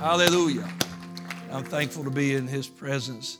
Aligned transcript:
Hallelujah. 0.00 0.66
I'm 1.52 1.62
thankful 1.62 2.04
to 2.04 2.10
be 2.10 2.34
in 2.34 2.48
His 2.48 2.66
presence 2.66 3.36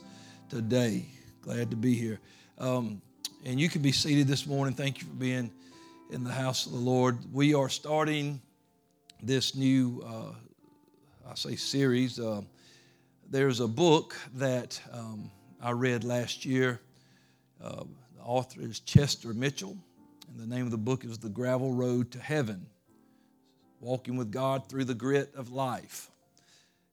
today. 0.47 1.07
Glad 1.41 1.71
to 1.71 1.75
be 1.75 1.95
here. 1.95 2.19
Um, 2.59 3.01
and 3.43 3.59
you 3.59 3.67
can 3.67 3.81
be 3.81 3.91
seated 3.91 4.27
this 4.27 4.45
morning. 4.45 4.75
Thank 4.75 4.99
you 4.99 5.07
for 5.07 5.15
being 5.15 5.49
in 6.11 6.23
the 6.23 6.31
house 6.31 6.67
of 6.67 6.73
the 6.73 6.77
Lord. 6.77 7.17
We 7.33 7.55
are 7.55 7.67
starting 7.67 8.39
this 9.23 9.55
new, 9.55 10.03
uh, 10.05 10.35
I 11.27 11.33
say, 11.33 11.55
series. 11.55 12.19
Uh, 12.19 12.41
there's 13.27 13.59
a 13.59 13.67
book 13.67 14.15
that 14.35 14.79
um, 14.93 15.31
I 15.63 15.71
read 15.71 16.03
last 16.03 16.45
year. 16.45 16.79
Uh, 17.59 17.85
the 18.15 18.23
author 18.23 18.61
is 18.61 18.81
Chester 18.81 19.33
Mitchell, 19.33 19.75
and 20.29 20.39
the 20.39 20.55
name 20.55 20.65
of 20.65 20.71
the 20.71 20.77
book 20.77 21.05
is 21.05 21.17
The 21.17 21.29
Gravel 21.29 21.73
Road 21.73 22.11
to 22.11 22.19
Heaven 22.19 22.67
Walking 23.79 24.15
with 24.15 24.31
God 24.31 24.69
Through 24.69 24.85
the 24.85 24.93
Grit 24.93 25.33
of 25.33 25.51
Life. 25.51 26.10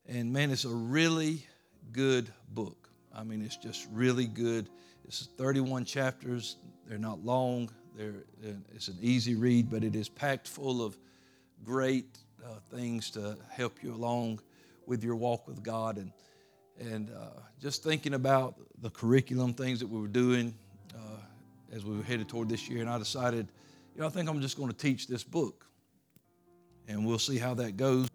And 0.08 0.32
man, 0.32 0.50
it's 0.50 0.64
a 0.64 0.70
really 0.70 1.46
good 1.92 2.30
book. 2.54 2.88
I 3.14 3.22
mean, 3.24 3.42
it's 3.42 3.56
just 3.56 3.86
really 3.92 4.26
good. 4.26 4.70
It's 5.04 5.28
31 5.36 5.84
chapters. 5.84 6.56
They're 6.86 6.96
not 6.96 7.22
long. 7.22 7.68
They're, 7.94 8.24
it's 8.74 8.88
an 8.88 8.96
easy 9.02 9.34
read, 9.34 9.70
but 9.70 9.84
it 9.84 9.94
is 9.94 10.08
packed 10.08 10.48
full 10.48 10.82
of 10.82 10.96
great 11.62 12.18
uh, 12.42 12.54
things 12.74 13.10
to 13.10 13.36
help 13.50 13.82
you 13.82 13.92
along 13.92 14.40
with 14.86 15.04
your 15.04 15.14
walk 15.14 15.46
with 15.46 15.62
God. 15.62 15.98
And, 15.98 16.12
and 16.80 17.10
uh, 17.10 17.40
just 17.60 17.84
thinking 17.84 18.14
about 18.14 18.54
the 18.80 18.88
curriculum, 18.88 19.52
things 19.52 19.78
that 19.80 19.88
we 19.88 20.00
were 20.00 20.08
doing 20.08 20.54
uh, 20.94 21.20
as 21.70 21.84
we 21.84 21.94
were 21.94 22.02
headed 22.02 22.30
toward 22.30 22.48
this 22.48 22.66
year, 22.66 22.80
and 22.80 22.88
I 22.88 22.96
decided, 22.96 23.48
you 23.94 24.00
know, 24.00 24.06
I 24.06 24.10
think 24.10 24.30
I'm 24.30 24.40
just 24.40 24.56
going 24.56 24.70
to 24.70 24.76
teach 24.76 25.06
this 25.06 25.22
book. 25.22 25.66
And 26.86 27.04
we'll 27.04 27.18
see 27.18 27.36
how 27.36 27.52
that 27.54 27.76
goes. 27.76 28.08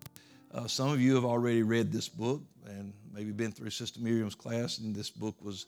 Uh, 0.54 0.68
some 0.68 0.90
of 0.90 1.02
you 1.02 1.16
have 1.16 1.26
already 1.26 1.64
read 1.64 1.92
this 1.92 2.08
book 2.08 2.40
and 2.68 2.94
maybe 3.12 3.32
been 3.32 3.52
through 3.52 3.72
Sister 3.72 4.00
Miriam's 4.00 4.36
class, 4.36 4.78
and 4.78 4.96
this 4.96 5.10
book 5.10 5.36
was 5.42 5.66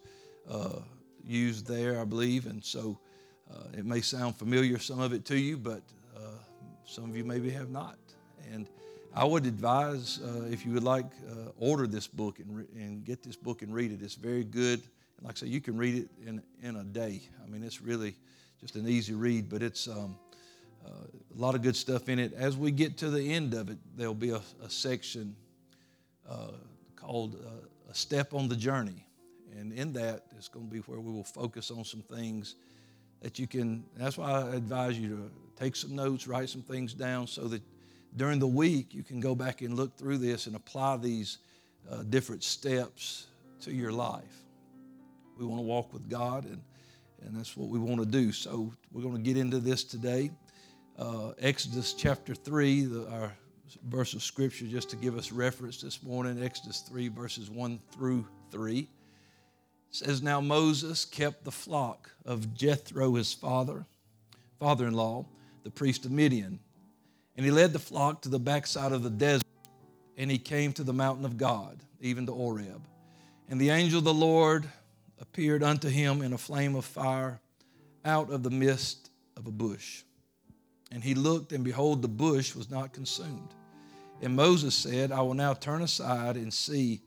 uh, 0.48 0.80
used 1.26 1.66
there, 1.66 2.00
I 2.00 2.04
believe. 2.04 2.46
And 2.46 2.64
so 2.64 3.00
uh, 3.52 3.64
it 3.76 3.84
may 3.84 4.02
sound 4.02 4.36
familiar, 4.36 4.78
some 4.78 5.00
of 5.00 5.12
it 5.12 5.26
to 5.26 5.40
you, 5.40 5.58
but 5.58 5.82
uh, 6.16 6.20
some 6.86 7.06
of 7.06 7.18
you 7.18 7.24
maybe 7.24 7.50
have 7.50 7.72
not. 7.72 7.98
And 8.54 8.70
I 9.16 9.26
would 9.26 9.48
advise 9.48 10.22
uh, 10.22 10.46
if 10.52 10.68
you 10.68 10.74
would 10.74 10.84
like, 10.84 11.08
uh, 11.32 11.50
order 11.58 11.88
this 11.88 12.06
book 12.06 12.38
and, 12.38 12.58
re- 12.58 12.68
and 12.76 13.04
get 13.04 13.24
this 13.24 13.36
book 13.36 13.64
and 13.64 13.74
read 13.74 13.92
it. 13.92 14.04
It's 14.04 14.14
very 14.14 14.44
good. 14.44 14.84
Like 15.24 15.38
I 15.38 15.40
say, 15.40 15.48
you 15.48 15.62
can 15.62 15.78
read 15.78 15.96
it 15.96 16.10
in, 16.28 16.44
in 16.62 16.76
a 16.76 16.84
day. 16.84 17.22
I 17.44 17.50
mean, 17.50 17.64
it's 17.64 17.82
really 17.82 18.14
just 18.62 18.76
an 18.76 18.88
easy 18.88 19.14
read, 19.14 19.50
but 19.50 19.64
it's. 19.64 19.88
Um, 19.88 20.16
a 20.86 21.40
lot 21.40 21.56
of 21.56 21.62
good 21.62 21.76
stuff 21.76 22.10
in 22.10 22.20
it. 22.20 22.34
As 22.34 22.56
we 22.56 22.72
get 22.72 22.98
to 23.00 23.10
the 23.10 23.34
end 23.34 23.54
of 23.54 23.70
it, 23.70 23.78
there'll 23.96 24.14
be 24.14 24.30
a, 24.30 24.42
a 24.64 24.70
section 24.70 25.36
uh, 26.30 26.52
called 26.96 27.36
uh, 27.46 27.92
A 27.92 27.96
Step 27.96 28.34
on 28.34 28.48
the 28.48 28.56
Journey. 28.56 29.06
And 29.58 29.72
in 29.74 29.94
that, 29.94 30.24
it's 30.38 30.48
going 30.48 30.68
to 30.68 30.72
be 30.72 30.80
where 30.80 31.00
we 31.00 31.12
will 31.12 31.24
focus 31.24 31.72
on 31.72 31.84
some 31.84 32.02
things 32.02 32.56
that 33.22 33.40
you 33.40 33.48
can. 33.48 33.84
That's 33.96 34.18
why 34.18 34.32
I 34.32 34.56
advise 34.56 35.00
you 35.00 35.10
to 35.10 35.32
take 35.56 35.76
some 35.76 35.96
notes, 35.96 36.28
write 36.28 36.50
some 36.50 36.62
things 36.62 36.94
down 36.94 37.28
so 37.28 37.48
that 37.48 37.62
during 38.16 38.40
the 38.40 38.48
week 38.48 38.94
you 38.94 39.04
can 39.04 39.20
go 39.20 39.36
back 39.36 39.62
and 39.62 39.76
look 39.76 39.98
through 39.98 40.18
this 40.18 40.48
and 40.48 40.56
apply 40.56 40.98
these 40.98 41.38
uh, 41.90 42.04
different 42.04 42.44
steps 42.44 43.28
to 43.62 43.74
your 43.74 43.92
life. 43.92 44.44
We 45.38 45.46
want 45.46 45.60
to 45.60 45.66
walk 45.66 45.94
with 45.94 46.10
God, 46.10 46.46
and, 46.46 46.62
and 47.26 47.38
that's 47.38 47.58
what 47.58 47.70
we 47.70 47.80
want 47.80 48.00
to 48.00 48.06
do. 48.06 48.32
So 48.32 48.72
we're 48.92 49.02
going 49.02 49.16
to 49.16 49.22
get 49.22 49.38
into 49.38 49.60
this 49.60 49.84
today 49.84 50.32
uh, 50.98 51.32
Exodus 51.40 51.94
chapter 51.94 52.34
3, 52.34 52.86
the, 52.86 53.08
our 53.10 53.34
verse 53.90 54.14
of 54.14 54.24
scripture, 54.24 54.66
just 54.66 54.90
to 54.90 54.96
give 54.96 55.18
us 55.18 55.32
reference 55.32 55.82
this 55.82 56.02
morning. 56.04 56.42
Exodus 56.42 56.82
3, 56.82 57.10
verses 57.10 57.50
1 57.50 57.80
through 57.92 58.26
3. 58.52 58.80
It 58.80 58.88
says, 59.92 60.22
Now 60.22 60.42
Moses 60.42 61.06
kept 61.06 61.44
the 61.44 61.52
flock 61.52 62.12
of 62.26 62.54
Jethro, 62.54 63.16
his 63.16 63.34
father, 63.34 63.86
father 64.60 64.88
in 64.88 64.94
law, 64.94 65.26
the 65.64 65.72
priest 65.72 66.06
of 66.06 66.12
Midian. 66.12 66.60
And 67.36 67.46
he 67.46 67.52
led 67.52 67.74
the 67.74 67.80
flock 67.80 68.22
to 68.22 68.30
the 68.30 68.40
backside 68.40 68.94
of 68.94 69.04
the 69.04 69.10
desert, 69.10 69.44
and 70.18 70.32
he 70.32 70.38
came 70.38 70.72
to 70.74 70.84
the 70.84 70.94
mountain 70.94 71.26
of 71.26 71.38
God, 71.38 71.80
even 72.00 72.26
to 72.28 72.32
Horeb. 72.32 72.82
And 73.50 73.60
the 73.60 73.70
angel 73.70 74.00
of 74.00 74.06
the 74.06 74.14
Lord 74.14 74.66
appeared 75.20 75.62
unto 75.62 75.90
him 75.90 76.22
in 76.22 76.34
a 76.34 76.38
flame 76.38 76.76
of 76.76 76.86
fire 76.86 77.42
out 78.06 78.30
of 78.32 78.44
the 78.44 78.50
midst 78.50 79.10
of 79.36 79.48
a 79.48 79.52
bush. 79.52 80.04
And 80.96 81.04
he 81.04 81.14
looked, 81.14 81.52
and 81.52 81.62
behold, 81.62 82.02
the 82.02 82.08
bush 82.08 82.56
was 82.56 82.72
not 82.72 82.94
consumed. 82.94 83.54
And 84.22 84.34
Moses 84.34 84.74
said, 84.74 85.12
I 85.12 85.20
will 85.20 85.34
now 85.34 85.54
turn 85.54 85.82
aside 85.82 86.38
and 86.38 86.54
see 86.54 87.02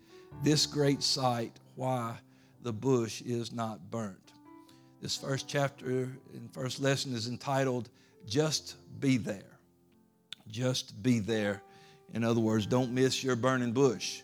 this 0.45 0.67
great 0.67 1.03
sight, 1.03 1.53
why 1.75 2.19
the 2.63 2.73
bush 2.73 3.23
is 3.23 3.51
not 3.51 3.91
burnt. 3.91 4.33
This 5.01 5.17
first 5.17 5.49
chapter 5.49 6.11
and 6.35 6.53
first 6.53 6.81
lesson 6.81 7.15
is 7.15 7.29
entitled, 7.29 7.89
Just 8.27 8.77
Be 9.01 9.17
There. 9.17 9.59
Just 10.49 11.03
be 11.03 11.19
there. 11.19 11.63
In 12.13 12.25
other 12.25 12.41
words, 12.41 12.67
don't 12.67 12.93
miss 12.93 13.25
your 13.25 13.37
burning 13.37 13.73
bush. 13.73 14.21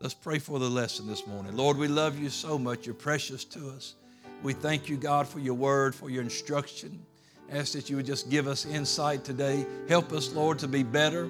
Let's 0.00 0.14
pray 0.14 0.38
for 0.38 0.58
the 0.58 0.70
lesson 0.70 1.06
this 1.06 1.26
morning. 1.26 1.54
Lord, 1.54 1.76
we 1.76 1.88
love 1.88 2.18
you 2.18 2.30
so 2.30 2.58
much. 2.58 2.86
You're 2.86 2.94
precious 2.94 3.44
to 3.44 3.68
us. 3.68 3.96
We 4.42 4.54
thank 4.54 4.88
you, 4.88 4.96
God, 4.96 5.28
for 5.28 5.40
your 5.40 5.54
word, 5.54 5.94
for 5.94 6.08
your 6.08 6.22
instruction. 6.22 7.04
Ask 7.52 7.74
that 7.74 7.88
you 7.88 7.96
would 7.96 8.06
just 8.06 8.28
give 8.28 8.48
us 8.48 8.66
insight 8.66 9.24
today. 9.24 9.64
Help 9.88 10.12
us, 10.12 10.32
Lord, 10.32 10.58
to 10.58 10.68
be 10.68 10.82
better, 10.82 11.28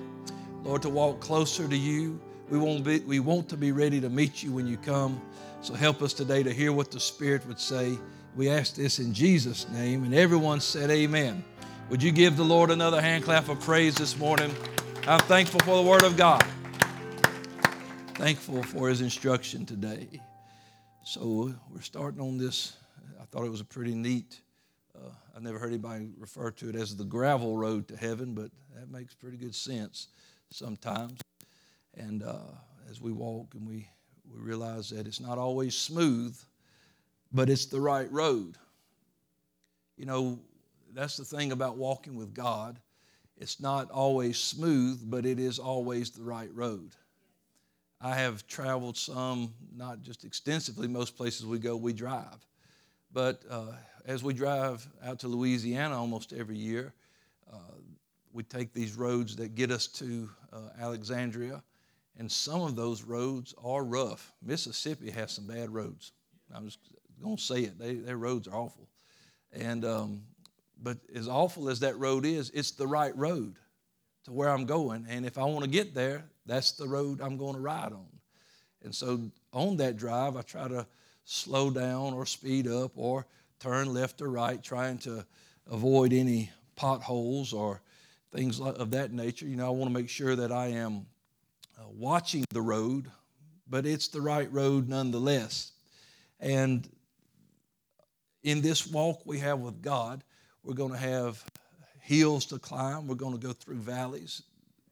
Lord, 0.63 0.81
to 0.83 0.89
walk 0.89 1.21
closer 1.21 1.69
to 1.69 1.77
you. 1.77 2.19
We 2.49 2.59
want, 2.59 2.85
be, 2.85 3.01
we 3.01 3.21
want 3.21 3.51
to 3.51 3.57
be 3.57 3.73
ready 3.73 4.01
to 4.01 4.09
meet 4.09 4.43
you 4.43 4.53
when 4.53 4.67
you 4.67 4.79
come. 4.79 5.21
So 5.61 5.75
help 5.75 6.01
us 6.01 6.15
today 6.15 6.43
to 6.43 6.53
hear 6.53 6.73
what 6.73 6.91
the 6.91 7.01
Spirit 7.01 7.47
would 7.47 7.61
say. 7.61 7.99
We 8.35 8.49
ask 8.49 8.75
this 8.75 8.99
in 8.99 9.13
Jesus' 9.13 9.69
name. 9.69 10.05
And 10.05 10.15
everyone 10.15 10.61
said, 10.61 10.91
Amen. 10.91 11.45
Would 11.91 12.03
you 12.03 12.13
give 12.13 12.37
the 12.37 12.45
Lord 12.45 12.71
another 12.71 13.03
hand 13.03 13.25
clap 13.25 13.49
of 13.49 13.61
praise 13.61 13.95
this 13.95 14.17
morning? 14.17 14.51
I'm 15.07 15.21
thankful 15.21 15.61
for 15.61 15.83
the 15.83 15.89
Word 15.89 16.03
of 16.03 16.17
God. 16.17 16.45
Thankful 18.15 18.63
for 18.63 18.89
His 18.89 19.03
instruction 19.03 19.67
today. 19.67 20.23
So 21.05 21.53
we're 21.71 21.83
starting 21.83 22.21
on 22.21 22.39
this. 22.39 22.77
I 23.21 23.25
thought 23.27 23.45
it 23.45 23.51
was 23.51 23.61
a 23.61 23.65
pretty 23.65 23.95
neat 23.95 24.41
uh, 24.97 25.11
I've 25.35 25.43
never 25.43 25.59
heard 25.59 25.69
anybody 25.69 26.11
refer 26.19 26.51
to 26.53 26.69
it 26.69 26.77
as 26.77 26.97
the 26.97 27.05
gravel 27.05 27.57
road 27.57 27.89
to 27.89 27.97
heaven, 27.97 28.35
but 28.35 28.51
that 28.75 28.91
makes 28.91 29.15
pretty 29.15 29.37
good 29.37 29.55
sense 29.55 30.09
sometimes. 30.51 31.21
And 31.95 32.23
uh, 32.23 32.39
as 32.91 33.01
we 33.01 33.13
walk 33.13 33.55
and 33.55 33.67
we, 33.67 33.89
we 34.31 34.41
realize 34.41 34.91
that 34.91 35.07
it's 35.07 35.21
not 35.21 35.39
always 35.39 35.75
smooth, 35.75 36.39
but 37.33 37.49
it's 37.49 37.67
the 37.67 37.81
right 37.81 38.11
road. 38.11 38.57
You 39.97 40.07
know, 40.07 40.39
that's 40.95 41.17
the 41.17 41.25
thing 41.25 41.53
about 41.53 41.77
walking 41.77 42.17
with 42.17 42.35
God. 42.35 42.79
It's 43.39 43.61
not 43.61 43.91
always 43.91 44.39
smooth, 44.39 45.03
but 45.05 45.27
it 45.27 45.39
is 45.39 45.59
always 45.59 46.11
the 46.11 46.23
right 46.23 46.53
road. 46.55 46.95
I 48.01 48.15
have 48.15 48.47
traveled 48.47 48.97
some, 48.97 49.55
not 49.75 50.03
just 50.03 50.25
extensively, 50.25 50.87
most 50.87 51.17
places 51.17 51.47
we 51.47 51.59
go, 51.59 51.77
we 51.77 51.93
drive. 51.93 52.47
But 53.13 53.43
uh, 53.49 53.73
as 54.05 54.23
we 54.23 54.35
drive 54.35 54.87
out 55.05 55.21
to 55.21 55.29
Louisiana 55.29 55.99
almost 55.99 56.33
every 56.33 56.57
year, 56.57 56.93
uh, 57.53 57.59
we 58.33 58.43
take 58.43 58.73
these 58.73 58.97
roads 58.97 59.37
that 59.37 59.55
get 59.55 59.71
us 59.71 59.87
to 59.87 60.29
uh, 60.53 60.69
Alexandria, 60.81 61.63
and 62.19 62.31
some 62.31 62.61
of 62.63 62.77
those 62.77 63.03
roads 63.03 63.55
are 63.63 63.85
rough. 63.85 64.33
Mississippi 64.43 65.11
has 65.11 65.33
some 65.33 65.47
bad 65.47 65.71
roads. 65.71 66.13
I'm 66.55 66.67
just 66.67 66.79
going 67.23 67.37
to 67.37 67.43
say 67.43 67.63
it. 67.63 67.79
They, 67.79 67.95
their 67.95 68.17
roads 68.17 68.49
are 68.49 68.55
awful. 68.55 68.89
And, 69.53 69.85
um, 69.85 70.23
but 70.83 70.99
as 71.15 71.29
awful 71.29 71.69
as 71.69 71.81
that 71.81 71.99
road 71.99 72.25
is, 72.25 72.51
it's 72.51 72.73
the 72.73 72.87
right 72.87 73.17
road 73.17 73.57
to 74.25 74.33
where 74.33 74.51
I'm 74.51 74.67
going. 74.67 75.07
And 75.09 75.25
if 75.25 75.39
I 75.39 75.45
want 75.45 75.65
to 75.65 75.71
get 75.71 75.95
there, 75.95 76.25
that's 76.45 76.73
the 76.73 76.87
road 76.87 77.21
I'm 77.21 77.37
going 77.37 77.55
to 77.55 77.61
ride 77.61 77.93
on. 77.93 78.07
And 78.83 78.95
so 78.95 79.31
on 79.53 79.77
that 79.79 79.97
drive, 79.97 80.37
I 80.37 80.43
try 80.43 80.69
to 80.69 80.87
slow 81.27 81.71
down 81.71 82.15
or 82.15 82.25
speed 82.25 82.69
up 82.69 82.93
or 82.95 83.27
turn 83.59 83.93
left 83.93 84.23
or 84.23 84.31
right, 84.31 84.63
trying 84.63 84.97
to 84.97 85.27
avoid 85.71 86.13
any 86.13 86.51
potholes 86.77 87.53
or 87.53 87.83
things 88.33 88.61
of 88.61 88.93
that 88.93 89.13
nature. 89.13 89.47
You 89.47 89.57
know, 89.57 89.67
I 89.67 89.71
want 89.71 89.91
to 89.91 89.95
make 89.95 90.09
sure 90.09 90.37
that 90.37 90.53
I 90.53 90.69
am 90.69 91.05
uh, 91.79 91.83
watching 91.93 92.45
the 92.51 92.63
road, 92.63 93.11
but 93.69 93.85
it's 93.85 94.09
the 94.09 94.21
right 94.21 94.51
road 94.53 94.89
nonetheless. 94.89 95.73
And 96.39 96.89
in 98.45 98.63
this 98.63 98.87
walk 98.87 99.23
we 99.27 99.41
have 99.41 99.59
with 99.59 99.83
God, 99.83 100.23
we're 100.63 100.75
going 100.75 100.93
to 100.93 100.99
have 100.99 101.45
hills 102.01 102.47
to 102.47 102.59
climb, 102.61 103.09
we're 103.09 103.17
going 103.17 103.37
to 103.37 103.45
go 103.45 103.53
through 103.53 103.79
valleys. 103.79 104.43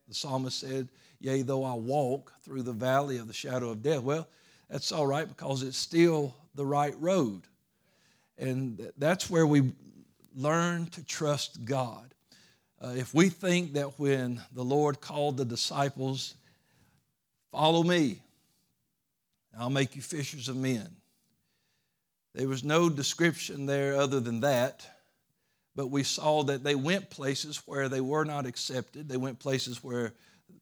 The 0.09 0.15
psalmist 0.15 0.59
said, 0.59 0.89
Yea, 1.21 1.43
though 1.43 1.63
I 1.63 1.75
walk 1.75 2.33
through 2.43 2.63
the 2.63 2.73
valley 2.73 3.19
of 3.19 3.29
the 3.29 3.33
shadow 3.33 3.71
of 3.71 3.83
death. 3.83 4.03
Well, 4.03 4.27
that's 4.75 4.93
all 4.93 5.07
right 5.07 5.27
because 5.29 5.63
it's 5.63 5.79
still 5.79 6.35
the 6.55 6.67
right 6.67 6.95
road. 7.01 7.43
And 8.37 8.91
that's 8.99 9.31
where 9.31 9.47
we 9.47 9.73
learn 10.37 10.87
to 10.87 11.05
trust 11.05 11.65
God. 11.65 12.13
Uh, 12.83 12.93
if 12.97 13.15
we 13.15 13.29
think 13.29 13.75
that 13.75 13.99
when 13.99 14.43
the 14.53 14.65
Lord 14.65 15.01
called 15.01 15.37
the 15.37 15.45
disciples 15.45 16.35
Follow 17.55 17.85
me. 17.85 18.21
I'll 19.57 19.71
make 19.71 19.95
you 19.95 20.03
fishers 20.03 20.49
of 20.49 20.57
men. 20.57 20.89
There 22.35 22.49
was 22.49 22.65
no 22.65 22.91
description 22.91 23.67
there 23.67 23.95
other 23.95 24.19
than 24.19 24.41
that, 24.41 24.85
but 25.77 25.87
we 25.87 26.03
saw 26.03 26.43
that 26.43 26.65
they 26.65 26.75
went 26.75 27.11
places 27.11 27.63
where 27.65 27.89
they 27.89 28.01
were 28.01 28.25
not 28.25 28.45
accepted. 28.45 29.09
They 29.09 29.17
went 29.19 29.39
places 29.39 29.85
where 29.85 30.15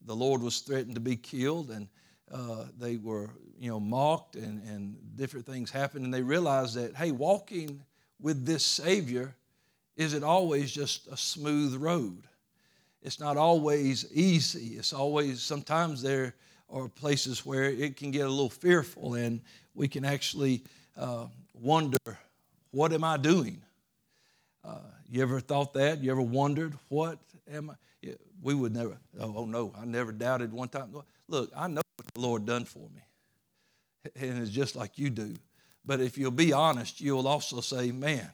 the 0.04 0.14
Lord 0.14 0.42
was 0.42 0.58
threatened 0.58 0.96
to 0.96 1.00
be 1.00 1.16
killed, 1.16 1.70
and 1.70 1.88
uh, 2.32 2.64
they 2.78 2.96
were, 2.96 3.30
you 3.58 3.68
know, 3.70 3.78
mocked, 3.78 4.36
and, 4.36 4.62
and 4.66 4.96
different 5.16 5.46
things 5.46 5.70
happened. 5.70 6.04
And 6.04 6.12
they 6.12 6.22
realized 6.22 6.74
that, 6.76 6.94
hey, 6.96 7.10
walking 7.10 7.82
with 8.20 8.46
this 8.46 8.64
Savior 8.64 9.34
isn't 9.96 10.24
always 10.24 10.72
just 10.72 11.06
a 11.08 11.16
smooth 11.16 11.74
road. 11.76 12.22
It's 13.02 13.20
not 13.20 13.36
always 13.36 14.10
easy. 14.12 14.76
It's 14.76 14.92
always, 14.92 15.42
sometimes 15.42 16.02
there 16.02 16.34
are 16.70 16.88
places 16.88 17.44
where 17.44 17.64
it 17.64 17.96
can 17.96 18.10
get 18.10 18.26
a 18.26 18.30
little 18.30 18.48
fearful, 18.48 19.14
and 19.14 19.40
we 19.74 19.88
can 19.88 20.04
actually 20.04 20.62
uh, 20.96 21.26
wonder, 21.52 21.98
what 22.70 22.92
am 22.92 23.04
I 23.04 23.16
doing? 23.16 23.60
Uh, 24.64 24.78
you 25.10 25.20
ever 25.20 25.40
thought 25.40 25.74
that? 25.74 25.98
You 25.98 26.10
ever 26.12 26.22
wondered, 26.22 26.74
what 26.88 27.18
am 27.52 27.70
I? 27.70 27.74
we 28.42 28.54
would 28.54 28.74
never, 28.74 28.98
oh, 29.20 29.34
oh, 29.36 29.44
no, 29.44 29.72
I 29.78 29.84
never 29.84 30.10
doubted 30.10 30.52
one 30.52 30.68
time. 30.68 30.92
Look, 31.28 31.50
I 31.56 31.66
know 31.68 31.82
what 31.96 32.14
the 32.14 32.20
Lord 32.20 32.46
done 32.46 32.64
for 32.64 32.88
me. 32.94 33.02
And 34.16 34.42
it's 34.42 34.50
just 34.50 34.76
like 34.76 34.98
you 34.98 35.10
do. 35.10 35.34
But 35.84 36.00
if 36.00 36.18
you'll 36.18 36.30
be 36.30 36.52
honest, 36.52 37.00
you'll 37.00 37.28
also 37.28 37.60
say, 37.60 37.92
man, 37.92 38.30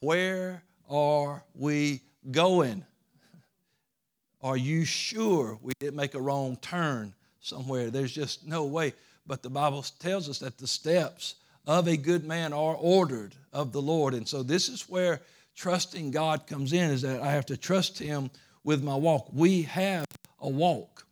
where 0.00 0.62
are 0.88 1.42
we 1.54 2.02
going? 2.30 2.84
Are 4.42 4.56
you 4.56 4.84
sure 4.84 5.58
we 5.62 5.72
didn't 5.80 5.96
make 5.96 6.14
a 6.14 6.20
wrong 6.20 6.56
turn 6.56 7.14
somewhere? 7.40 7.90
There's 7.90 8.12
just 8.12 8.46
no 8.46 8.64
way. 8.64 8.92
But 9.26 9.42
the 9.42 9.50
Bible 9.50 9.84
tells 9.98 10.28
us 10.28 10.38
that 10.40 10.58
the 10.58 10.66
steps 10.66 11.36
of 11.66 11.88
a 11.88 11.96
good 11.96 12.24
man 12.24 12.52
are 12.52 12.76
ordered 12.76 13.34
of 13.52 13.72
the 13.72 13.82
Lord. 13.82 14.14
And 14.14 14.28
so 14.28 14.42
this 14.42 14.68
is 14.68 14.88
where 14.88 15.20
trusting 15.56 16.10
God 16.10 16.46
comes 16.46 16.72
in, 16.72 16.90
is 16.90 17.02
that 17.02 17.22
I 17.22 17.32
have 17.32 17.46
to 17.46 17.56
trust 17.56 17.98
Him 17.98 18.30
with 18.62 18.84
my 18.84 18.94
walk. 18.94 19.28
We 19.32 19.62
have 19.62 20.04
a 20.40 20.48
walk. 20.48 21.05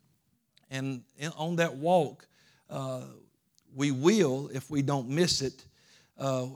And 0.75 1.03
on 1.37 1.57
that 1.57 1.77
walk, 1.77 2.27
uh, 2.69 3.03
we 3.77 3.93
will, 3.93 4.51
if 4.53 4.69
we 4.71 4.83
don't 4.83 5.09
miss 5.09 5.41
it, 5.41 5.65
uh, 6.19 6.47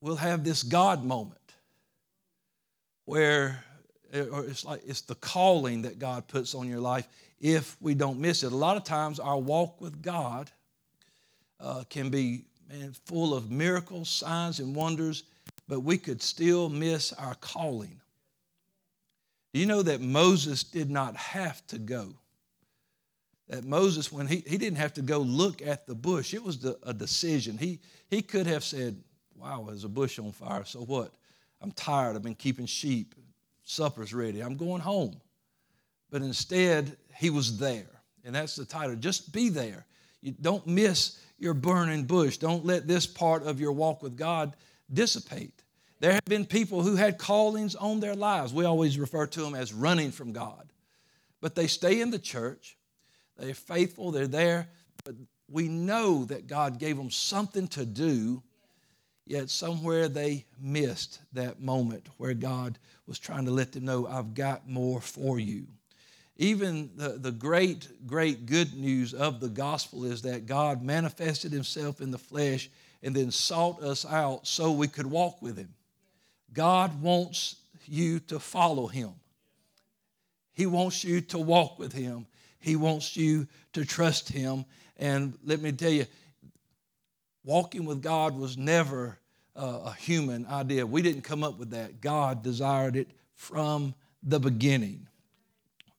we'll 0.00 0.16
have 0.16 0.44
this 0.44 0.62
God 0.62 1.04
moment 1.04 1.38
where 3.04 3.62
it's 4.10 4.64
like 4.64 4.80
it's 4.86 5.02
the 5.02 5.14
calling 5.16 5.82
that 5.82 5.98
God 5.98 6.26
puts 6.26 6.54
on 6.54 6.66
your 6.68 6.80
life 6.80 7.06
if 7.38 7.76
we 7.80 7.94
don't 7.94 8.18
miss 8.18 8.44
it. 8.44 8.52
A 8.52 8.56
lot 8.56 8.78
of 8.78 8.84
times, 8.84 9.20
our 9.20 9.38
walk 9.38 9.78
with 9.78 10.00
God 10.00 10.50
uh, 11.60 11.84
can 11.90 12.08
be 12.08 12.44
man, 12.70 12.94
full 13.04 13.34
of 13.34 13.50
miracles, 13.50 14.08
signs, 14.08 14.58
and 14.58 14.74
wonders, 14.74 15.24
but 15.68 15.80
we 15.80 15.98
could 15.98 16.22
still 16.22 16.70
miss 16.70 17.12
our 17.12 17.34
calling. 17.34 18.00
Do 19.52 19.60
you 19.60 19.66
know 19.66 19.82
that 19.82 20.00
Moses 20.00 20.64
did 20.64 20.90
not 20.90 21.14
have 21.14 21.66
to 21.66 21.78
go? 21.78 22.14
That 23.52 23.64
Moses, 23.64 24.10
when 24.10 24.26
he, 24.26 24.42
he 24.46 24.56
didn't 24.56 24.78
have 24.78 24.94
to 24.94 25.02
go 25.02 25.18
look 25.18 25.60
at 25.60 25.86
the 25.86 25.94
bush, 25.94 26.32
it 26.32 26.42
was 26.42 26.58
the, 26.58 26.78
a 26.84 26.94
decision. 26.94 27.58
He, 27.58 27.80
he 28.08 28.22
could 28.22 28.46
have 28.46 28.64
said, 28.64 28.96
Wow, 29.36 29.66
there's 29.68 29.84
a 29.84 29.90
bush 29.90 30.18
on 30.18 30.32
fire. 30.32 30.64
So 30.64 30.80
what? 30.80 31.12
I'm 31.60 31.70
tired. 31.72 32.16
I've 32.16 32.22
been 32.22 32.34
keeping 32.34 32.64
sheep. 32.64 33.14
Supper's 33.62 34.14
ready. 34.14 34.40
I'm 34.40 34.56
going 34.56 34.80
home. 34.80 35.20
But 36.10 36.22
instead, 36.22 36.96
he 37.14 37.28
was 37.28 37.58
there. 37.58 37.90
And 38.24 38.34
that's 38.34 38.56
the 38.56 38.64
title. 38.64 38.96
Just 38.96 39.34
be 39.34 39.50
there. 39.50 39.84
You 40.22 40.32
don't 40.40 40.66
miss 40.66 41.20
your 41.38 41.52
burning 41.52 42.04
bush. 42.04 42.38
Don't 42.38 42.64
let 42.64 42.88
this 42.88 43.06
part 43.06 43.42
of 43.42 43.60
your 43.60 43.72
walk 43.72 44.02
with 44.02 44.16
God 44.16 44.56
dissipate. 44.90 45.62
There 46.00 46.12
have 46.12 46.24
been 46.24 46.46
people 46.46 46.82
who 46.82 46.96
had 46.96 47.18
callings 47.18 47.74
on 47.74 48.00
their 48.00 48.14
lives. 48.14 48.54
We 48.54 48.64
always 48.64 48.98
refer 48.98 49.26
to 49.26 49.42
them 49.42 49.54
as 49.54 49.74
running 49.74 50.10
from 50.10 50.32
God. 50.32 50.72
But 51.42 51.54
they 51.54 51.66
stay 51.66 52.00
in 52.00 52.10
the 52.10 52.18
church, 52.18 52.78
they're 53.42 53.54
faithful, 53.54 54.12
they're 54.12 54.28
there, 54.28 54.68
but 55.04 55.16
we 55.50 55.66
know 55.66 56.24
that 56.26 56.46
God 56.46 56.78
gave 56.78 56.96
them 56.96 57.10
something 57.10 57.66
to 57.68 57.84
do, 57.84 58.42
yet 59.26 59.50
somewhere 59.50 60.08
they 60.08 60.44
missed 60.60 61.20
that 61.32 61.60
moment 61.60 62.06
where 62.18 62.34
God 62.34 62.78
was 63.06 63.18
trying 63.18 63.44
to 63.46 63.50
let 63.50 63.72
them 63.72 63.84
know, 63.84 64.06
I've 64.06 64.34
got 64.34 64.68
more 64.68 65.00
for 65.00 65.40
you. 65.40 65.66
Even 66.36 66.90
the, 66.96 67.10
the 67.10 67.32
great, 67.32 68.06
great 68.06 68.46
good 68.46 68.74
news 68.74 69.12
of 69.12 69.40
the 69.40 69.48
gospel 69.48 70.04
is 70.04 70.22
that 70.22 70.46
God 70.46 70.82
manifested 70.82 71.52
himself 71.52 72.00
in 72.00 72.10
the 72.10 72.18
flesh 72.18 72.70
and 73.02 73.14
then 73.14 73.30
sought 73.30 73.82
us 73.82 74.06
out 74.06 74.46
so 74.46 74.70
we 74.70 74.88
could 74.88 75.06
walk 75.06 75.42
with 75.42 75.58
him. 75.58 75.74
God 76.52 77.02
wants 77.02 77.56
you 77.86 78.20
to 78.20 78.38
follow 78.38 78.86
him. 78.86 79.10
He 80.52 80.66
wants 80.66 81.02
you 81.02 81.20
to 81.22 81.38
walk 81.38 81.78
with 81.78 81.92
him. 81.92 82.26
He 82.62 82.76
wants 82.76 83.16
you 83.16 83.46
to 83.72 83.84
trust 83.84 84.28
him. 84.28 84.64
And 84.96 85.36
let 85.44 85.60
me 85.60 85.72
tell 85.72 85.90
you, 85.90 86.06
walking 87.44 87.84
with 87.84 88.02
God 88.02 88.36
was 88.36 88.56
never 88.56 89.18
uh, 89.54 89.80
a 89.86 89.92
human 89.94 90.46
idea. 90.46 90.86
We 90.86 91.02
didn't 91.02 91.22
come 91.22 91.44
up 91.44 91.58
with 91.58 91.70
that. 91.70 92.00
God 92.00 92.42
desired 92.42 92.96
it 92.96 93.08
from 93.34 93.94
the 94.22 94.38
beginning. 94.38 95.08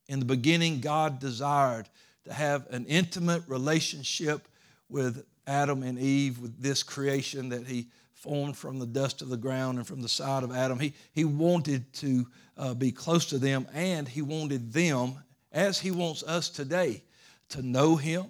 In 0.08 0.20
the 0.20 0.26
beginning, 0.26 0.80
God 0.80 1.20
desired 1.20 1.90
to 2.26 2.34
have 2.34 2.66
an 2.72 2.86
intimate 2.86 3.44
relationship 3.48 4.48
with 4.90 5.26
Adam 5.46 5.84
and 5.84 6.00
Eve, 6.00 6.40
with 6.40 6.62
this 6.62 6.82
creation 6.82 7.50
that 7.50 7.68
He 7.68 7.88
formed 8.24 8.56
from 8.56 8.80
the 8.80 8.86
dust 8.86 9.22
of 9.22 9.28
the 9.28 9.36
ground 9.36 9.78
and 9.78 9.86
from 9.86 10.02
the 10.02 10.08
side 10.08 10.44
of 10.44 10.56
Adam. 10.56 10.80
He, 10.80 10.94
he 11.12 11.26
wanted 11.26 11.92
to 11.96 12.26
uh, 12.56 12.74
be 12.74 12.90
close 12.92 13.26
to 13.28 13.38
them, 13.38 13.68
and 13.74 14.08
he 14.08 14.22
wanted 14.22 14.72
them, 14.72 15.16
as 15.54 15.80
he 15.80 15.92
wants 15.92 16.24
us 16.24 16.50
today, 16.50 17.04
to 17.50 17.62
know 17.62 17.96
him. 17.96 18.26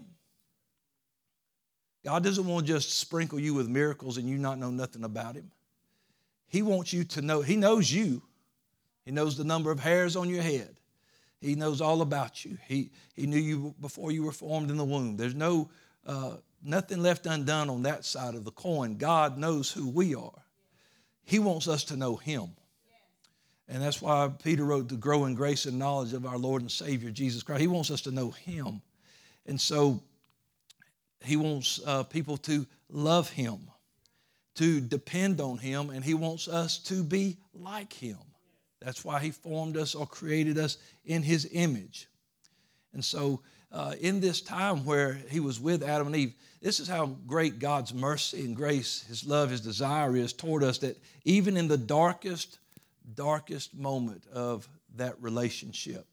God 2.03 2.23
doesn't 2.23 2.45
want 2.45 2.67
to 2.67 2.73
just 2.73 2.99
sprinkle 2.99 3.39
you 3.39 3.53
with 3.53 3.69
miracles 3.69 4.17
and 4.17 4.27
you 4.27 4.37
not 4.37 4.59
know 4.59 4.69
nothing 4.69 5.03
about 5.03 5.35
him. 5.35 5.49
He 6.47 6.61
wants 6.61 6.91
you 6.91 7.03
to 7.05 7.21
know, 7.21 7.41
he 7.41 7.55
knows 7.55 7.91
you. 7.91 8.21
He 9.05 9.11
knows 9.11 9.37
the 9.37 9.43
number 9.43 9.71
of 9.71 9.79
hairs 9.79 10.15
on 10.15 10.29
your 10.29 10.43
head. 10.43 10.75
He 11.41 11.55
knows 11.55 11.81
all 11.81 12.01
about 12.01 12.45
you. 12.45 12.57
He, 12.67 12.91
he 13.15 13.25
knew 13.25 13.39
you 13.39 13.75
before 13.81 14.11
you 14.11 14.23
were 14.23 14.31
formed 14.31 14.69
in 14.69 14.77
the 14.77 14.85
womb. 14.85 15.17
There's 15.17 15.35
no 15.35 15.69
uh, 16.05 16.35
nothing 16.63 17.01
left 17.01 17.25
undone 17.25 17.69
on 17.69 17.83
that 17.83 18.05
side 18.05 18.35
of 18.35 18.45
the 18.45 18.51
coin. 18.51 18.97
God 18.97 19.37
knows 19.37 19.71
who 19.71 19.89
we 19.89 20.15
are. 20.15 20.43
He 21.23 21.39
wants 21.39 21.67
us 21.67 21.83
to 21.85 21.95
know 21.95 22.15
Him. 22.15 22.49
And 23.67 23.81
that's 23.81 24.01
why 24.01 24.29
Peter 24.43 24.65
wrote 24.65 24.89
to 24.89 24.95
grow 24.95 25.25
in 25.25 25.35
grace 25.35 25.65
and 25.65 25.79
knowledge 25.79 26.13
of 26.13 26.25
our 26.25 26.37
Lord 26.37 26.61
and 26.61 26.71
Savior, 26.71 27.11
Jesus 27.11 27.43
Christ. 27.43 27.61
He 27.61 27.67
wants 27.67 27.91
us 27.91 28.01
to 28.01 28.11
know 28.11 28.31
Him. 28.31 28.81
And 29.45 29.59
so 29.59 30.01
He 31.23 31.37
wants 31.37 31.79
uh, 31.85 32.03
people 32.03 32.37
to 32.37 32.65
love 32.89 33.29
Him, 33.29 33.59
to 34.55 34.81
depend 34.81 35.39
on 35.39 35.57
Him, 35.57 35.89
and 35.89 36.03
He 36.03 36.13
wants 36.13 36.47
us 36.47 36.77
to 36.79 37.03
be 37.03 37.37
like 37.53 37.93
Him. 37.93 38.17
That's 38.81 39.05
why 39.05 39.19
He 39.19 39.31
formed 39.31 39.77
us 39.77 39.95
or 39.95 40.05
created 40.05 40.57
us 40.57 40.77
in 41.05 41.23
His 41.23 41.47
image. 41.53 42.07
And 42.93 43.03
so 43.03 43.41
uh, 43.73 43.95
in 43.99 44.19
this 44.19 44.39
time 44.39 44.85
where 44.85 45.13
he 45.29 45.39
was 45.39 45.59
with 45.59 45.81
Adam 45.81 46.07
and 46.07 46.15
Eve, 46.15 46.35
this 46.61 46.79
is 46.79 46.87
how 46.87 47.07
great 47.25 47.57
God's 47.59 47.93
mercy 47.93 48.45
and 48.45 48.55
grace, 48.55 49.03
his 49.07 49.25
love, 49.25 49.49
his 49.49 49.61
desire 49.61 50.15
is 50.15 50.31
toward 50.31 50.63
us 50.63 50.77
that 50.79 51.01
even 51.25 51.57
in 51.57 51.67
the 51.67 51.77
darkest, 51.77 52.59
darkest 53.15 53.73
moment 53.75 54.25
of 54.33 54.67
that 54.95 55.21
relationship 55.21 56.05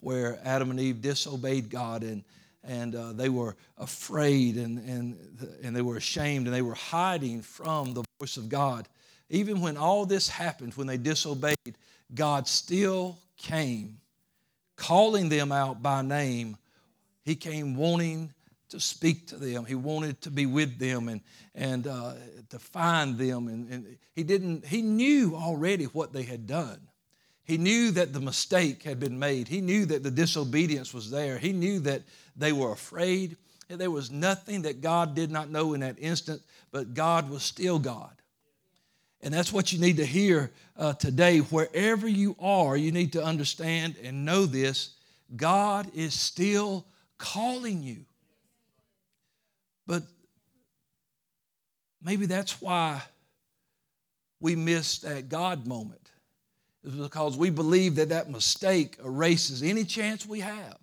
where 0.00 0.38
Adam 0.44 0.70
and 0.70 0.80
Eve 0.80 1.00
disobeyed 1.00 1.70
God 1.70 2.02
and, 2.02 2.24
and 2.62 2.94
uh, 2.94 3.12
they 3.12 3.28
were 3.28 3.56
afraid 3.76 4.56
and, 4.56 4.78
and, 4.78 5.48
and 5.62 5.74
they 5.74 5.82
were 5.82 5.96
ashamed 5.96 6.46
and 6.46 6.54
they 6.54 6.62
were 6.62 6.74
hiding 6.74 7.42
from 7.42 7.94
the 7.94 8.04
voice 8.20 8.36
of 8.36 8.48
God. 8.48 8.88
Even 9.30 9.60
when 9.60 9.76
all 9.76 10.06
this 10.06 10.28
happened, 10.28 10.74
when 10.74 10.86
they 10.86 10.96
disobeyed, 10.96 11.76
God 12.14 12.48
still 12.48 13.18
came, 13.36 13.98
calling 14.76 15.28
them 15.28 15.52
out 15.52 15.82
by 15.82 16.02
name 16.02 16.56
he 17.28 17.36
came 17.36 17.76
wanting 17.76 18.32
to 18.70 18.80
speak 18.80 19.26
to 19.28 19.36
them. 19.36 19.64
He 19.64 19.74
wanted 19.74 20.20
to 20.22 20.30
be 20.30 20.46
with 20.46 20.78
them 20.78 21.08
and, 21.08 21.20
and 21.54 21.86
uh, 21.86 22.14
to 22.50 22.58
find 22.58 23.18
them. 23.18 23.48
And, 23.48 23.70
and 23.70 23.96
he 24.12 24.22
didn't, 24.22 24.66
he 24.66 24.82
knew 24.82 25.34
already 25.34 25.84
what 25.84 26.12
they 26.12 26.22
had 26.22 26.46
done. 26.46 26.80
He 27.44 27.56
knew 27.56 27.90
that 27.92 28.12
the 28.12 28.20
mistake 28.20 28.82
had 28.82 29.00
been 29.00 29.18
made. 29.18 29.48
He 29.48 29.62
knew 29.62 29.86
that 29.86 30.02
the 30.02 30.10
disobedience 30.10 30.92
was 30.92 31.10
there. 31.10 31.38
He 31.38 31.52
knew 31.52 31.80
that 31.80 32.02
they 32.36 32.52
were 32.52 32.72
afraid. 32.72 33.36
And 33.70 33.80
there 33.80 33.90
was 33.90 34.10
nothing 34.10 34.62
that 34.62 34.82
God 34.82 35.14
did 35.14 35.30
not 35.30 35.50
know 35.50 35.72
in 35.72 35.80
that 35.80 35.96
instant, 35.98 36.42
but 36.70 36.92
God 36.92 37.30
was 37.30 37.42
still 37.42 37.78
God. 37.78 38.12
And 39.22 39.34
that's 39.34 39.52
what 39.52 39.72
you 39.72 39.80
need 39.80 39.96
to 39.96 40.06
hear 40.06 40.52
uh, 40.76 40.92
today. 40.92 41.38
Wherever 41.38 42.06
you 42.06 42.36
are, 42.38 42.76
you 42.76 42.92
need 42.92 43.14
to 43.14 43.24
understand 43.24 43.96
and 44.02 44.24
know 44.24 44.46
this 44.46 44.94
God 45.34 45.90
is 45.94 46.14
still 46.14 46.86
calling 47.18 47.82
you. 47.82 48.04
But 49.88 50.02
maybe 52.00 52.26
that's 52.26 52.60
why 52.60 53.02
we 54.38 54.54
miss 54.54 54.98
that 54.98 55.28
God 55.28 55.66
moment. 55.66 56.12
It's 56.84 56.94
because 56.94 57.36
we 57.36 57.50
believe 57.50 57.96
that 57.96 58.10
that 58.10 58.30
mistake 58.30 58.98
erases 59.04 59.62
any 59.62 59.84
chance 59.84 60.24
we 60.24 60.40
have, 60.40 60.78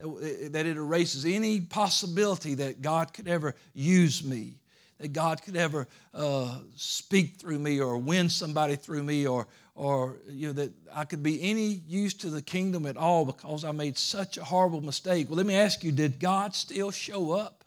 that 0.00 0.66
it 0.66 0.76
erases 0.76 1.24
any 1.24 1.60
possibility 1.60 2.54
that 2.56 2.82
God 2.82 3.14
could 3.14 3.28
ever 3.28 3.54
use 3.72 4.22
me, 4.22 4.58
that 4.98 5.12
God 5.12 5.40
could 5.42 5.56
ever 5.56 5.86
uh, 6.12 6.58
speak 6.76 7.36
through 7.36 7.58
me 7.58 7.80
or 7.80 7.96
win 7.96 8.28
somebody 8.28 8.76
through 8.76 9.02
me 9.02 9.26
or, 9.26 9.46
or 9.74 10.16
you 10.28 10.48
know, 10.48 10.52
that 10.54 10.72
I 10.94 11.04
could 11.04 11.22
be 11.22 11.40
any 11.42 11.80
use 11.86 12.14
to 12.14 12.30
the 12.30 12.42
kingdom 12.42 12.84
at 12.84 12.96
all 12.96 13.24
because 13.24 13.64
I 13.64 13.72
made 13.72 13.96
such 13.96 14.36
a 14.36 14.44
horrible 14.44 14.82
mistake. 14.82 15.28
Well, 15.28 15.36
let 15.36 15.46
me 15.46 15.54
ask 15.54 15.82
you 15.84 15.92
did 15.92 16.18
God 16.20 16.54
still 16.54 16.90
show 16.90 17.30
up? 17.30 17.59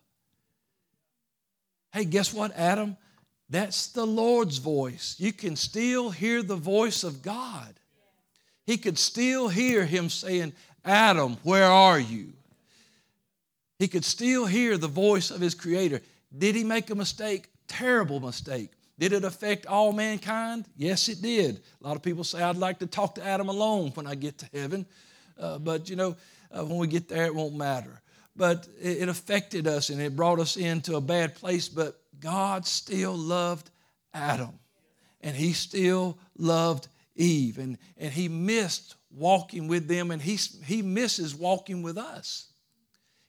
Hey, 1.94 2.06
guess 2.06 2.34
what, 2.34 2.52
Adam? 2.56 2.98
That's 3.50 3.88
the 3.88 4.06
Lord's 4.06 4.58
voice. 4.58 5.16
You 5.20 5.32
can 5.32 5.56
still 5.56 6.10
hear 6.10 6.42
the 6.42 6.56
voice 6.56 7.04
of 7.04 7.22
God. 7.22 7.80
He 8.66 8.78
could 8.78 8.98
still 8.98 9.48
hear 9.48 9.86
him 9.86 10.10
saying, 10.10 10.54
Adam, 10.84 11.38
where 11.44 11.70
are 11.70 12.00
you? 12.00 12.34
He 13.78 13.88
could 13.88 14.06
still 14.06 14.46
hear 14.48 14.78
the 14.78 14.88
voice 14.88 15.30
of 15.30 15.40
his 15.40 15.54
creator. 15.54 16.02
Did 16.36 16.56
he 16.56 16.64
make 16.64 16.90
a 16.90 16.96
mistake? 16.96 17.50
Terrible 17.68 18.20
mistake. 18.20 18.72
Did 18.98 19.14
it 19.14 19.24
affect 19.24 19.66
all 19.68 19.92
mankind? 19.92 20.66
Yes, 20.76 21.10
it 21.10 21.22
did. 21.22 21.62
A 21.82 21.88
lot 21.88 21.96
of 21.96 22.02
people 22.02 22.24
say, 22.24 22.42
I'd 22.42 22.58
like 22.58 22.80
to 22.80 22.88
talk 22.88 23.16
to 23.16 23.26
Adam 23.26 23.50
alone 23.50 23.92
when 23.94 24.08
I 24.08 24.16
get 24.16 24.40
to 24.40 24.50
heaven. 24.54 24.86
Uh, 25.38 25.60
but, 25.60 25.90
you 25.90 25.96
know, 25.96 26.16
uh, 26.52 26.64
when 26.64 26.78
we 26.78 26.88
get 26.88 27.08
there, 27.08 27.26
it 27.26 27.36
won't 27.36 27.56
matter. 27.56 28.02
But 28.36 28.68
it, 28.82 29.10
affected 29.10 29.68
us 29.68 29.90
and 29.90 30.02
it 30.02 30.16
brought 30.16 30.40
us 30.40 30.58
into 30.58 30.96
a 30.96 31.02
bad 31.02 31.36
place. 31.36 31.70
But 31.70 32.00
God 32.20 32.66
still 32.66 33.14
loved 33.14 33.70
Adam 34.14 34.60
and 35.22 35.36
he 35.36 35.54
still 35.54 36.18
loved 36.38 36.88
Eve. 37.16 37.60
And, 37.60 37.78
and 37.98 38.12
he 38.12 38.28
missed 38.28 38.96
walking 39.12 39.68
with 39.68 39.88
them 39.88 40.12
and 40.12 40.22
he, 40.22 40.36
he 40.66 40.82
misses 40.82 41.36
walking 41.36 41.84
with 41.84 41.98
us. 41.98 42.48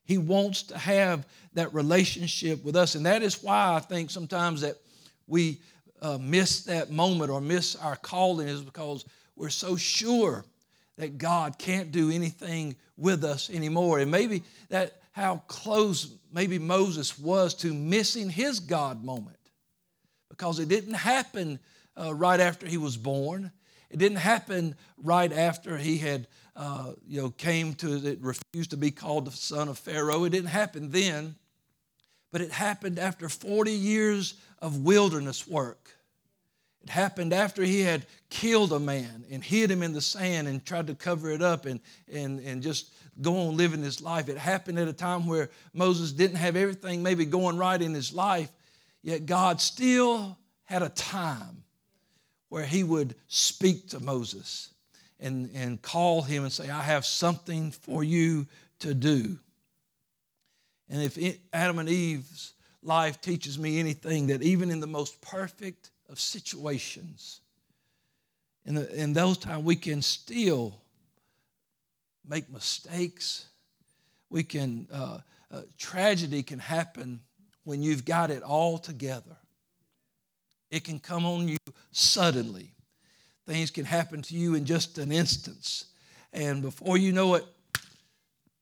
He 0.04 0.18
wants 0.18 0.62
to 0.64 0.78
have 0.78 1.26
that 1.54 1.72
relationship 1.72 2.64
with 2.64 2.76
us. 2.76 2.94
And 2.94 3.06
that 3.06 3.22
is 3.22 3.42
why 3.42 3.74
I 3.74 3.80
think 3.80 4.10
sometimes 4.10 4.60
that 4.62 4.76
we 5.26 5.60
uh, 6.02 6.18
miss 6.18 6.64
that 6.64 6.90
moment 6.90 7.30
or 7.30 7.40
miss 7.40 7.76
our 7.76 7.96
calling 7.96 8.48
is 8.48 8.62
because 8.62 9.04
we're 9.36 9.48
so 9.48 9.76
sure 9.76 10.44
that 10.96 11.18
God 11.18 11.58
can't 11.58 11.90
do 11.90 12.10
anything 12.10 12.76
with 12.96 13.24
us 13.24 13.50
anymore. 13.50 13.98
And 13.98 14.10
maybe 14.10 14.42
that 14.68 15.00
how 15.12 15.38
close 15.46 16.12
maybe 16.32 16.58
Moses 16.58 17.18
was 17.18 17.54
to 17.54 17.72
missing 17.72 18.28
his 18.28 18.60
God 18.60 19.04
moment 19.04 19.38
because 20.28 20.58
it 20.58 20.68
didn't 20.68 20.94
happen 20.94 21.60
uh, 21.96 22.12
right 22.12 22.40
after 22.40 22.66
he 22.66 22.76
was 22.76 22.96
born. 22.96 23.52
It 23.90 23.98
didn't 23.98 24.18
happen 24.18 24.74
right 24.98 25.32
after 25.32 25.76
he 25.78 25.98
had, 25.98 26.26
uh, 26.56 26.92
you 27.06 27.22
know, 27.22 27.30
came 27.30 27.74
to 27.74 28.04
it, 28.04 28.18
refused 28.20 28.70
to 28.70 28.76
be 28.76 28.90
called 28.90 29.26
the 29.26 29.30
son 29.30 29.68
of 29.68 29.78
Pharaoh. 29.78 30.24
It 30.24 30.30
didn't 30.30 30.48
happen 30.48 30.90
then, 30.90 31.36
but 32.32 32.40
it 32.40 32.50
happened 32.50 32.98
after 32.98 33.28
40 33.28 33.70
years 33.70 34.34
of 34.58 34.78
wilderness 34.78 35.46
work. 35.46 35.93
It 36.84 36.90
happened 36.90 37.32
after 37.32 37.62
he 37.62 37.80
had 37.80 38.04
killed 38.28 38.70
a 38.74 38.78
man 38.78 39.24
and 39.30 39.42
hid 39.42 39.70
him 39.70 39.82
in 39.82 39.94
the 39.94 40.02
sand 40.02 40.46
and 40.46 40.62
tried 40.64 40.88
to 40.88 40.94
cover 40.94 41.30
it 41.30 41.40
up 41.40 41.64
and, 41.64 41.80
and, 42.12 42.38
and 42.40 42.62
just 42.62 42.92
go 43.22 43.48
on 43.48 43.56
living 43.56 43.82
his 43.82 44.02
life. 44.02 44.28
It 44.28 44.36
happened 44.36 44.78
at 44.78 44.86
a 44.86 44.92
time 44.92 45.26
where 45.26 45.48
Moses 45.72 46.12
didn't 46.12 46.36
have 46.36 46.56
everything 46.56 47.02
maybe 47.02 47.24
going 47.24 47.56
right 47.56 47.80
in 47.80 47.94
his 47.94 48.12
life, 48.12 48.52
yet 49.02 49.24
God 49.24 49.62
still 49.62 50.36
had 50.64 50.82
a 50.82 50.90
time 50.90 51.64
where 52.50 52.66
he 52.66 52.84
would 52.84 53.14
speak 53.28 53.88
to 53.88 54.00
Moses 54.00 54.68
and, 55.18 55.48
and 55.54 55.80
call 55.80 56.20
him 56.20 56.42
and 56.42 56.52
say, 56.52 56.68
I 56.68 56.82
have 56.82 57.06
something 57.06 57.70
for 57.70 58.04
you 58.04 58.46
to 58.80 58.92
do. 58.92 59.38
And 60.90 61.00
if 61.02 61.16
it, 61.16 61.40
Adam 61.50 61.78
and 61.78 61.88
Eve's 61.88 62.52
life 62.82 63.22
teaches 63.22 63.58
me 63.58 63.80
anything, 63.80 64.26
that 64.26 64.42
even 64.42 64.70
in 64.70 64.80
the 64.80 64.86
most 64.86 65.22
perfect 65.22 65.90
of 66.14 66.20
situations, 66.20 67.40
in, 68.64 68.76
the, 68.76 68.94
in 68.94 69.14
those 69.14 69.36
times, 69.36 69.64
we 69.64 69.74
can 69.74 70.00
still 70.00 70.80
make 72.24 72.48
mistakes. 72.52 73.46
We 74.30 74.44
can, 74.44 74.86
uh, 74.92 75.18
uh, 75.50 75.62
tragedy 75.76 76.44
can 76.44 76.60
happen 76.60 77.18
when 77.64 77.82
you've 77.82 78.04
got 78.04 78.30
it 78.30 78.44
all 78.44 78.78
together. 78.78 79.36
It 80.70 80.84
can 80.84 81.00
come 81.00 81.26
on 81.26 81.48
you 81.48 81.58
suddenly. 81.90 82.70
Things 83.44 83.72
can 83.72 83.84
happen 83.84 84.22
to 84.22 84.36
you 84.36 84.54
in 84.54 84.66
just 84.66 84.98
an 84.98 85.10
instance. 85.10 85.86
And 86.32 86.62
before 86.62 86.96
you 86.96 87.10
know 87.10 87.34
it, 87.34 87.44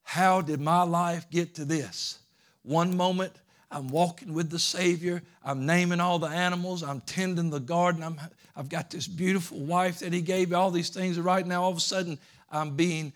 how 0.05 0.41
did 0.41 0.59
my 0.59 0.85
life 0.85 1.29
get 1.31 1.55
to 1.57 1.67
this? 1.67 2.19
One 2.63 2.97
moment, 2.97 3.35
I'm 3.73 3.89
walking 3.89 4.35
with 4.35 4.51
the 4.51 4.59
Savior. 4.59 5.23
I'm 5.43 5.65
naming 5.65 5.99
all 5.99 6.19
the 6.19 6.29
animals. 6.29 6.83
I'm 6.83 7.01
tending 7.01 7.49
the 7.49 7.59
garden. 7.59 8.03
I'm, 8.03 8.21
I've 8.55 8.69
got 8.69 8.91
this 8.91 9.09
beautiful 9.09 9.59
wife 9.59 10.01
that 10.01 10.13
He 10.13 10.21
gave 10.21 10.51
me, 10.51 10.57
all 10.57 10.71
these 10.71 10.91
things. 10.91 11.17
And 11.17 11.25
right 11.25 11.47
now, 11.47 11.63
all 11.63 11.71
of 11.71 11.79
a 11.79 11.81
sudden, 11.81 12.19
I'm 12.51 12.77
being 12.77 13.15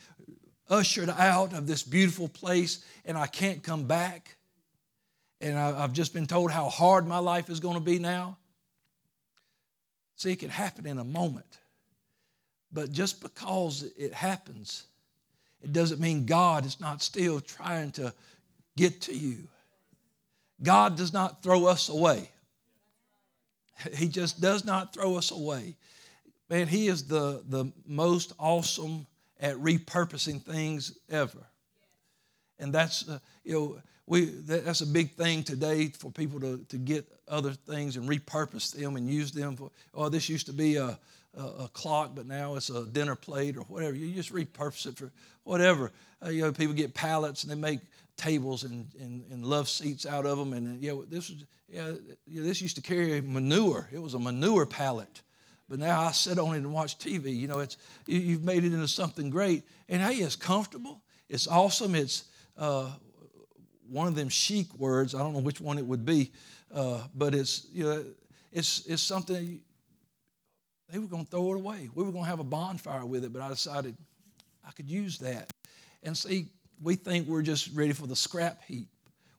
ushered 0.69 1.11
out 1.11 1.53
of 1.53 1.67
this 1.67 1.83
beautiful 1.83 2.29
place 2.29 2.85
and 3.05 3.17
I 3.19 3.27
can't 3.27 3.63
come 3.63 3.85
back. 3.85 4.37
And 5.43 5.59
I, 5.59 5.79
have 5.83 5.93
just 5.93 6.15
been 6.15 6.27
told 6.27 6.51
how 6.51 6.71
hard 6.71 7.07
my 7.07 7.19
life 7.19 7.51
is 7.51 7.61
going 7.61 7.75
to 7.75 7.81
be 7.81 7.99
now. 7.99 8.39
See, 10.17 10.33
it 10.33 10.39
can 10.39 10.49
happen 10.49 10.87
in 10.87 10.99
a 10.99 11.05
moment. 11.05 11.59
But 12.73 12.91
just 12.91 13.21
because 13.21 13.85
it 13.99 14.15
happens, 14.15 14.85
it 15.63 15.75
doesn't 15.75 16.01
mean 16.01 16.25
God 16.25 16.65
is 16.65 16.81
not 16.81 17.03
still 17.03 17.41
trying 17.41 17.91
to 17.93 18.15
get 18.77 19.03
to 19.03 19.15
you. 19.15 19.49
God 20.63 20.97
does 20.97 21.13
not 21.13 21.43
throw 21.43 21.67
us 21.67 21.89
away. 21.89 22.31
He 23.95 24.09
just 24.09 24.41
does 24.41 24.65
not 24.65 24.95
throw 24.95 25.17
us 25.17 25.31
away. 25.31 25.77
Man, 26.49 26.67
He 26.67 26.89
is 26.89 27.05
the, 27.05 27.43
the 27.49 27.71
most 27.87 28.33
awesome 28.39 29.07
at 29.41 29.57
repurposing 29.57 30.43
things 30.43 30.97
ever. 31.11 31.47
And 32.59 32.73
that's, 32.73 33.09
uh, 33.09 33.19
you 33.45 33.53
know, 33.53 33.79
we, 34.07 34.27
that's 34.27 34.81
a 34.81 34.87
big 34.87 35.13
thing 35.13 35.43
today 35.43 35.89
for 35.89 36.11
people 36.11 36.41
to, 36.41 36.65
to 36.69 36.79
get 36.79 37.07
other 37.29 37.53
things 37.53 37.97
and 37.97 38.09
repurpose 38.09 38.73
them 38.73 38.97
and 38.97 39.11
use 39.11 39.33
them 39.33 39.57
for, 39.57 39.71
oh, 39.95 40.09
this 40.09 40.29
used 40.29 40.47
to 40.47 40.53
be 40.53 40.77
a, 40.77 40.99
a, 41.37 41.43
a 41.65 41.71
clock, 41.73 42.13
but 42.15 42.27
now 42.27 42.55
it's 42.55 42.71
a 42.71 42.87
dinner 42.87 43.17
plate 43.17 43.57
or 43.57 43.63
whatever. 43.63 43.95
You 43.95 44.15
just 44.15 44.33
repurpose 44.33 44.87
it 44.87 44.97
for 44.97 45.11
whatever. 45.45 45.91
Uh, 46.25 46.31
you 46.31 46.43
know, 46.43 46.53
people 46.53 46.75
get 46.75 46.95
pallets 46.95 47.43
and 47.43 47.51
they 47.51 47.57
make 47.57 47.81
tables 48.17 48.65
and, 48.65 48.87
and, 49.01 49.25
and 49.31 49.45
love 49.45 49.69
seats 49.69 50.07
out 50.07 50.27
of 50.27 50.39
them. 50.39 50.53
And, 50.53 50.83
know, 50.83 51.05
this 51.05 51.31
was, 51.31 51.45
yeah, 51.69 51.93
this 52.27 52.61
used 52.61 52.77
to 52.77 52.83
carry 52.83 53.21
manure. 53.21 53.89
It 53.93 54.01
was 54.01 54.15
a 54.15 54.19
manure 54.19 54.67
pallet 54.67 55.23
but 55.69 55.79
now 55.79 56.01
I 56.01 56.13
sit 56.13 56.39
on 56.39 56.55
it 56.55 56.59
and 56.59 56.73
watch 56.73 56.99
TV. 56.99 57.37
You 57.37 57.49
know, 57.49 57.59
it's 57.59 57.77
you've 58.07 58.45
made 58.45 58.65
it 58.65 58.73
into 58.73 58.89
something 58.89 59.31
great, 59.31 59.65
and 59.89 60.01
hey, 60.01 60.15
it's 60.17 60.37
comfortable. 60.37 61.03
It's 61.29 61.49
awesome. 61.49 61.95
It's 61.95 62.25
uh, 62.57 62.91
one 63.89 64.07
of 64.07 64.15
them 64.15 64.29
chic 64.29 64.73
words. 64.75 65.15
I 65.15 65.19
don't 65.19 65.33
know 65.33 65.41
which 65.41 65.61
one 65.61 65.79
it 65.79 65.87
would 65.87 66.05
be, 66.05 66.33
uh, 66.73 67.03
but 67.15 67.35
it's 67.35 67.67
you 67.73 67.85
know, 67.85 68.05
it's 68.53 68.87
it's 68.87 69.03
something. 69.03 69.61
They 70.89 71.01
were 71.01 71.09
going 71.09 71.25
to 71.25 71.31
throw 71.31 71.53
it 71.53 71.57
away. 71.57 71.89
We 71.93 72.05
were 72.05 72.13
going 72.13 72.25
to 72.25 72.31
have 72.31 72.39
a 72.39 72.45
bonfire 72.45 73.05
with 73.05 73.25
it, 73.25 73.33
but 73.33 73.43
I 73.43 73.49
decided 73.49 73.97
I 74.65 74.71
could 74.71 74.89
use 74.89 75.19
that. 75.19 75.53
And 76.05 76.17
see, 76.17 76.47
we 76.83 76.95
think 76.97 77.27
we're 77.27 77.43
just 77.43 77.75
ready 77.75 77.93
for 77.93 78.07
the 78.07 78.17
scrap 78.17 78.63
heap. 78.65 78.89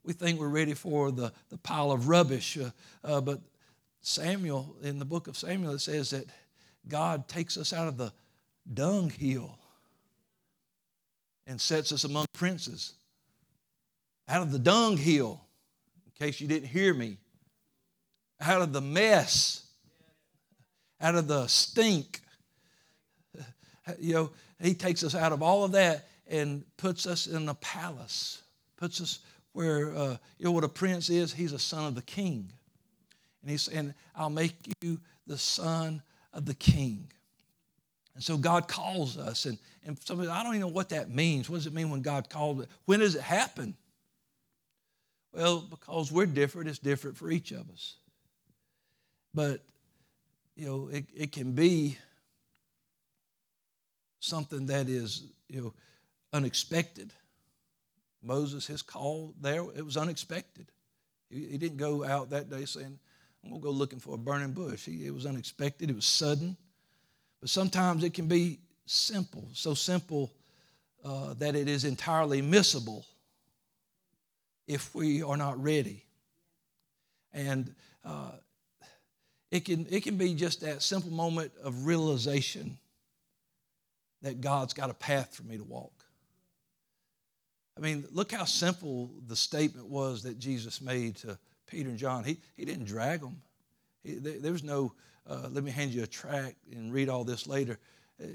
We 0.03 0.13
think 0.13 0.39
we're 0.39 0.47
ready 0.47 0.73
for 0.73 1.11
the, 1.11 1.33
the 1.49 1.57
pile 1.57 1.91
of 1.91 2.07
rubbish, 2.07 2.57
uh, 2.57 2.69
uh, 3.03 3.21
but 3.21 3.41
Samuel, 4.01 4.75
in 4.81 4.99
the 4.99 5.05
book 5.05 5.27
of 5.27 5.35
Samuel, 5.35 5.73
it 5.73 5.79
says 5.79 6.11
that 6.11 6.25
God 6.87 7.27
takes 7.27 7.57
us 7.57 7.73
out 7.73 7.87
of 7.87 7.97
the 7.97 8.13
dunghill 8.73 9.57
and 11.45 11.59
sets 11.59 11.91
us 11.91 12.03
among 12.05 12.25
princes. 12.33 12.93
Out 14.29 14.41
of 14.41 14.51
the 14.51 14.59
dunghill, 14.59 15.41
in 16.05 16.25
case 16.25 16.39
you 16.39 16.47
didn't 16.47 16.69
hear 16.69 16.93
me, 16.93 17.17
out 18.41 18.61
of 18.61 18.73
the 18.73 18.81
mess, 18.81 19.67
out 21.01 21.15
of 21.15 21.27
the 21.27 21.47
stink. 21.47 22.21
You 23.99 24.13
know, 24.13 24.31
he 24.59 24.73
takes 24.73 25.01
us 25.01 25.15
out 25.15 25.31
of 25.31 25.41
all 25.41 25.63
of 25.63 25.71
that 25.71 26.09
and 26.29 26.63
puts 26.77 27.07
us 27.07 27.27
in 27.27 27.47
a 27.49 27.55
palace, 27.55 28.41
puts 28.75 29.01
us 29.01 29.19
where, 29.53 29.95
uh, 29.95 30.17
you 30.37 30.45
know 30.45 30.51
what 30.51 30.63
a 30.63 30.69
prince 30.69 31.09
is? 31.09 31.33
He's 31.33 31.53
a 31.53 31.59
son 31.59 31.85
of 31.85 31.95
the 31.95 32.01
king. 32.01 32.51
And 33.41 33.51
he's 33.51 33.63
saying, 33.63 33.93
I'll 34.15 34.29
make 34.29 34.53
you 34.81 34.99
the 35.25 35.37
son 35.37 36.01
of 36.33 36.45
the 36.45 36.53
king. 36.53 37.07
And 38.13 38.23
so 38.23 38.37
God 38.37 38.67
calls 38.67 39.17
us. 39.17 39.45
And, 39.45 39.57
and 39.85 39.97
I 40.09 40.43
don't 40.43 40.53
even 40.53 40.61
know 40.61 40.67
what 40.67 40.89
that 40.89 41.09
means. 41.09 41.49
What 41.49 41.57
does 41.57 41.67
it 41.67 41.73
mean 41.73 41.89
when 41.89 42.01
God 42.01 42.29
called? 42.29 42.67
When 42.85 42.99
does 42.99 43.15
it 43.15 43.21
happen? 43.21 43.75
Well, 45.33 45.59
because 45.69 46.11
we're 46.11 46.25
different, 46.25 46.69
it's 46.69 46.79
different 46.79 47.15
for 47.15 47.29
each 47.29 47.51
of 47.51 47.69
us. 47.69 47.95
But, 49.33 49.61
you 50.55 50.65
know, 50.65 50.89
it, 50.91 51.05
it 51.15 51.31
can 51.31 51.51
be 51.51 51.97
something 54.19 54.65
that 54.65 54.89
is, 54.89 55.23
you 55.47 55.61
know, 55.61 55.73
unexpected. 56.37 57.11
Moses, 58.21 58.67
his 58.67 58.81
call 58.81 59.33
there, 59.41 59.63
it 59.75 59.83
was 59.83 59.97
unexpected. 59.97 60.71
He, 61.29 61.47
he 61.47 61.57
didn't 61.57 61.77
go 61.77 62.03
out 62.03 62.29
that 62.29 62.49
day 62.49 62.65
saying, 62.65 62.99
I'm 63.43 63.49
going 63.49 63.61
to 63.61 63.65
go 63.65 63.71
looking 63.71 63.99
for 63.99 64.15
a 64.15 64.17
burning 64.17 64.51
bush. 64.51 64.85
He, 64.85 65.05
it 65.05 65.13
was 65.13 65.25
unexpected, 65.25 65.89
it 65.89 65.95
was 65.95 66.05
sudden. 66.05 66.55
But 67.41 67.49
sometimes 67.49 68.03
it 68.03 68.13
can 68.13 68.27
be 68.27 68.59
simple, 68.85 69.47
so 69.53 69.73
simple 69.73 70.31
uh, 71.03 71.33
that 71.35 71.55
it 71.55 71.67
is 71.67 71.85
entirely 71.85 72.41
missable 72.41 73.05
if 74.67 74.93
we 74.93 75.23
are 75.23 75.37
not 75.37 75.61
ready. 75.61 76.03
And 77.33 77.73
uh, 78.03 78.31
it, 79.51 79.65
can, 79.65 79.87
it 79.89 80.03
can 80.03 80.17
be 80.17 80.33
just 80.33 80.61
that 80.61 80.81
simple 80.81 81.11
moment 81.11 81.51
of 81.63 81.85
realization 81.85 82.77
that 84.21 84.41
God's 84.41 84.73
got 84.73 84.89
a 84.89 84.93
path 84.93 85.35
for 85.35 85.43
me 85.43 85.57
to 85.57 85.63
walk. 85.63 85.96
I 87.77 87.79
mean, 87.79 88.05
look 88.11 88.31
how 88.31 88.45
simple 88.45 89.11
the 89.27 89.35
statement 89.35 89.87
was 89.87 90.23
that 90.23 90.39
Jesus 90.39 90.81
made 90.81 91.17
to 91.17 91.37
Peter 91.67 91.89
and 91.89 91.97
John. 91.97 92.23
He, 92.23 92.37
he 92.55 92.65
didn't 92.65 92.85
drag 92.85 93.21
them. 93.21 93.41
He, 94.03 94.15
there, 94.15 94.39
there 94.39 94.51
was 94.51 94.63
no, 94.63 94.93
uh, 95.29 95.47
let 95.51 95.63
me 95.63 95.69
hand 95.69 95.91
you 95.91 96.03
a 96.03 96.07
tract 96.07 96.55
and 96.71 96.91
read 96.91 97.07
all 97.07 97.23
this 97.23 97.45
later. 97.45 97.77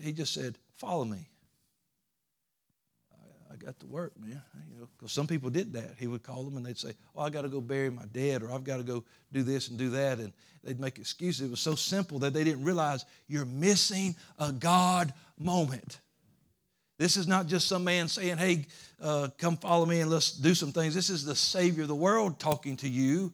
He 0.00 0.12
just 0.12 0.32
said, 0.32 0.58
Follow 0.76 1.04
me. 1.04 1.28
I, 3.12 3.54
I 3.54 3.56
got 3.56 3.78
to 3.80 3.86
work, 3.86 4.12
man. 4.20 4.42
You 4.72 4.80
know, 4.80 4.88
because 4.96 5.12
some 5.12 5.26
people 5.26 5.50
did 5.50 5.72
that. 5.72 5.94
He 5.98 6.06
would 6.06 6.22
call 6.22 6.44
them 6.44 6.56
and 6.56 6.64
they'd 6.64 6.78
say, 6.78 6.94
Oh, 7.16 7.22
I 7.22 7.30
got 7.30 7.42
to 7.42 7.48
go 7.48 7.60
bury 7.60 7.90
my 7.90 8.04
dead," 8.12 8.42
or 8.42 8.52
I've 8.52 8.64
got 8.64 8.76
to 8.76 8.84
go 8.84 9.02
do 9.32 9.42
this 9.42 9.68
and 9.68 9.78
do 9.78 9.90
that. 9.90 10.18
And 10.18 10.32
they'd 10.62 10.78
make 10.78 10.98
excuses. 10.98 11.48
It 11.48 11.50
was 11.50 11.60
so 11.60 11.74
simple 11.74 12.20
that 12.20 12.32
they 12.32 12.44
didn't 12.44 12.64
realize 12.64 13.04
you're 13.26 13.44
missing 13.44 14.14
a 14.38 14.52
God 14.52 15.12
moment. 15.36 15.98
This 17.02 17.16
is 17.16 17.26
not 17.26 17.48
just 17.48 17.66
some 17.66 17.82
man 17.82 18.06
saying, 18.06 18.38
Hey, 18.38 18.64
uh, 19.02 19.26
come 19.36 19.56
follow 19.56 19.84
me 19.84 19.98
and 19.98 20.08
let's 20.08 20.30
do 20.30 20.54
some 20.54 20.70
things. 20.70 20.94
This 20.94 21.10
is 21.10 21.24
the 21.24 21.34
Savior 21.34 21.82
of 21.82 21.88
the 21.88 21.96
world 21.96 22.38
talking 22.38 22.76
to 22.76 22.88
you. 22.88 23.32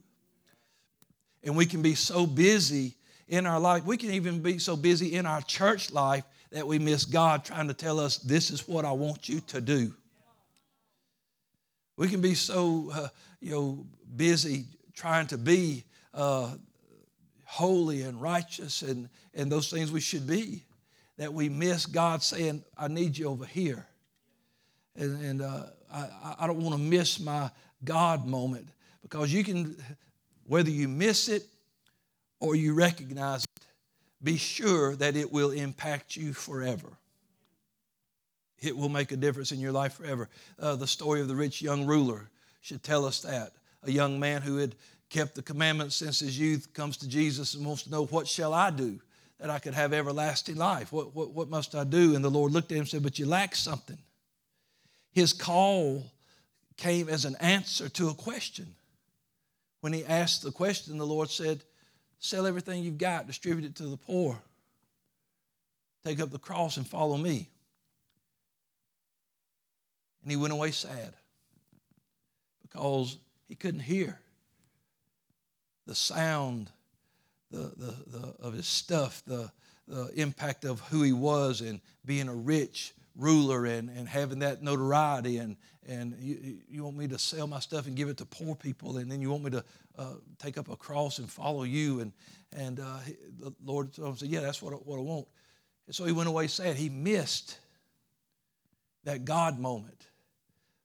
And 1.44 1.54
we 1.54 1.66
can 1.66 1.82
be 1.82 1.94
so 1.94 2.26
busy 2.26 2.94
in 3.28 3.44
our 3.44 3.60
life. 3.60 3.84
We 3.84 3.98
can 3.98 4.12
even 4.12 4.40
be 4.40 4.58
so 4.58 4.74
busy 4.74 5.16
in 5.16 5.26
our 5.26 5.42
church 5.42 5.92
life 5.92 6.24
that 6.50 6.66
we 6.66 6.78
miss 6.78 7.04
God 7.04 7.44
trying 7.44 7.68
to 7.68 7.74
tell 7.74 8.00
us, 8.00 8.16
This 8.16 8.50
is 8.50 8.66
what 8.66 8.86
I 8.86 8.92
want 8.92 9.28
you 9.28 9.40
to 9.48 9.60
do. 9.60 9.92
We 11.98 12.08
can 12.08 12.22
be 12.22 12.34
so 12.34 12.90
uh, 12.94 13.08
you 13.38 13.50
know, 13.50 13.86
busy 14.16 14.64
trying 14.94 15.26
to 15.26 15.36
be 15.36 15.84
uh, 16.14 16.54
holy 17.44 18.00
and 18.00 18.22
righteous 18.22 18.80
and, 18.80 19.10
and 19.34 19.52
those 19.52 19.68
things 19.68 19.92
we 19.92 20.00
should 20.00 20.26
be 20.26 20.64
that 21.18 21.34
we 21.34 21.48
miss 21.48 21.84
God 21.84 22.22
saying, 22.22 22.64
I 22.76 22.88
need 22.88 23.18
you 23.18 23.28
over 23.28 23.44
here. 23.44 23.86
And, 24.96 25.22
and 25.22 25.42
uh, 25.42 25.64
I, 25.92 26.34
I 26.40 26.46
don't 26.46 26.60
want 26.62 26.76
to 26.76 26.80
miss 26.80 27.20
my 27.20 27.50
God 27.84 28.26
moment 28.26 28.68
because 29.02 29.32
you 29.32 29.44
can, 29.44 29.76
whether 30.46 30.70
you 30.70 30.88
miss 30.88 31.28
it 31.28 31.44
or 32.40 32.54
you 32.54 32.74
recognize 32.74 33.44
it, 33.44 33.64
be 34.22 34.36
sure 34.36 34.96
that 34.96 35.16
it 35.16 35.30
will 35.30 35.50
impact 35.50 36.16
you 36.16 36.32
forever. 36.32 36.88
It 38.60 38.76
will 38.76 38.88
make 38.88 39.12
a 39.12 39.16
difference 39.16 39.52
in 39.52 39.60
your 39.60 39.70
life 39.72 39.94
forever. 39.94 40.28
Uh, 40.58 40.74
the 40.76 40.86
story 40.86 41.20
of 41.20 41.28
the 41.28 41.36
rich 41.36 41.62
young 41.62 41.86
ruler 41.86 42.28
should 42.60 42.82
tell 42.82 43.04
us 43.04 43.20
that. 43.20 43.52
A 43.84 43.90
young 43.90 44.18
man 44.18 44.42
who 44.42 44.56
had 44.56 44.74
kept 45.10 45.36
the 45.36 45.42
commandments 45.42 45.94
since 45.94 46.18
his 46.18 46.38
youth 46.38 46.72
comes 46.74 46.96
to 46.98 47.08
Jesus 47.08 47.54
and 47.54 47.64
wants 47.64 47.84
to 47.84 47.90
know, 47.90 48.06
What 48.06 48.26
shall 48.26 48.52
I 48.52 48.70
do 48.70 49.00
that 49.38 49.50
I 49.50 49.58
could 49.58 49.74
have 49.74 49.92
everlasting 49.92 50.56
life? 50.56 50.92
What, 50.92 51.14
what, 51.14 51.30
what 51.30 51.48
must 51.48 51.74
I 51.74 51.84
do? 51.84 52.14
And 52.14 52.24
the 52.24 52.30
Lord 52.30 52.52
looked 52.52 52.72
at 52.72 52.76
him 52.76 52.80
and 52.80 52.88
said, 52.88 53.02
But 53.02 53.18
you 53.18 53.26
lack 53.26 53.54
something. 53.54 53.98
His 55.12 55.32
call 55.32 56.04
came 56.76 57.08
as 57.08 57.24
an 57.24 57.36
answer 57.40 57.88
to 57.88 58.08
a 58.08 58.14
question. 58.14 58.74
When 59.80 59.92
he 59.92 60.04
asked 60.04 60.42
the 60.42 60.50
question, 60.50 60.98
the 60.98 61.06
Lord 61.06 61.30
said, 61.30 61.62
Sell 62.18 62.46
everything 62.46 62.82
you've 62.82 62.98
got, 62.98 63.26
distribute 63.26 63.64
it 63.64 63.76
to 63.76 63.84
the 63.84 63.96
poor. 63.96 64.40
Take 66.04 66.20
up 66.20 66.30
the 66.30 66.38
cross 66.38 66.76
and 66.76 66.86
follow 66.86 67.16
me. 67.16 67.48
And 70.22 70.32
he 70.32 70.36
went 70.36 70.52
away 70.52 70.72
sad 70.72 71.14
because 72.62 73.18
he 73.48 73.54
couldn't 73.54 73.80
hear 73.80 74.18
the 75.86 75.94
sound 75.94 76.70
the, 77.50 77.72
the, 77.76 77.94
the, 78.06 78.34
of 78.40 78.52
his 78.54 78.66
stuff, 78.66 79.22
the, 79.26 79.50
the 79.86 80.10
impact 80.14 80.64
of 80.64 80.80
who 80.80 81.02
he 81.02 81.12
was 81.12 81.60
and 81.60 81.80
being 82.04 82.28
a 82.28 82.34
rich 82.34 82.94
ruler 83.16 83.66
and, 83.66 83.90
and 83.90 84.08
having 84.08 84.38
that 84.40 84.62
notoriety 84.62 85.38
and, 85.38 85.56
and 85.88 86.14
you, 86.20 86.58
you 86.68 86.84
want 86.84 86.96
me 86.96 87.08
to 87.08 87.18
sell 87.18 87.46
my 87.46 87.58
stuff 87.58 87.86
and 87.86 87.96
give 87.96 88.08
it 88.08 88.16
to 88.18 88.24
poor 88.24 88.54
people 88.54 88.98
and 88.98 89.10
then 89.10 89.20
you 89.20 89.30
want 89.30 89.42
me 89.42 89.50
to 89.50 89.64
uh, 89.98 90.14
take 90.38 90.56
up 90.56 90.68
a 90.70 90.76
cross 90.76 91.18
and 91.18 91.28
follow 91.28 91.64
you 91.64 92.00
and, 92.00 92.12
and 92.56 92.78
uh, 92.78 92.98
the 93.40 93.52
lord 93.64 93.92
said 93.94 94.28
yeah 94.28 94.40
that's 94.40 94.62
what 94.62 94.72
I, 94.72 94.76
what 94.76 94.98
I 94.98 95.02
want. 95.02 95.26
And 95.86 95.94
so 95.94 96.04
he 96.04 96.12
went 96.12 96.28
away 96.28 96.46
sad. 96.48 96.76
He 96.76 96.90
missed 96.90 97.58
that 99.04 99.24
god 99.24 99.58
moment 99.58 100.06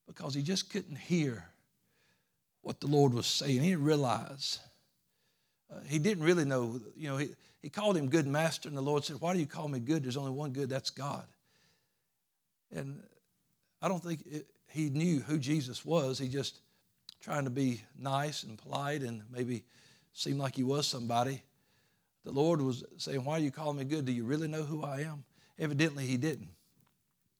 because 0.08 0.34
he 0.34 0.42
just 0.42 0.72
couldn't 0.72 0.98
hear 0.98 1.46
what 2.62 2.80
the 2.80 2.88
lord 2.88 3.14
was 3.14 3.28
saying. 3.28 3.62
He 3.62 3.72
didn't 3.72 3.84
realize 3.84 4.60
uh, 5.74 5.80
he 5.88 6.00
didn't 6.00 6.24
really 6.24 6.46
know 6.46 6.80
you 6.96 7.10
know 7.10 7.18
he, 7.18 7.30
he 7.62 7.70
called 7.70 7.98
him 7.98 8.10
good 8.10 8.28
master 8.28 8.68
and 8.68 8.78
the 8.78 8.82
lord 8.82 9.04
said 9.04 9.18
why 9.20 9.34
do 9.34 9.40
you 9.40 9.46
call 9.46 9.68
me 9.68 9.80
good 9.80 10.04
there's 10.04 10.18
only 10.18 10.32
one 10.32 10.52
good 10.52 10.70
that's 10.70 10.90
god 10.90 11.26
and 12.76 13.02
I 13.82 13.88
don't 13.88 14.02
think 14.02 14.24
it, 14.26 14.48
he 14.72 14.90
knew 14.90 15.20
who 15.20 15.38
Jesus 15.38 15.86
was. 15.86 16.18
He 16.18 16.28
just 16.28 16.62
trying 17.22 17.44
to 17.44 17.50
be 17.50 17.82
nice 18.00 18.44
and 18.44 18.58
polite 18.58 19.02
and 19.02 19.22
maybe 19.32 19.64
seem 20.14 20.38
like 20.38 20.56
he 20.56 20.64
was 20.64 20.88
somebody. 20.88 21.44
The 22.24 22.32
Lord 22.32 22.62
was 22.62 22.84
saying, 22.98 23.24
Why 23.24 23.34
are 23.34 23.40
you 23.40 23.52
calling 23.52 23.78
me 23.78 23.84
good? 23.84 24.06
Do 24.06 24.12
you 24.12 24.24
really 24.24 24.48
know 24.48 24.64
who 24.64 24.84
I 24.84 25.02
am? 25.02 25.24
Evidently, 25.60 26.06
he 26.06 26.18
didn't. 26.18 26.50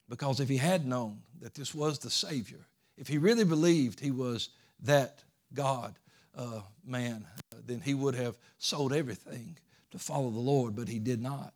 Because 0.10 0.40
if 0.40 0.50
he 0.50 0.58
had 0.58 0.86
known 0.86 1.22
that 1.42 1.56
this 1.56 1.74
was 1.74 2.00
the 2.00 2.10
Savior, 2.10 2.68
if 2.98 3.08
he 3.08 3.18
really 3.18 3.46
believed 3.46 4.00
he 4.00 4.12
was 4.12 4.50
that 4.82 5.24
God 5.54 5.96
uh, 6.36 6.62
man, 6.86 7.26
then 7.66 7.82
he 7.82 7.94
would 7.94 8.16
have 8.16 8.36
sold 8.58 8.94
everything 8.94 9.58
to 9.92 10.00
follow 10.00 10.30
the 10.30 10.40
Lord, 10.40 10.76
but 10.76 10.88
he 10.88 11.00
did 11.00 11.22
not. 11.22 11.54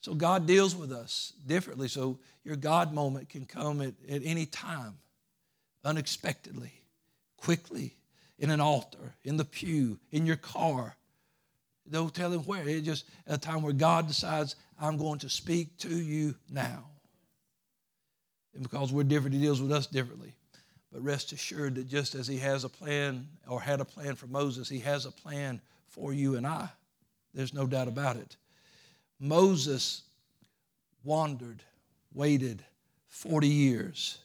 So 0.00 0.14
God 0.14 0.46
deals 0.46 0.74
with 0.74 0.92
us 0.92 1.32
differently. 1.46 1.88
So 1.88 2.18
your 2.42 2.56
God 2.56 2.92
moment 2.92 3.28
can 3.28 3.44
come 3.44 3.82
at, 3.82 3.94
at 4.08 4.22
any 4.24 4.46
time, 4.46 4.94
unexpectedly, 5.84 6.72
quickly, 7.36 7.96
in 8.38 8.50
an 8.50 8.60
altar, 8.60 9.14
in 9.24 9.36
the 9.36 9.44
pew, 9.44 9.98
in 10.10 10.24
your 10.26 10.36
car. 10.36 10.96
Don't 11.90 12.14
tell 12.14 12.32
him 12.32 12.40
where. 12.40 12.66
It's 12.66 12.86
just 12.86 13.04
a 13.26 13.36
time 13.36 13.62
where 13.62 13.72
God 13.72 14.08
decides, 14.08 14.56
I'm 14.80 14.96
going 14.96 15.18
to 15.20 15.28
speak 15.28 15.76
to 15.78 15.94
you 15.94 16.34
now. 16.50 16.86
And 18.54 18.62
because 18.62 18.92
we're 18.92 19.04
different, 19.04 19.34
he 19.34 19.40
deals 19.40 19.60
with 19.60 19.72
us 19.72 19.86
differently. 19.86 20.34
But 20.92 21.02
rest 21.02 21.32
assured 21.32 21.76
that 21.76 21.88
just 21.88 22.14
as 22.14 22.26
he 22.26 22.38
has 22.38 22.64
a 22.64 22.68
plan 22.68 23.28
or 23.46 23.60
had 23.60 23.80
a 23.80 23.84
plan 23.84 24.16
for 24.16 24.26
Moses, 24.26 24.68
he 24.68 24.80
has 24.80 25.06
a 25.06 25.12
plan 25.12 25.60
for 25.86 26.12
you 26.12 26.36
and 26.36 26.46
I. 26.46 26.68
There's 27.32 27.54
no 27.54 27.66
doubt 27.66 27.88
about 27.88 28.16
it. 28.16 28.36
Moses 29.20 30.02
wandered, 31.04 31.62
waited 32.12 32.64
40 33.08 33.46
years, 33.46 34.18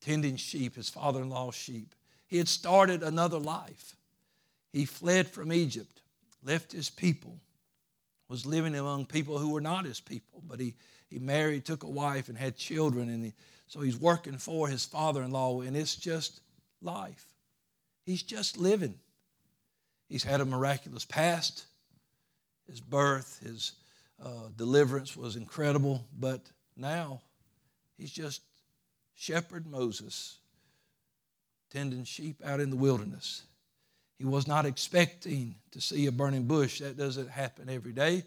tending 0.00 0.36
sheep, 0.36 0.76
his 0.76 0.88
father 0.88 1.22
in 1.22 1.30
law's 1.30 1.54
sheep. 1.54 1.94
He 2.26 2.38
had 2.38 2.48
started 2.48 3.02
another 3.02 3.38
life. 3.38 3.96
He 4.72 4.84
fled 4.84 5.28
from 5.28 5.52
Egypt, 5.52 6.00
left 6.42 6.72
his 6.72 6.90
people, 6.90 7.38
was 8.28 8.44
living 8.44 8.74
among 8.74 9.06
people 9.06 9.38
who 9.38 9.50
were 9.50 9.60
not 9.60 9.84
his 9.84 10.00
people, 10.00 10.42
but 10.48 10.58
he, 10.58 10.74
he 11.08 11.18
married, 11.18 11.64
took 11.64 11.84
a 11.84 11.88
wife, 11.88 12.28
and 12.28 12.36
had 12.36 12.56
children. 12.56 13.08
And 13.08 13.26
he, 13.26 13.32
so 13.66 13.80
he's 13.80 13.98
working 13.98 14.38
for 14.38 14.68
his 14.68 14.84
father 14.84 15.22
in 15.22 15.30
law, 15.30 15.60
and 15.60 15.76
it's 15.76 15.96
just 15.96 16.40
life. 16.82 17.24
He's 18.04 18.22
just 18.22 18.58
living. 18.58 18.94
He's 20.08 20.24
had 20.24 20.40
a 20.40 20.44
miraculous 20.44 21.04
past, 21.04 21.64
his 22.68 22.80
birth, 22.80 23.40
his 23.44 23.72
uh, 24.22 24.48
deliverance 24.56 25.16
was 25.16 25.36
incredible, 25.36 26.04
but 26.18 26.40
now 26.76 27.20
he's 27.96 28.10
just 28.10 28.42
shepherd 29.14 29.66
Moses 29.66 30.38
tending 31.70 32.04
sheep 32.04 32.40
out 32.44 32.60
in 32.60 32.70
the 32.70 32.76
wilderness. 32.76 33.42
He 34.18 34.24
was 34.24 34.46
not 34.46 34.64
expecting 34.64 35.56
to 35.72 35.80
see 35.80 36.06
a 36.06 36.12
burning 36.12 36.44
bush. 36.44 36.78
That 36.80 36.96
doesn't 36.96 37.28
happen 37.28 37.68
every 37.68 37.92
day, 37.92 38.22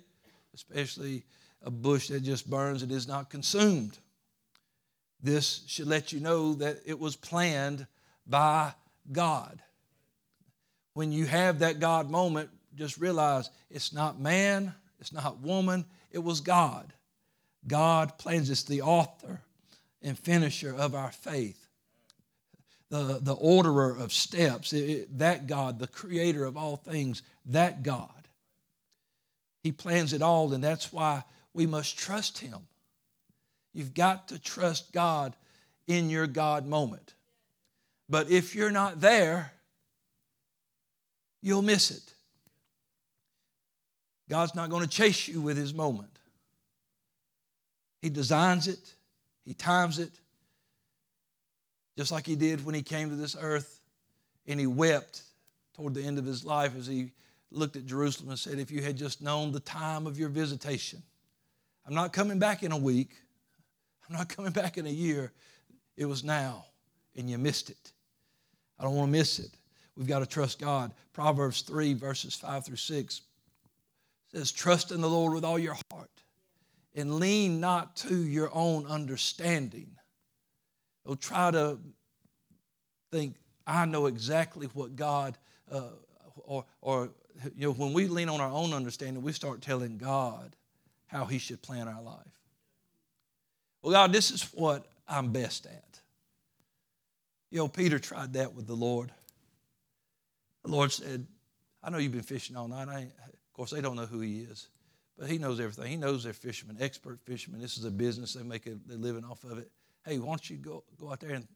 especially 0.54 1.23
a 1.63 1.71
bush 1.71 2.10
that 2.10 2.23
just 2.23 2.50
burns 2.50 2.84
and 2.84 2.91
is 2.91 3.08
not 3.08 3.30
consumed. 3.30 3.97
This 5.21 5.63
should 5.67 5.88
let 5.88 6.12
you 6.12 6.19
know 6.19 6.53
that 6.56 6.77
it 6.86 6.99
was 6.99 7.15
planned 7.15 7.88
by 8.25 8.73
God. 9.12 9.62
When 10.93 11.12
you 11.12 11.25
have 11.25 11.60
that 11.60 11.80
God 11.80 12.10
moment, 12.10 12.49
just 12.75 12.97
realize 12.97 13.49
it's 13.69 13.93
not 13.93 14.19
man, 14.19 14.73
it's 14.99 15.13
not 15.13 15.39
woman, 15.39 15.86
it 16.12 16.19
was 16.19 16.41
God. 16.41 16.93
God 17.67 18.17
plans, 18.17 18.49
it's 18.49 18.63
the 18.63 18.82
author 18.82 19.41
and 20.01 20.17
finisher 20.17 20.73
of 20.73 20.95
our 20.95 21.12
faith, 21.12 21.67
the, 22.89 23.19
the 23.21 23.34
orderer 23.34 23.95
of 23.97 24.13
steps, 24.13 24.73
it, 24.73 24.89
it, 24.89 25.19
that 25.19 25.47
God, 25.47 25.80
the 25.80 25.88
creator 25.88 26.45
of 26.45 26.56
all 26.56 26.77
things, 26.77 27.23
that 27.47 27.84
God. 27.84 28.10
He 29.63 29.71
plans 29.71 30.13
it 30.13 30.21
all, 30.21 30.53
and 30.53 30.63
that's 30.63 30.93
why 30.93 31.23
we 31.53 31.65
must 31.65 31.97
trust 31.97 32.38
Him. 32.38 32.67
You've 33.78 33.94
got 33.94 34.30
to 34.30 34.40
trust 34.40 34.92
God 34.92 35.36
in 35.86 36.10
your 36.10 36.26
God 36.26 36.66
moment. 36.66 37.13
But 38.10 38.32
if 38.32 38.56
you're 38.56 38.72
not 38.72 39.00
there, 39.00 39.52
you'll 41.44 41.62
miss 41.62 41.92
it. 41.92 42.13
God's 44.32 44.56
not 44.56 44.72
going 44.72 44.82
to 44.82 44.90
chase 44.90 45.28
you 45.28 45.42
with 45.42 45.58
His 45.58 45.76
moment. 45.76 46.10
He 48.02 48.10
designs 48.10 48.68
it, 48.68 48.96
He 49.46 49.54
times 49.54 50.00
it, 50.00 50.12
just 51.96 52.12
like 52.12 52.26
He 52.26 52.36
did 52.36 52.66
when 52.66 52.74
He 52.74 52.82
came 52.82 53.12
to 53.12 53.16
this 53.16 53.38
earth 53.40 53.80
and 54.48 54.60
He 54.60 54.66
wept 54.66 55.22
toward 55.76 55.94
the 55.94 56.02
end 56.02 56.18
of 56.18 56.26
His 56.26 56.44
life 56.44 56.76
as 56.76 56.88
He 56.88 57.12
looked 57.52 57.76
at 57.76 57.86
Jerusalem 57.86 58.32
and 58.32 58.40
said, 58.40 58.58
If 58.58 58.72
you 58.72 58.82
had 58.82 58.98
just 58.98 59.22
known 59.22 59.52
the 59.52 59.60
time 59.60 60.08
of 60.08 60.18
your 60.18 60.30
visitation, 60.30 61.04
I'm 61.86 61.94
not 61.94 62.12
coming 62.12 62.40
back 62.40 62.63
in 62.63 62.72
a 62.72 62.78
week, 62.78 63.12
I'm 64.08 64.15
not 64.15 64.30
coming 64.30 64.52
back 64.52 64.78
in 64.78 64.86
a 64.86 64.91
year. 64.91 65.32
It 65.96 66.06
was 66.06 66.24
now, 66.24 66.65
and 67.15 67.30
you 67.30 67.38
missed 67.38 67.70
it. 67.70 67.91
I 68.80 68.84
don't 68.84 68.96
want 68.96 69.08
to 69.08 69.17
miss 69.17 69.39
it. 69.39 69.52
We've 69.96 70.08
got 70.08 70.20
to 70.20 70.28
trust 70.28 70.60
God. 70.60 70.91
Proverbs 71.13 71.62
3, 71.62 71.93
verses 71.96 72.36
5 72.36 72.65
through 72.65 72.76
6 72.76 73.22
says, 74.32 74.52
Trust 74.52 74.91
in 74.91 75.02
the 75.02 75.10
Lord 75.10 75.34
with 75.34 75.43
all 75.43 75.58
your 75.58 75.76
heart 75.91 76.10
and 76.96 77.15
lean 77.15 77.60
not 77.60 77.96
to 77.98 78.15
your 78.15 78.50
own 78.54 78.86
understanding. 78.86 79.89
Don't 81.06 81.20
try 81.20 81.52
to 81.52 81.80
think, 83.12 83.36
I 83.65 83.86
know 83.86 84.06
exactly 84.06 84.67
what 84.74 84.96
God, 84.96 85.38
uh, 85.72 85.89
or, 86.38 86.65
or 86.82 87.10
you 87.56 87.67
know, 87.67 87.74
when 87.74 87.93
we 87.93 88.08
lean 88.08 88.30
on 88.30 88.41
our 88.41 88.52
own 88.52 88.74
understanding, 88.74 89.24
we 89.24 89.32
start 89.32 89.62
telling 89.62 89.98
God 89.98 90.56
how 91.08 91.26
He 91.26 91.39
should 91.39 91.62
plan 91.62 91.88
our 91.88 92.02
life. 92.02 92.37
Well, 93.88 93.93
God, 93.93 94.12
this 94.12 94.32
is 94.32 94.43
what 94.54 94.86
I'm 95.08 95.32
best 95.32 95.65
at. 95.65 96.02
You 97.50 97.60
know, 97.60 97.69
Peter 97.69 98.00
tried 98.00 98.34
that 98.34 98.54
with 98.54 98.67
the 98.67 98.76
Lord. 98.76 99.13
The 100.65 100.71
Lord 100.71 100.91
said, 100.91 101.26
I 101.82 101.89
know 101.89 101.97
you've 101.97 102.12
been 102.12 102.21
fishing 102.21 102.58
all 102.58 102.67
night. 102.67 102.88
of 102.89 103.54
course, 103.54 103.71
they 103.71 103.80
don't 103.80 103.95
know 103.95 104.06
who 104.06 104.19
he 104.19 104.39
is, 104.39 104.67
but 105.17 105.30
he 105.30 105.38
knows 105.38 105.62
everything. 105.62 105.89
He 105.89 105.95
knows 105.95 106.26
they're 106.26 106.34
fishermen, 106.34 106.76
expert 106.82 107.21
fishermen. 107.23 107.62
This 107.62 107.78
is 107.78 107.86
a 107.86 107.89
business. 107.89 108.34
They 108.34 108.43
make 108.43 108.67
a, 108.67 108.71
they're 108.86 108.97
living 108.97 109.23
off 109.23 109.45
of 109.45 109.58
it. 109.58 109.71
Hey, 110.06 110.19
why 110.19 110.32
don't 110.32 110.50
you 110.50 110.58
go, 110.58 110.84
go 111.00 111.10
out 111.10 111.21
there 111.21 111.36
and, 111.36 111.47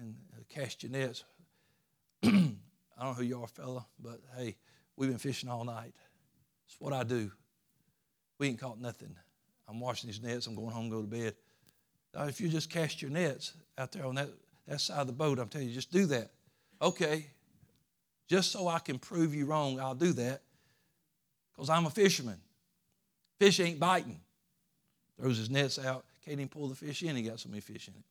and 0.00 0.14
uh, 0.32 0.44
cast 0.48 0.82
your 0.82 0.92
nets? 0.92 1.24
I 2.22 2.28
don't 2.30 2.56
know 2.98 3.12
who 3.12 3.24
you 3.24 3.42
are, 3.42 3.46
fella, 3.46 3.84
but 4.02 4.20
hey, 4.38 4.56
we've 4.96 5.10
been 5.10 5.18
fishing 5.18 5.50
all 5.50 5.64
night. 5.64 5.92
It's 6.66 6.80
what 6.80 6.94
I 6.94 7.04
do. 7.04 7.30
We 8.38 8.48
ain't 8.48 8.58
caught 8.58 8.80
nothing. 8.80 9.14
I'm 9.68 9.80
washing 9.80 10.08
these 10.08 10.22
nets. 10.22 10.46
I'm 10.46 10.54
going 10.54 10.70
home, 10.70 10.88
go 10.88 11.02
to 11.02 11.06
bed. 11.06 11.34
Now, 12.14 12.24
if 12.24 12.40
you 12.40 12.48
just 12.48 12.70
cast 12.70 13.02
your 13.02 13.10
nets 13.10 13.52
out 13.76 13.92
there 13.92 14.04
on 14.04 14.14
that, 14.16 14.28
that 14.66 14.80
side 14.80 15.00
of 15.00 15.06
the 15.06 15.12
boat, 15.12 15.38
I'm 15.38 15.48
telling 15.48 15.68
you, 15.68 15.74
just 15.74 15.92
do 15.92 16.06
that. 16.06 16.30
Okay, 16.80 17.26
just 18.28 18.52
so 18.52 18.68
I 18.68 18.78
can 18.78 18.98
prove 18.98 19.34
you 19.34 19.46
wrong, 19.46 19.80
I'll 19.80 19.94
do 19.94 20.12
that 20.14 20.42
because 21.54 21.70
I'm 21.70 21.86
a 21.86 21.90
fisherman. 21.90 22.38
Fish 23.38 23.60
ain't 23.60 23.80
biting. 23.80 24.20
Throws 25.18 25.38
his 25.38 25.50
nets 25.50 25.78
out, 25.78 26.04
can't 26.24 26.38
even 26.38 26.48
pull 26.48 26.68
the 26.68 26.74
fish 26.74 27.02
in. 27.02 27.16
He 27.16 27.22
got 27.22 27.40
so 27.40 27.48
many 27.48 27.60
fish 27.60 27.88
in 27.88 27.94
it. 27.94 28.04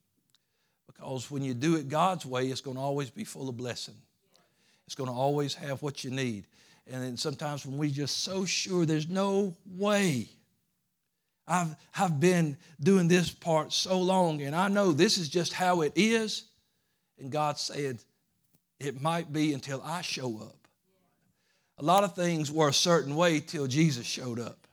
Because 0.87 1.29
when 1.31 1.43
you 1.43 1.53
do 1.53 1.75
it 1.75 1.87
God's 1.87 2.25
way, 2.25 2.47
it's 2.47 2.61
going 2.61 2.75
to 2.75 2.81
always 2.81 3.09
be 3.09 3.23
full 3.23 3.47
of 3.47 3.55
blessing. 3.55 3.95
It's 4.85 4.95
going 4.95 5.09
to 5.09 5.15
always 5.15 5.53
have 5.53 5.81
what 5.81 6.03
you 6.03 6.11
need. 6.11 6.45
And 6.91 7.03
then 7.03 7.17
sometimes 7.17 7.65
when 7.65 7.77
we 7.77 7.91
just 7.91 8.23
so 8.23 8.45
sure 8.45 8.85
there's 8.85 9.07
no 9.07 9.55
way 9.75 10.29
I've, 11.47 11.75
I've 11.97 12.19
been 12.19 12.57
doing 12.79 13.07
this 13.07 13.29
part 13.29 13.71
so 13.71 13.99
long, 13.99 14.41
and 14.41 14.55
I 14.55 14.67
know 14.67 14.91
this 14.91 15.17
is 15.17 15.29
just 15.29 15.53
how 15.53 15.81
it 15.81 15.93
is. 15.95 16.43
And 17.19 17.31
God 17.31 17.57
said, 17.57 17.99
It 18.79 19.01
might 19.01 19.31
be 19.31 19.53
until 19.53 19.81
I 19.83 20.01
show 20.01 20.37
up. 20.41 20.67
A 21.79 21.83
lot 21.83 22.03
of 22.03 22.15
things 22.15 22.51
were 22.51 22.69
a 22.69 22.73
certain 22.73 23.15
way 23.15 23.39
till 23.39 23.67
Jesus 23.67 24.05
showed 24.05 24.39
up. 24.39 24.67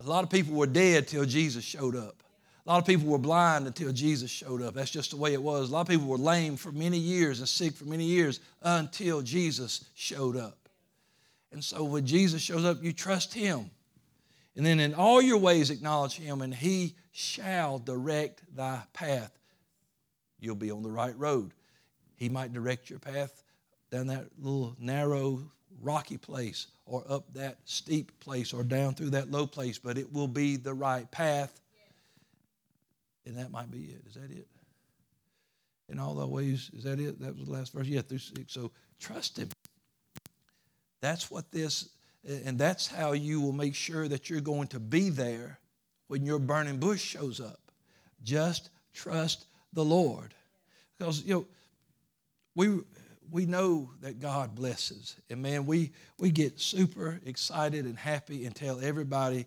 A 0.00 0.08
lot 0.08 0.24
of 0.24 0.30
people 0.30 0.54
were 0.54 0.66
dead 0.66 1.06
till 1.06 1.24
Jesus 1.24 1.64
showed 1.64 1.94
up. 1.94 2.22
A 2.64 2.70
lot 2.70 2.78
of 2.78 2.86
people 2.86 3.08
were 3.08 3.18
blind 3.18 3.66
until 3.66 3.92
Jesus 3.92 4.30
showed 4.30 4.62
up. 4.62 4.74
That's 4.74 4.90
just 4.90 5.10
the 5.10 5.16
way 5.16 5.32
it 5.32 5.42
was. 5.42 5.68
A 5.68 5.72
lot 5.72 5.82
of 5.82 5.88
people 5.88 6.06
were 6.06 6.16
lame 6.16 6.56
for 6.56 6.72
many 6.72 6.98
years 6.98 7.40
and 7.40 7.48
sick 7.48 7.74
for 7.74 7.84
many 7.84 8.04
years 8.04 8.40
until 8.62 9.20
Jesus 9.20 9.84
showed 9.94 10.36
up. 10.36 10.68
And 11.52 11.62
so 11.62 11.84
when 11.84 12.06
Jesus 12.06 12.40
shows 12.40 12.64
up, 12.64 12.82
you 12.82 12.92
trust 12.92 13.34
Him. 13.34 13.70
And 14.56 14.66
then 14.66 14.80
in 14.80 14.94
all 14.94 15.22
your 15.22 15.38
ways 15.38 15.70
acknowledge 15.70 16.16
him, 16.16 16.42
and 16.42 16.54
he 16.54 16.94
shall 17.10 17.78
direct 17.78 18.42
thy 18.54 18.82
path. 18.92 19.38
You'll 20.40 20.56
be 20.56 20.70
on 20.70 20.82
the 20.82 20.90
right 20.90 21.16
road. 21.16 21.52
He 22.16 22.28
might 22.28 22.52
direct 22.52 22.90
your 22.90 22.98
path 22.98 23.42
down 23.90 24.08
that 24.08 24.26
little 24.38 24.76
narrow, 24.78 25.40
rocky 25.80 26.18
place, 26.18 26.66
or 26.84 27.04
up 27.08 27.32
that 27.34 27.58
steep 27.64 28.18
place, 28.20 28.52
or 28.52 28.62
down 28.62 28.94
through 28.94 29.10
that 29.10 29.30
low 29.30 29.46
place, 29.46 29.78
but 29.78 29.96
it 29.98 30.12
will 30.12 30.28
be 30.28 30.56
the 30.56 30.74
right 30.74 31.10
path. 31.10 31.60
And 33.24 33.38
that 33.38 33.50
might 33.50 33.70
be 33.70 33.84
it. 33.84 34.02
Is 34.08 34.14
that 34.14 34.30
it? 34.30 34.46
In 35.88 35.98
all 35.98 36.14
the 36.14 36.26
ways, 36.26 36.70
is 36.76 36.84
that 36.84 36.98
it? 36.98 37.20
That 37.20 37.36
was 37.36 37.46
the 37.46 37.52
last 37.52 37.72
verse? 37.72 37.86
Yeah, 37.86 38.02
through 38.02 38.18
six. 38.18 38.52
So 38.52 38.72
trust 38.98 39.38
him. 39.38 39.48
That's 41.00 41.30
what 41.30 41.50
this 41.50 41.88
and 42.24 42.58
that's 42.58 42.86
how 42.86 43.12
you 43.12 43.40
will 43.40 43.52
make 43.52 43.74
sure 43.74 44.06
that 44.08 44.30
you're 44.30 44.40
going 44.40 44.68
to 44.68 44.80
be 44.80 45.10
there 45.10 45.58
when 46.08 46.24
your 46.24 46.38
burning 46.38 46.78
bush 46.78 47.00
shows 47.00 47.40
up. 47.40 47.58
Just 48.22 48.70
trust 48.92 49.46
the 49.72 49.84
Lord. 49.84 50.34
Because, 50.96 51.24
you 51.24 51.34
know, 51.34 51.46
we, 52.54 52.80
we 53.30 53.46
know 53.46 53.90
that 54.02 54.20
God 54.20 54.54
blesses. 54.54 55.16
And 55.30 55.42
man, 55.42 55.66
we, 55.66 55.90
we 56.18 56.30
get 56.30 56.60
super 56.60 57.20
excited 57.26 57.86
and 57.86 57.98
happy 57.98 58.44
and 58.44 58.54
tell 58.54 58.80
everybody 58.80 59.46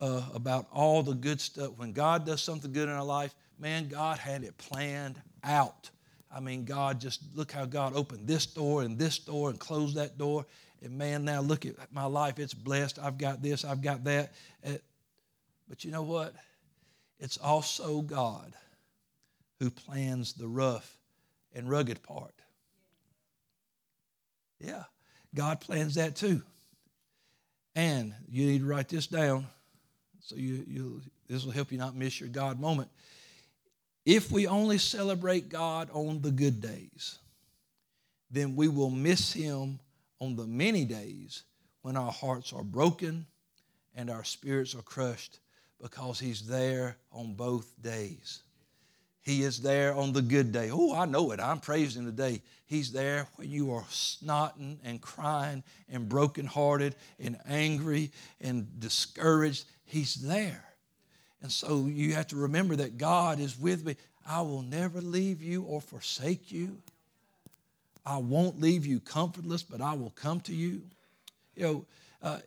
uh, 0.00 0.22
about 0.34 0.66
all 0.72 1.02
the 1.02 1.14
good 1.14 1.40
stuff. 1.40 1.72
When 1.76 1.92
God 1.92 2.26
does 2.26 2.42
something 2.42 2.72
good 2.72 2.88
in 2.88 2.94
our 2.94 3.04
life, 3.04 3.34
man, 3.58 3.88
God 3.88 4.18
had 4.18 4.42
it 4.42 4.56
planned 4.56 5.20
out. 5.44 5.90
I 6.34 6.40
mean, 6.40 6.64
God 6.64 7.00
just 7.00 7.20
look 7.34 7.52
how 7.52 7.66
God 7.66 7.94
opened 7.94 8.26
this 8.26 8.46
door 8.46 8.82
and 8.82 8.98
this 8.98 9.18
door 9.18 9.50
and 9.50 9.58
closed 9.58 9.96
that 9.96 10.16
door. 10.16 10.46
And 10.82 10.96
man, 10.96 11.24
now 11.24 11.40
look 11.40 11.66
at 11.66 11.74
my 11.92 12.04
life. 12.04 12.38
It's 12.38 12.54
blessed. 12.54 12.98
I've 12.98 13.18
got 13.18 13.42
this, 13.42 13.64
I've 13.64 13.82
got 13.82 14.04
that. 14.04 14.32
Uh, 14.66 14.72
but 15.68 15.84
you 15.84 15.90
know 15.90 16.02
what? 16.02 16.34
It's 17.18 17.36
also 17.36 18.00
God 18.00 18.52
who 19.58 19.70
plans 19.70 20.32
the 20.32 20.48
rough 20.48 20.96
and 21.54 21.68
rugged 21.68 22.02
part. 22.02 22.34
Yeah, 24.58 24.84
God 25.34 25.60
plans 25.60 25.94
that 25.96 26.16
too. 26.16 26.42
And 27.76 28.14
you 28.28 28.46
need 28.46 28.60
to 28.60 28.66
write 28.66 28.88
this 28.88 29.06
down 29.06 29.46
so 30.20 30.36
you, 30.36 30.64
you 30.66 31.02
this 31.28 31.44
will 31.44 31.52
help 31.52 31.72
you 31.72 31.78
not 31.78 31.94
miss 31.94 32.20
your 32.20 32.28
God 32.28 32.60
moment. 32.60 32.88
If 34.04 34.30
we 34.30 34.46
only 34.46 34.78
celebrate 34.78 35.48
God 35.48 35.88
on 35.92 36.22
the 36.22 36.30
good 36.30 36.60
days, 36.60 37.18
then 38.30 38.56
we 38.56 38.68
will 38.68 38.90
miss 38.90 39.32
Him 39.32 39.78
on 40.20 40.36
the 40.36 40.46
many 40.46 40.84
days 40.84 41.42
when 41.82 41.96
our 41.96 42.12
hearts 42.12 42.52
are 42.52 42.62
broken 42.62 43.26
and 43.94 44.10
our 44.10 44.24
spirits 44.24 44.74
are 44.74 44.82
crushed 44.82 45.40
because 45.80 46.20
He's 46.20 46.46
there 46.46 46.96
on 47.12 47.34
both 47.34 47.72
days. 47.82 48.42
He 49.22 49.42
is 49.42 49.60
there 49.60 49.94
on 49.94 50.12
the 50.12 50.22
good 50.22 50.50
day. 50.50 50.70
Oh, 50.72 50.94
I 50.94 51.04
know 51.04 51.30
it. 51.32 51.40
I'm 51.40 51.60
praising 51.60 52.04
today. 52.04 52.40
He's 52.66 52.90
there 52.90 53.26
when 53.36 53.50
you 53.50 53.72
are 53.72 53.84
snotting 53.84 54.78
and 54.82 55.00
crying 55.00 55.62
and 55.90 56.08
brokenhearted 56.08 56.94
and 57.18 57.38
angry 57.46 58.12
and 58.40 58.80
discouraged. 58.80 59.66
He's 59.84 60.14
there. 60.14 60.64
And 61.42 61.52
so 61.52 61.86
you 61.86 62.14
have 62.14 62.28
to 62.28 62.36
remember 62.36 62.76
that 62.76 62.98
God 62.98 63.40
is 63.40 63.58
with 63.58 63.84
me. 63.84 63.96
I 64.26 64.40
will 64.42 64.62
never 64.62 65.00
leave 65.00 65.42
you 65.42 65.62
or 65.64 65.80
forsake 65.80 66.50
you. 66.50 66.78
I 68.04 68.18
won't 68.18 68.60
leave 68.60 68.86
you 68.86 69.00
comfortless, 69.00 69.62
but 69.62 69.80
I 69.80 69.94
will 69.94 70.10
come 70.10 70.40
to 70.40 70.54
you. 70.54 70.82
You 71.54 71.62
know, 71.62 71.84
uh, 72.22 72.38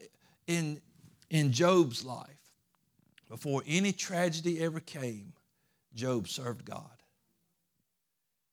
in, 0.48 0.82
in 1.30 1.52
Job's 1.52 2.04
life, 2.04 2.30
before 3.30 3.63
any 3.68 3.92
tragedy 3.92 4.62
ever 4.62 4.80
came, 4.80 5.34
Job 5.96 6.28
served 6.28 6.66
God. 6.66 6.84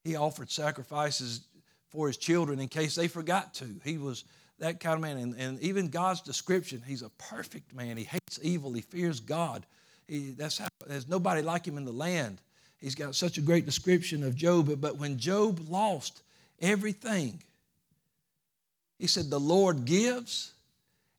He 0.05 0.17
offered 0.17 0.51
sacrifices 0.51 1.43
for 1.91 2.07
his 2.07 2.17
children 2.17 2.61
in 2.61 2.69
case 2.69 2.95
they 2.95 3.09
forgot 3.09 3.53
to. 3.55 3.67
He 3.85 3.99
was 3.99 4.25
that 4.59 4.81
kind 4.81 4.95
of 4.95 5.01
man. 5.01 5.17
And, 5.19 5.35
and 5.37 5.61
even 5.61 5.89
God's 5.89 6.21
description, 6.21 6.83
he's 6.87 7.03
a 7.03 7.11
perfect 7.11 7.75
man. 7.75 7.97
He 7.97 8.05
hates 8.05 8.39
evil, 8.43 8.73
he 8.73 8.83
fears 8.83 9.21
God. 9.21 9.67
He, 10.07 10.31
that's 10.31 10.59
how, 10.59 10.69
there's 10.87 11.09
nobody 11.09 11.43
like 11.43 11.67
him 11.67 11.77
in 11.77 11.85
the 11.85 11.93
land. 11.93 12.41
He's 12.79 12.95
got 12.95 13.15
such 13.15 13.37
a 13.37 13.43
great 13.43 13.67
description 13.67 14.23
of 14.23 14.35
Job. 14.35 14.81
But 14.81 14.97
when 14.97 15.19
Job 15.19 15.61
lost 15.69 16.23
everything, 16.61 17.43
he 18.99 19.07
said, 19.07 19.31
The 19.31 19.41
Lord 19.41 19.85
gives 19.85 20.53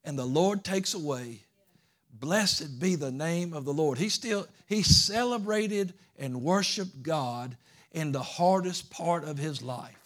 and 0.04 0.17
the 0.17 0.25
Lord 0.25 0.63
takes 0.63 0.93
away. 0.93 1.39
Blessed 2.13 2.80
be 2.80 2.95
the 2.95 3.12
name 3.12 3.54
of 3.54 3.65
the 3.65 3.73
Lord. 3.73 3.97
He 3.97 4.10
still 4.10 4.47
he 4.67 4.84
celebrated 4.84 5.93
and 6.17 6.43
worshiped 6.43 7.04
God 7.04 7.58
in 7.91 8.12
the 8.12 8.21
hardest 8.21 8.91
part 8.91 9.23
of 9.23 9.38
his 9.38 9.62
life. 9.62 9.97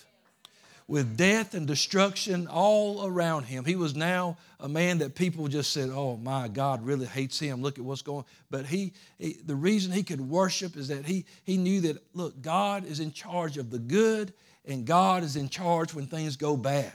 With 0.88 1.18
death 1.18 1.56
and 1.56 1.66
destruction 1.66 2.48
all 2.48 3.06
around 3.06 3.44
him. 3.44 3.66
He 3.66 3.76
was 3.76 3.96
now 3.96 4.38
a 4.60 4.70
man 4.70 5.00
that 5.00 5.16
people 5.16 5.48
just 5.48 5.74
said, 5.74 5.90
Oh 5.90 6.16
my 6.16 6.48
God 6.48 6.86
really 6.86 7.08
hates 7.08 7.40
him. 7.40 7.62
Look 7.62 7.80
at 7.80 7.84
what's 7.84 8.04
going 8.04 8.20
on. 8.20 8.26
But 8.50 8.66
he, 8.68 8.94
he 9.18 9.34
the 9.46 9.56
reason 9.56 9.92
he 9.92 10.04
could 10.04 10.22
worship 10.22 10.78
is 10.78 10.88
that 10.90 11.06
he 11.06 11.26
he 11.44 11.58
knew 11.58 11.82
that 11.82 11.98
look, 12.14 12.42
God 12.42 12.86
is 12.86 13.00
in 13.00 13.12
charge 13.12 13.58
of 13.58 13.72
the 13.72 13.80
good 13.80 14.32
and 14.68 14.86
God 14.86 15.24
is 15.24 15.36
in 15.36 15.50
charge 15.50 15.94
when 15.94 16.08
things 16.08 16.38
go 16.38 16.58
bad. 16.58 16.94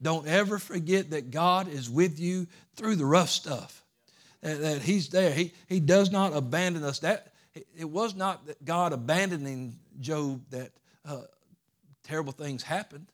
Don't 0.00 0.26
ever 0.26 0.58
forget 0.58 1.10
that 1.10 1.30
God 1.30 1.68
is 1.68 1.88
with 1.88 2.18
you 2.18 2.46
through 2.74 2.96
the 2.96 3.06
rough 3.06 3.30
stuff. 3.30 3.84
That, 4.40 4.60
that 4.60 4.82
He's 4.82 5.08
there. 5.08 5.32
He, 5.32 5.52
he 5.68 5.78
does 5.78 6.10
not 6.10 6.34
abandon 6.34 6.82
us. 6.82 6.98
That 7.00 7.32
it 7.76 7.88
was 7.88 8.14
not 8.14 8.46
that 8.46 8.64
God 8.64 8.92
abandoning 8.92 9.78
Job 10.00 10.42
that 10.50 10.72
uh, 11.04 11.22
terrible 12.02 12.32
things 12.32 12.62
happened. 12.62 13.06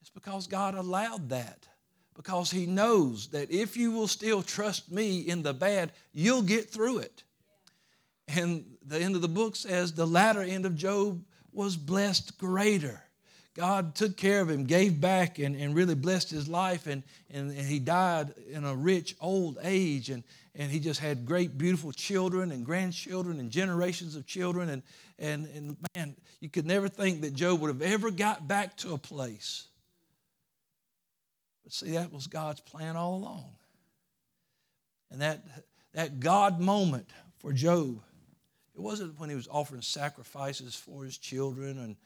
It's 0.00 0.10
because 0.10 0.46
God 0.46 0.74
allowed 0.74 1.28
that. 1.28 1.66
Because 2.14 2.50
He 2.50 2.66
knows 2.66 3.28
that 3.28 3.50
if 3.50 3.76
you 3.76 3.92
will 3.92 4.08
still 4.08 4.42
trust 4.42 4.90
me 4.90 5.20
in 5.20 5.42
the 5.42 5.54
bad, 5.54 5.92
you'll 6.12 6.42
get 6.42 6.70
through 6.70 6.98
it. 6.98 7.22
And 8.28 8.64
the 8.84 8.98
end 8.98 9.14
of 9.14 9.22
the 9.22 9.28
book 9.28 9.54
says 9.54 9.92
the 9.92 10.06
latter 10.06 10.42
end 10.42 10.66
of 10.66 10.74
Job 10.74 11.22
was 11.56 11.76
blessed 11.76 12.38
greater. 12.38 13.02
God 13.54 13.94
took 13.94 14.18
care 14.18 14.42
of 14.42 14.50
him, 14.50 14.64
gave 14.64 15.00
back, 15.00 15.38
and, 15.38 15.56
and 15.56 15.74
really 15.74 15.94
blessed 15.94 16.30
his 16.30 16.46
life. 16.46 16.86
And, 16.86 17.02
and, 17.30 17.50
and, 17.50 17.66
he 17.66 17.78
died 17.78 18.34
in 18.50 18.64
a 18.64 18.74
rich 18.74 19.16
old 19.18 19.58
age. 19.62 20.10
And, 20.10 20.22
and 20.54 20.70
he 20.70 20.78
just 20.78 21.00
had 21.00 21.24
great, 21.24 21.56
beautiful 21.56 21.90
children 21.90 22.52
and 22.52 22.66
grandchildren 22.66 23.40
and 23.40 23.50
generations 23.50 24.14
of 24.14 24.26
children. 24.26 24.68
And, 24.68 24.82
and, 25.18 25.46
and 25.54 25.76
man, 25.96 26.16
you 26.40 26.50
could 26.50 26.66
never 26.66 26.88
think 26.88 27.22
that 27.22 27.32
Job 27.32 27.60
would 27.60 27.68
have 27.68 27.80
ever 27.80 28.10
got 28.10 28.46
back 28.46 28.76
to 28.78 28.92
a 28.92 28.98
place. 28.98 29.66
But 31.64 31.72
see, 31.72 31.92
that 31.92 32.12
was 32.12 32.26
God's 32.26 32.60
plan 32.60 32.94
all 32.94 33.16
along. 33.16 33.50
And 35.10 35.22
that, 35.22 35.42
that 35.94 36.20
God 36.20 36.60
moment 36.60 37.08
for 37.38 37.54
Job, 37.54 38.02
it 38.76 38.82
wasn't 38.82 39.18
when 39.18 39.30
he 39.30 39.36
was 39.36 39.48
offering 39.50 39.80
sacrifices 39.80 40.74
for 40.74 41.04
his 41.04 41.16
children 41.16 41.78
and, 41.78 41.96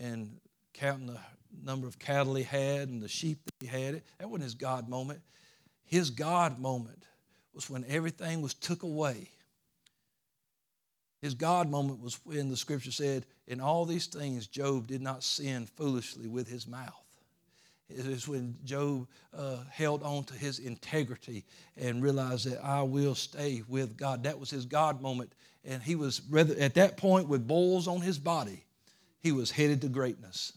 and 0.00 0.36
counting 0.72 1.08
the 1.08 1.18
number 1.64 1.88
of 1.88 1.98
cattle 1.98 2.36
he 2.36 2.44
had 2.44 2.88
and 2.88 3.02
the 3.02 3.08
sheep 3.08 3.40
that 3.44 3.54
he 3.58 3.66
had. 3.66 4.02
That 4.18 4.30
wasn't 4.30 4.44
his 4.44 4.54
God 4.54 4.88
moment. 4.88 5.20
His 5.84 6.10
God 6.10 6.60
moment 6.60 7.02
was 7.52 7.68
when 7.68 7.84
everything 7.88 8.42
was 8.42 8.54
took 8.54 8.84
away. 8.84 9.28
His 11.20 11.34
God 11.34 11.68
moment 11.68 12.00
was 12.00 12.18
when 12.24 12.48
the 12.48 12.56
scripture 12.56 12.92
said, 12.92 13.26
In 13.48 13.60
all 13.60 13.84
these 13.84 14.06
things, 14.06 14.46
Job 14.46 14.86
did 14.86 15.02
not 15.02 15.24
sin 15.24 15.66
foolishly 15.66 16.28
with 16.28 16.48
his 16.48 16.66
mouth. 16.66 16.94
It 17.88 18.06
is 18.06 18.28
when 18.28 18.56
Job 18.64 19.08
uh, 19.36 19.56
held 19.68 20.04
on 20.04 20.22
to 20.24 20.34
his 20.34 20.60
integrity 20.60 21.44
and 21.76 22.00
realized 22.00 22.48
that 22.48 22.64
I 22.64 22.82
will 22.82 23.16
stay 23.16 23.62
with 23.66 23.96
God. 23.96 24.22
That 24.22 24.38
was 24.38 24.48
his 24.48 24.64
God 24.64 25.02
moment. 25.02 25.32
And 25.64 25.82
he 25.82 25.94
was, 25.94 26.22
at 26.34 26.74
that 26.74 26.96
point, 26.96 27.28
with 27.28 27.46
boils 27.46 27.86
on 27.86 28.00
his 28.00 28.18
body, 28.18 28.64
he 29.20 29.32
was 29.32 29.50
headed 29.50 29.82
to 29.82 29.88
greatness 29.88 30.56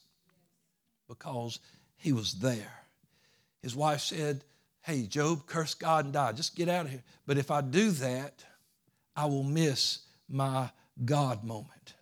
because 1.07 1.59
he 1.97 2.13
was 2.13 2.33
there. 2.35 2.71
His 3.61 3.75
wife 3.75 4.01
said, 4.01 4.43
Hey, 4.81 5.03
Job, 5.03 5.45
curse 5.45 5.73
God 5.75 6.05
and 6.05 6.13
die. 6.13 6.33
Just 6.33 6.55
get 6.55 6.67
out 6.67 6.85
of 6.85 6.91
here. 6.91 7.03
But 7.25 7.37
if 7.37 7.51
I 7.51 7.61
do 7.61 7.91
that, 7.91 8.43
I 9.15 9.25
will 9.25 9.43
miss 9.43 9.99
my 10.27 10.69
God 11.05 11.43
moment. 11.43 11.93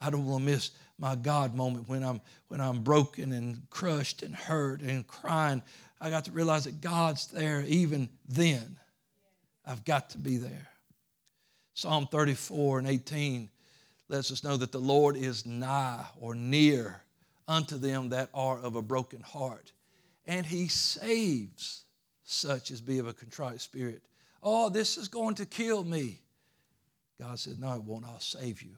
I 0.00 0.10
don't 0.10 0.24
want 0.26 0.44
to 0.44 0.50
miss 0.50 0.70
my 0.98 1.16
God 1.16 1.54
moment 1.54 1.88
when 1.88 2.02
I'm 2.02 2.20
when 2.48 2.60
I'm 2.60 2.82
broken 2.82 3.32
and 3.32 3.68
crushed 3.68 4.22
and 4.22 4.34
hurt 4.34 4.80
and 4.80 5.06
crying. 5.06 5.62
I 6.00 6.10
got 6.10 6.26
to 6.26 6.30
realize 6.30 6.64
that 6.64 6.80
God's 6.80 7.26
there 7.28 7.62
even 7.66 8.08
then. 8.28 8.76
I've 9.66 9.84
got 9.84 10.10
to 10.10 10.18
be 10.18 10.36
there. 10.36 10.68
Psalm 11.74 12.06
34 12.06 12.78
and 12.78 12.88
18 12.88 13.50
lets 14.08 14.30
us 14.30 14.44
know 14.44 14.56
that 14.56 14.72
the 14.72 14.78
Lord 14.78 15.16
is 15.16 15.44
nigh 15.44 16.04
or 16.20 16.34
near 16.34 17.02
unto 17.48 17.76
them 17.76 18.10
that 18.10 18.30
are 18.32 18.58
of 18.58 18.76
a 18.76 18.82
broken 18.82 19.20
heart. 19.20 19.72
And 20.26 20.46
he 20.46 20.68
saves 20.68 21.84
such 22.22 22.70
as 22.70 22.80
be 22.80 22.98
of 22.98 23.06
a 23.06 23.12
contrite 23.12 23.60
spirit. 23.60 24.02
Oh, 24.42 24.68
this 24.68 24.96
is 24.96 25.08
going 25.08 25.34
to 25.36 25.46
kill 25.46 25.84
me. 25.84 26.20
God 27.20 27.38
said, 27.38 27.58
No, 27.58 27.74
it 27.74 27.82
won't. 27.82 28.04
I'll 28.04 28.20
save 28.20 28.62
you. 28.62 28.76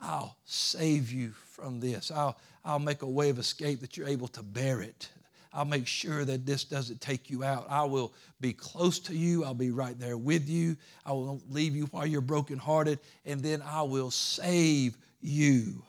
I'll 0.00 0.36
save 0.44 1.12
you 1.12 1.32
from 1.50 1.80
this. 1.80 2.10
I'll, 2.10 2.38
I'll 2.64 2.78
make 2.78 3.02
a 3.02 3.06
way 3.06 3.30
of 3.30 3.38
escape 3.38 3.80
that 3.80 3.96
you're 3.96 4.08
able 4.08 4.28
to 4.28 4.42
bear 4.42 4.80
it. 4.80 5.08
I'll 5.52 5.64
make 5.64 5.86
sure 5.86 6.24
that 6.24 6.44
this 6.44 6.64
doesn't 6.64 7.00
take 7.00 7.30
you 7.30 7.42
out. 7.42 7.66
I 7.70 7.84
will 7.84 8.12
be 8.40 8.52
close 8.52 8.98
to 9.00 9.14
you. 9.14 9.44
I'll 9.44 9.54
be 9.54 9.70
right 9.70 9.98
there 9.98 10.18
with 10.18 10.48
you. 10.48 10.76
I 11.06 11.12
will 11.12 11.40
leave 11.48 11.74
you 11.74 11.86
while 11.86 12.06
you're 12.06 12.20
brokenhearted, 12.20 12.98
and 13.24 13.42
then 13.42 13.62
I 13.62 13.82
will 13.82 14.10
save 14.10 14.96
you. 15.20 15.82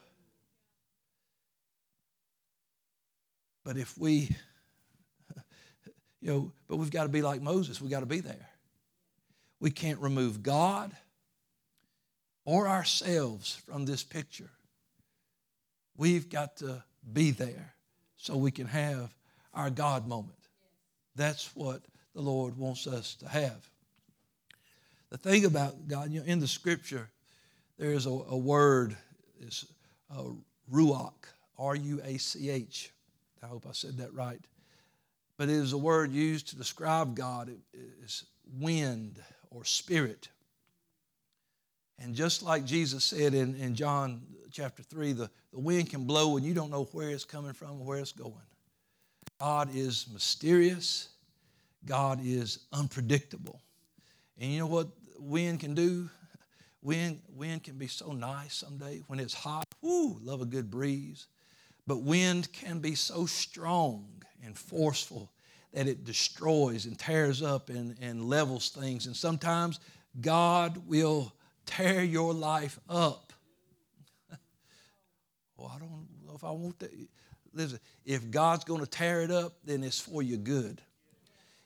But 3.63 3.77
if 3.77 3.97
we, 3.97 4.35
you 6.21 6.31
know, 6.31 6.51
but 6.67 6.77
we've 6.77 6.91
got 6.91 7.03
to 7.03 7.09
be 7.09 7.21
like 7.21 7.41
Moses, 7.41 7.81
we've 7.81 7.91
got 7.91 7.99
to 7.99 8.05
be 8.05 8.21
there. 8.21 8.49
We 9.59 9.71
can't 9.71 9.99
remove 9.99 10.41
God 10.41 10.91
or 12.45 12.67
ourselves 12.67 13.61
from 13.65 13.85
this 13.85 14.03
picture. 14.03 14.49
We've 15.97 16.29
got 16.29 16.57
to 16.57 16.83
be 17.11 17.31
there 17.31 17.73
so 18.15 18.37
we 18.37 18.51
can 18.51 18.67
have 18.67 19.13
our 19.53 19.69
God 19.69 20.07
moment. 20.07 20.37
That's 21.15 21.55
what 21.55 21.81
the 22.15 22.21
Lord 22.21 22.57
wants 22.57 22.87
us 22.87 23.15
to 23.15 23.27
have. 23.27 23.69
The 25.09 25.17
thing 25.17 25.45
about 25.45 25.87
God, 25.87 26.11
you 26.11 26.19
know, 26.19 26.25
in 26.25 26.39
the 26.39 26.47
scripture, 26.47 27.09
there 27.77 27.91
is 27.91 28.05
a, 28.05 28.09
a 28.09 28.37
word, 28.37 28.95
is 29.41 29.65
uh, 30.15 30.23
ruach, 30.71 31.13
R 31.57 31.75
U 31.75 32.01
A 32.03 32.17
C 32.17 32.49
H. 32.49 32.91
I 33.41 33.47
hope 33.47 33.65
I 33.67 33.71
said 33.71 33.97
that 33.97 34.13
right. 34.13 34.41
But 35.37 35.49
it 35.49 35.55
is 35.55 35.73
a 35.73 35.77
word 35.77 36.11
used 36.11 36.49
to 36.49 36.57
describe 36.57 37.15
God. 37.15 37.49
It 37.49 37.79
is 38.03 38.25
wind 38.59 39.21
or 39.49 39.63
spirit. 39.63 40.27
And 41.97 42.15
just 42.15 42.43
like 42.43 42.65
Jesus 42.65 43.03
said 43.03 43.33
in, 43.33 43.55
in 43.55 43.75
John 43.75 44.21
chapter 44.51 44.83
3, 44.83 45.13
the, 45.13 45.29
the 45.51 45.59
wind 45.59 45.89
can 45.89 46.05
blow 46.05 46.37
and 46.37 46.45
you 46.45 46.53
don't 46.53 46.71
know 46.71 46.85
where 46.91 47.09
it's 47.09 47.25
coming 47.25 47.53
from 47.53 47.81
or 47.81 47.85
where 47.85 47.99
it's 47.99 48.11
going. 48.11 48.33
God 49.39 49.69
is 49.73 50.07
mysterious, 50.11 51.09
God 51.85 52.19
is 52.23 52.59
unpredictable. 52.73 53.61
And 54.37 54.51
you 54.51 54.59
know 54.59 54.67
what 54.67 54.89
wind 55.17 55.59
can 55.59 55.73
do? 55.75 56.09
Wind, 56.81 57.19
wind 57.35 57.63
can 57.63 57.77
be 57.77 57.87
so 57.87 58.11
nice 58.11 58.55
someday. 58.55 59.03
When 59.07 59.19
it's 59.19 59.33
hot, 59.33 59.65
whoo, 59.81 60.17
love 60.21 60.41
a 60.41 60.45
good 60.45 60.71
breeze. 60.71 61.27
But 61.85 62.03
wind 62.03 62.51
can 62.53 62.79
be 62.79 62.95
so 62.95 63.25
strong 63.25 64.07
and 64.43 64.57
forceful 64.57 65.31
that 65.73 65.87
it 65.87 66.03
destroys 66.03 66.85
and 66.85 66.97
tears 66.97 67.41
up 67.41 67.69
and, 67.69 67.95
and 68.01 68.23
levels 68.23 68.69
things. 68.69 69.07
And 69.07 69.15
sometimes 69.15 69.79
God 70.21 70.87
will 70.87 71.33
tear 71.65 72.03
your 72.03 72.33
life 72.33 72.79
up. 72.89 73.33
well, 75.57 75.71
I 75.75 75.79
don't 75.79 76.07
know 76.25 76.33
if 76.35 76.43
I 76.43 76.51
want 76.51 76.79
that. 76.79 76.91
Listen, 77.53 77.79
if 78.05 78.29
God's 78.29 78.63
going 78.63 78.81
to 78.81 78.87
tear 78.87 79.21
it 79.21 79.31
up, 79.31 79.53
then 79.63 79.83
it's 79.83 79.99
for 79.99 80.21
your 80.21 80.37
good. 80.37 80.81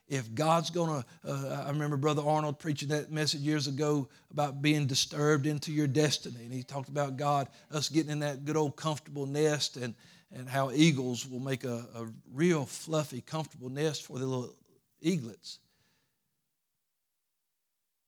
If 0.08 0.34
God's 0.36 0.70
going 0.70 1.02
to, 1.02 1.32
uh, 1.32 1.64
I 1.66 1.70
remember 1.70 1.98
Brother 1.98 2.22
Arnold 2.26 2.60
preaching 2.60 2.90
that 2.90 3.12
message 3.12 3.42
years 3.42 3.68
ago 3.68 4.10
about 4.32 4.62
being 4.62 4.86
disturbed 4.86 5.48
into 5.48 5.72
your 5.72 5.88
destiny. 5.88 6.44
And 6.44 6.54
he 6.54 6.62
talked 6.62 6.90
about 6.90 7.18
God, 7.18 7.48
us 7.72 7.90
getting 7.90 8.12
in 8.12 8.20
that 8.20 8.46
good 8.46 8.58
old 8.58 8.76
comfortable 8.76 9.26
nest 9.26 9.78
and, 9.78 9.96
and 10.32 10.48
how 10.48 10.72
eagles 10.72 11.28
will 11.28 11.40
make 11.40 11.64
a, 11.64 11.86
a 11.96 12.08
real 12.34 12.66
fluffy, 12.66 13.22
comfortable 13.22 13.70
nest 13.70 14.04
for 14.04 14.20
the 14.20 14.26
little 14.26 14.54
eaglets. 15.02 15.60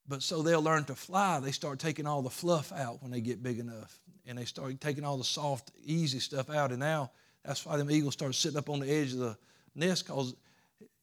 but 0.07 0.21
so 0.21 0.41
they'll 0.41 0.61
learn 0.61 0.83
to 0.85 0.95
fly, 0.95 1.39
they 1.39 1.51
start 1.51 1.79
taking 1.79 2.05
all 2.05 2.21
the 2.21 2.29
fluff 2.29 2.71
out 2.71 3.01
when 3.01 3.11
they 3.11 3.21
get 3.21 3.41
big 3.41 3.59
enough. 3.59 3.99
And 4.27 4.37
they 4.37 4.45
start 4.45 4.79
taking 4.81 5.03
all 5.03 5.17
the 5.17 5.23
soft, 5.23 5.71
easy 5.83 6.19
stuff 6.19 6.49
out. 6.49 6.71
And 6.71 6.79
now 6.79 7.11
that's 7.45 7.65
why 7.65 7.77
them 7.77 7.91
eagles 7.91 8.13
start 8.13 8.33
sitting 8.35 8.57
up 8.57 8.69
on 8.69 8.79
the 8.79 8.89
edge 8.89 9.13
of 9.13 9.19
the 9.19 9.37
nest 9.75 10.05
because 10.05 10.35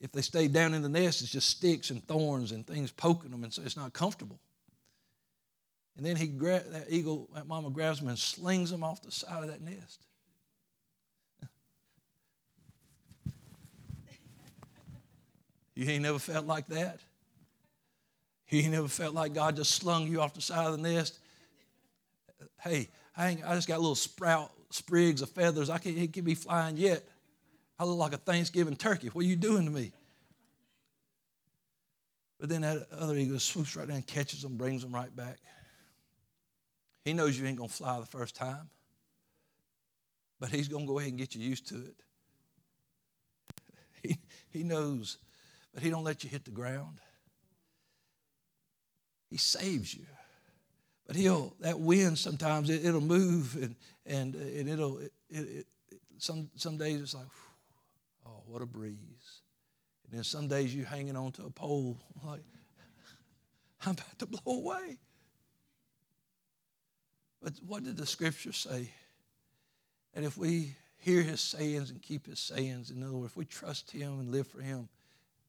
if 0.00 0.11
they 0.12 0.22
stay 0.22 0.48
down 0.48 0.74
in 0.74 0.83
the 0.83 0.88
nest, 0.88 1.22
it's 1.22 1.31
just 1.31 1.48
sticks 1.48 1.90
and 1.90 2.05
thorns 2.07 2.50
and 2.52 2.66
things 2.66 2.90
poking 2.90 3.31
them, 3.31 3.44
and 3.44 3.52
so 3.52 3.62
it's 3.62 3.76
not 3.76 3.92
comfortable. 3.92 4.40
And 5.96 6.05
then 6.05 6.16
he 6.16 6.26
gra- 6.26 6.64
that 6.70 6.87
eagle, 6.88 7.28
that 7.35 7.46
mama 7.46 7.70
grabs 7.70 8.00
them 8.00 8.09
and 8.09 8.18
slings 8.18 8.70
them 8.70 8.83
off 8.83 9.00
the 9.02 9.12
side 9.12 9.44
of 9.44 9.48
that 9.50 9.61
nest. 9.61 10.05
you 15.76 15.88
ain't 15.88 16.02
never 16.02 16.18
felt 16.18 16.46
like 16.46 16.66
that? 16.68 16.98
You 18.48 18.62
ain't 18.62 18.72
never 18.72 18.88
felt 18.88 19.14
like 19.14 19.35
God 19.35 19.57
just 19.57 19.72
slung 19.72 20.09
you 20.09 20.20
off 20.20 20.35
the 20.35 20.40
side 20.40 20.66
of 20.66 20.72
the 20.72 20.83
nest? 20.83 21.18
Hey, 22.61 22.88
I, 23.16 23.38
I 23.46 23.55
just 23.55 23.68
got 23.68 23.76
a 23.76 23.81
little 23.81 23.94
sprout 23.94 24.50
sprigs 24.74 25.22
of 25.22 25.30
feathers. 25.30 25.70
I 25.70 25.78
can't, 25.78 25.96
it 25.96 26.12
can 26.12 26.24
be 26.24 26.35
flying 26.35 26.76
yet. 26.76 27.02
I 27.78 27.85
look 27.85 27.98
like 27.98 28.12
a 28.12 28.18
Thanksgiving 28.18 28.76
turkey. 28.76 29.08
What 29.08 29.24
are 29.24 29.28
you 29.28 29.37
doing 29.37 29.64
to 29.64 29.70
me? 29.70 29.92
But 32.38 32.48
then 32.48 32.62
that 32.62 32.88
other 32.90 33.14
eagle 33.14 33.38
swoops 33.38 33.76
right 33.76 33.87
down 33.87 33.96
and 33.96 34.06
catches 34.06 34.42
them, 34.42 34.56
brings 34.56 34.82
them 34.82 34.92
right 34.92 35.14
back. 35.14 35.38
He 37.04 37.12
knows 37.12 37.38
you 37.38 37.46
ain't 37.46 37.56
going 37.56 37.68
to 37.68 37.74
fly 37.74 37.98
the 38.00 38.06
first 38.06 38.35
time, 38.35 38.68
but 40.40 40.50
he's 40.50 40.68
going 40.68 40.87
to 40.87 40.92
go 40.92 40.98
ahead 40.98 41.11
and 41.11 41.18
get 41.18 41.35
you 41.35 41.48
used 41.48 41.68
to 41.68 41.76
it. 41.76 41.94
He, 44.02 44.18
he 44.50 44.62
knows, 44.64 45.18
but 45.72 45.80
he 45.80 45.90
don't 45.90 46.02
let 46.02 46.24
you 46.24 46.30
hit 46.30 46.44
the 46.44 46.50
ground. 46.50 46.98
He 49.30 49.37
saves 49.37 49.94
you. 49.94 50.06
But 51.12 51.20
he'll, 51.20 51.55
that 51.61 51.79
wind 51.79 52.16
sometimes, 52.16 52.70
it, 52.70 52.90
will 52.90 53.03
move 53.03 53.55
and, 53.57 53.77
and, 54.07 54.35
uh, 54.35 54.38
and 54.38 54.66
it'll, 54.66 54.96
it, 54.96 55.12
it, 55.29 55.66
some, 56.16 56.48
some 56.57 56.79
days 56.79 57.03
it's 57.03 57.12
like, 57.12 57.27
oh, 58.27 58.42
what 58.46 58.62
a 58.62 58.66
breeze. 58.66 59.42
And 60.07 60.16
then 60.16 60.25
some 60.25 60.48
days 60.48 60.75
you're 60.75 60.87
hanging 60.87 61.14
on 61.14 61.31
to 61.33 61.44
a 61.44 61.51
pole 61.51 61.98
like, 62.27 62.40
I'm 63.85 63.92
about 63.92 64.18
to 64.20 64.25
blow 64.25 64.55
away. 64.55 64.96
But 67.42 67.53
what 67.66 67.85
did 67.85 67.98
the 67.98 68.07
scripture 68.07 68.55
say? 68.55 68.88
And 70.14 70.25
if 70.25 70.38
we 70.38 70.77
hear 70.96 71.20
his 71.20 71.42
sayings 71.42 71.90
and 71.90 72.01
keep 72.01 72.27
his 72.27 72.40
sayings, 72.40 72.90
in 72.90 73.03
other 73.03 73.12
words, 73.12 73.33
if 73.33 73.37
we 73.37 73.44
trust 73.44 73.90
him 73.90 74.18
and 74.18 74.31
live 74.31 74.46
for 74.46 74.62
him, 74.62 74.88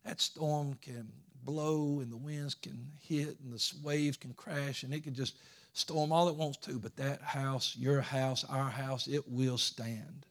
that 0.03 0.19
storm 0.19 0.73
can 0.81 1.09
blow 1.45 1.99
and 1.99 2.11
the 2.11 2.17
winds 2.17 2.55
can 2.55 2.87
hit 3.01 3.37
and 3.43 3.53
the 3.53 3.73
waves 3.83 4.17
can 4.17 4.33
crash 4.33 4.83
and 4.83 4.93
it 4.93 5.03
can 5.03 5.13
just 5.13 5.37
storm 5.73 6.11
all 6.11 6.29
it 6.29 6.35
wants 6.35 6.57
to, 6.57 6.79
but 6.79 6.95
that 6.97 7.21
house, 7.21 7.75
your 7.77 8.01
house, 8.01 8.45
our 8.49 8.69
house, 8.69 9.07
it 9.07 9.27
will 9.27 9.57
stand. 9.57 10.25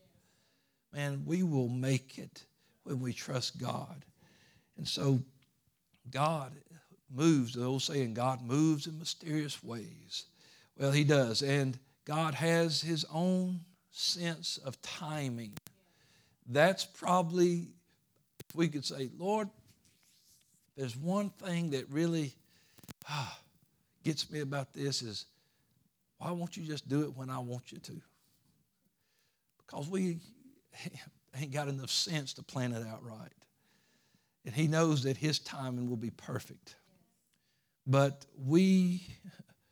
Man, 0.92 1.22
we 1.26 1.42
will 1.42 1.68
make 1.68 2.18
it 2.18 2.44
when 2.84 3.00
we 3.00 3.12
trust 3.12 3.60
God. 3.60 4.04
And 4.76 4.86
so 4.86 5.20
God 6.10 6.52
moves, 7.14 7.54
the 7.54 7.64
old 7.64 7.82
saying, 7.82 8.14
God 8.14 8.42
moves 8.42 8.86
in 8.86 8.98
mysterious 8.98 9.62
ways. 9.62 10.26
Well, 10.78 10.92
he 10.92 11.04
does. 11.04 11.42
And 11.42 11.78
God 12.04 12.34
has 12.34 12.80
his 12.80 13.04
own 13.12 13.60
sense 13.90 14.58
of 14.58 14.80
timing. 14.82 15.52
That's 16.46 16.84
probably, 16.84 17.68
if 18.48 18.56
we 18.56 18.68
could 18.68 18.84
say, 18.84 19.10
Lord, 19.16 19.48
there's 20.76 20.96
one 20.96 21.30
thing 21.30 21.70
that 21.70 21.88
really 21.90 22.34
ah, 23.08 23.38
gets 24.04 24.30
me 24.30 24.40
about 24.40 24.72
this 24.72 25.02
is 25.02 25.26
why 26.18 26.30
won't 26.30 26.56
you 26.56 26.64
just 26.64 26.88
do 26.88 27.02
it 27.02 27.16
when 27.16 27.30
I 27.30 27.38
want 27.38 27.72
you 27.72 27.78
to? 27.78 28.00
Because 29.66 29.88
we 29.88 30.18
ain't 31.40 31.52
got 31.52 31.68
enough 31.68 31.90
sense 31.90 32.32
to 32.34 32.42
plan 32.42 32.72
it 32.72 32.86
out 32.86 33.02
right. 33.04 33.32
And 34.44 34.54
he 34.54 34.66
knows 34.66 35.02
that 35.04 35.16
his 35.16 35.38
timing 35.38 35.88
will 35.88 35.96
be 35.96 36.10
perfect. 36.10 36.76
But 37.86 38.26
we 38.38 39.06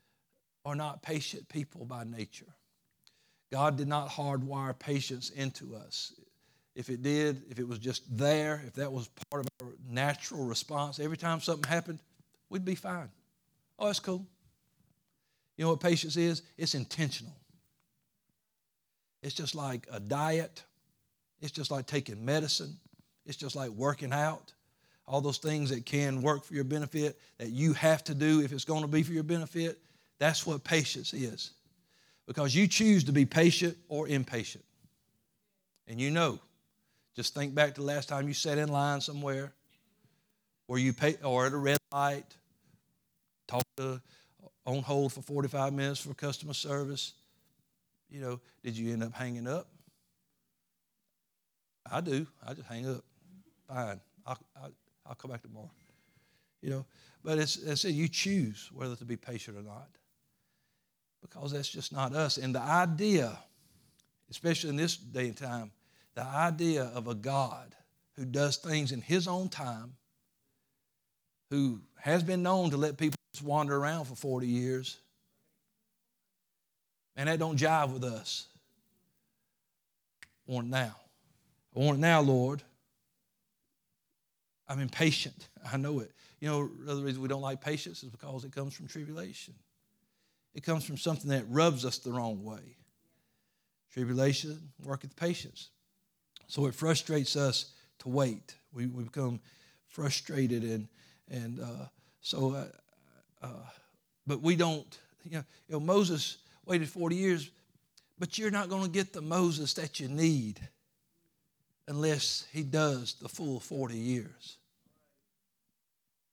are 0.65 0.75
not 0.75 1.03
patient 1.03 1.49
people 1.49 1.85
by 1.85 2.05
nature. 2.05 2.55
God 3.53 3.77
did 3.77 3.89
not 3.89 4.09
hardwire 4.09 4.79
patience 4.79 5.31
into 5.31 5.75
us. 5.75 6.13
If 6.75 6.89
it 6.89 7.03
did, 7.03 7.43
if 7.51 7.59
it 7.59 7.67
was 7.67 7.79
just 7.79 8.03
there, 8.17 8.63
if 8.67 8.75
that 8.75 8.93
was 8.93 9.09
part 9.31 9.45
of 9.45 9.67
our 9.67 9.73
natural 9.89 10.45
response, 10.45 11.01
every 11.01 11.17
time 11.17 11.41
something 11.41 11.69
happened, 11.69 12.01
we'd 12.49 12.65
be 12.65 12.75
fine. 12.75 13.09
Oh, 13.79 13.87
that's 13.87 14.01
cool. 14.01 14.25
You 15.57 15.65
know 15.65 15.71
what 15.71 15.81
patience 15.81 16.17
is? 16.17 16.43
It's 16.57 16.75
intentional. 16.75 17.35
It's 19.23 19.35
just 19.35 19.55
like 19.55 19.87
a 19.93 20.01
diet, 20.01 20.63
it's 21.41 21.53
just 21.53 21.71
like 21.71 21.87
taking 21.87 22.25
medicine, 22.25 22.79
it's 23.27 23.37
just 23.37 23.57
like 23.57 23.71
working 23.71 24.13
out. 24.13 24.53
All 25.07 25.21
those 25.21 25.39
things 25.39 25.71
that 25.71 25.85
can 25.85 26.23
work 26.23 26.45
for 26.45 26.55
your 26.55 26.65
benefit 26.65 27.19
that 27.39 27.51
you 27.51 27.73
have 27.73 28.05
to 28.05 28.15
do 28.15 28.43
if 28.43 28.53
it's 28.53 28.65
going 28.65 28.83
to 28.83 28.89
be 28.89 29.03
for 29.03 29.13
your 29.13 29.25
benefit, 29.25 29.81
that's 30.19 30.47
what 30.47 30.63
patience 30.63 31.13
is. 31.13 31.51
Because 32.27 32.55
you 32.55 32.69
choose 32.69 33.03
to 33.05 33.13
be 33.13 33.27
patient 33.27 33.77
or 33.89 34.07
impatient. 34.07 34.65
And 35.89 36.01
you 36.01 36.13
know 36.13 36.39
just 37.15 37.35
think 37.35 37.55
back 37.55 37.75
to 37.75 37.81
the 37.81 37.87
last 37.87 38.09
time 38.09 38.29
you 38.29 38.35
sat 38.35 38.59
in 38.59 38.69
line 38.69 39.01
somewhere, 39.01 39.53
or 40.69 40.79
you 40.79 40.93
pay, 40.93 41.17
or 41.25 41.47
at 41.47 41.53
a 41.53 41.57
red 41.57 41.79
light, 41.93 42.25
talked 43.49 43.77
to 43.77 44.01
on 44.67 44.83
hold 44.83 45.13
for 45.13 45.23
45 45.23 45.73
minutes 45.73 46.01
for 46.01 46.15
customer 46.15 46.55
service. 46.55 47.15
You 48.09 48.21
know, 48.21 48.41
did 48.63 48.77
you 48.77 48.93
end 48.93 49.03
up 49.03 49.13
hanging 49.13 49.47
up? 49.47 49.69
I 51.91 52.01
do. 52.01 52.27
I 52.47 52.55
just 52.55 52.69
hang 52.69 52.89
up. 52.89 53.05
Fine. 53.67 54.01
I'll, 54.27 54.39
I'll, 55.07 55.15
come 55.15 55.31
back 55.31 55.43
tomorrow. 55.43 55.71
You 56.63 56.71
know, 56.71 56.87
but 57.25 57.39
it's, 57.39 57.57
it's 57.57 57.85
you 57.85 58.09
choose 58.09 58.71
whether 58.73 58.95
to 58.97 59.05
be 59.05 59.17
patient 59.17 59.57
or 59.57 59.63
not 59.63 59.89
because 61.21 61.53
that's 61.53 61.69
just 61.69 61.93
not 61.93 62.15
us. 62.15 62.37
And 62.37 62.55
the 62.55 62.61
idea, 62.61 63.37
especially 64.31 64.71
in 64.71 64.77
this 64.77 64.97
day 64.97 65.27
and 65.27 65.37
time, 65.37 65.71
the 66.15 66.25
idea 66.25 66.85
of 66.95 67.07
a 67.07 67.15
God 67.15 67.75
who 68.17 68.25
does 68.25 68.57
things 68.57 68.93
in 68.93 69.01
his 69.01 69.29
own 69.29 69.49
time, 69.49 69.95
who 71.51 71.81
has 71.99 72.23
been 72.23 72.43
known 72.43 72.71
to 72.71 72.77
let 72.77 72.97
people 72.97 73.17
just 73.33 73.45
wander 73.45 73.77
around 73.77 74.07
for 74.07 74.15
40 74.15 74.47
years, 74.47 74.99
and 77.17 77.29
that 77.29 77.39
don't 77.39 77.59
jive 77.59 77.93
with 77.93 78.05
us. 78.05 78.47
I 80.49 80.53
want 80.53 80.67
it 80.69 80.71
now. 80.71 80.97
I 81.77 81.79
want 81.79 81.99
it 81.99 82.01
now, 82.01 82.21
Lord. 82.21 82.63
I'm 84.69 84.81
impatient. 84.81 85.49
I 85.73 85.77
know 85.77 86.01
it. 86.01 86.13
You 86.41 86.49
know, 86.49 86.71
the 86.87 87.03
reason 87.03 87.21
we 87.21 87.29
don't 87.29 87.43
like 87.43 87.61
patience 87.61 88.03
is 88.03 88.09
because 88.09 88.45
it 88.45 88.53
comes 88.53 88.75
from 88.75 88.87
tribulation. 88.89 89.55
It 90.55 90.63
comes 90.63 90.85
from 90.85 90.97
something 90.97 91.31
that 91.31 91.45
rubs 91.49 91.85
us 91.85 91.99
the 91.99 92.11
wrong 92.11 92.45
way. 92.45 92.77
Tribulation 93.93 94.59
worketh 94.85 95.15
patience. 95.17 95.71
So 96.51 96.67
it 96.67 96.75
frustrates 96.75 97.37
us 97.37 97.67
to 98.01 98.09
wait. 98.09 98.57
We, 98.73 98.87
we 98.87 99.05
become 99.05 99.39
frustrated 99.87 100.65
and 100.65 100.89
and 101.31 101.61
uh, 101.61 101.87
so, 102.21 102.55
uh, 102.55 102.65
uh, 103.41 103.69
but 104.27 104.43
we 104.43 104.57
don't. 104.57 104.99
You 105.23 105.31
know, 105.31 105.45
you 105.69 105.75
know, 105.75 105.81
Moses 105.81 106.39
waited 106.67 106.89
40 106.89 107.15
years, 107.15 107.51
but 108.19 108.37
you're 108.37 108.51
not 108.51 108.69
going 108.69 108.83
to 108.83 108.89
get 108.89 109.13
the 109.13 109.21
Moses 109.21 109.75
that 109.75 110.01
you 110.01 110.09
need 110.09 110.59
unless 111.87 112.49
he 112.53 112.65
does 112.65 113.15
the 113.23 113.29
full 113.29 113.61
40 113.61 113.95
years. 113.95 114.57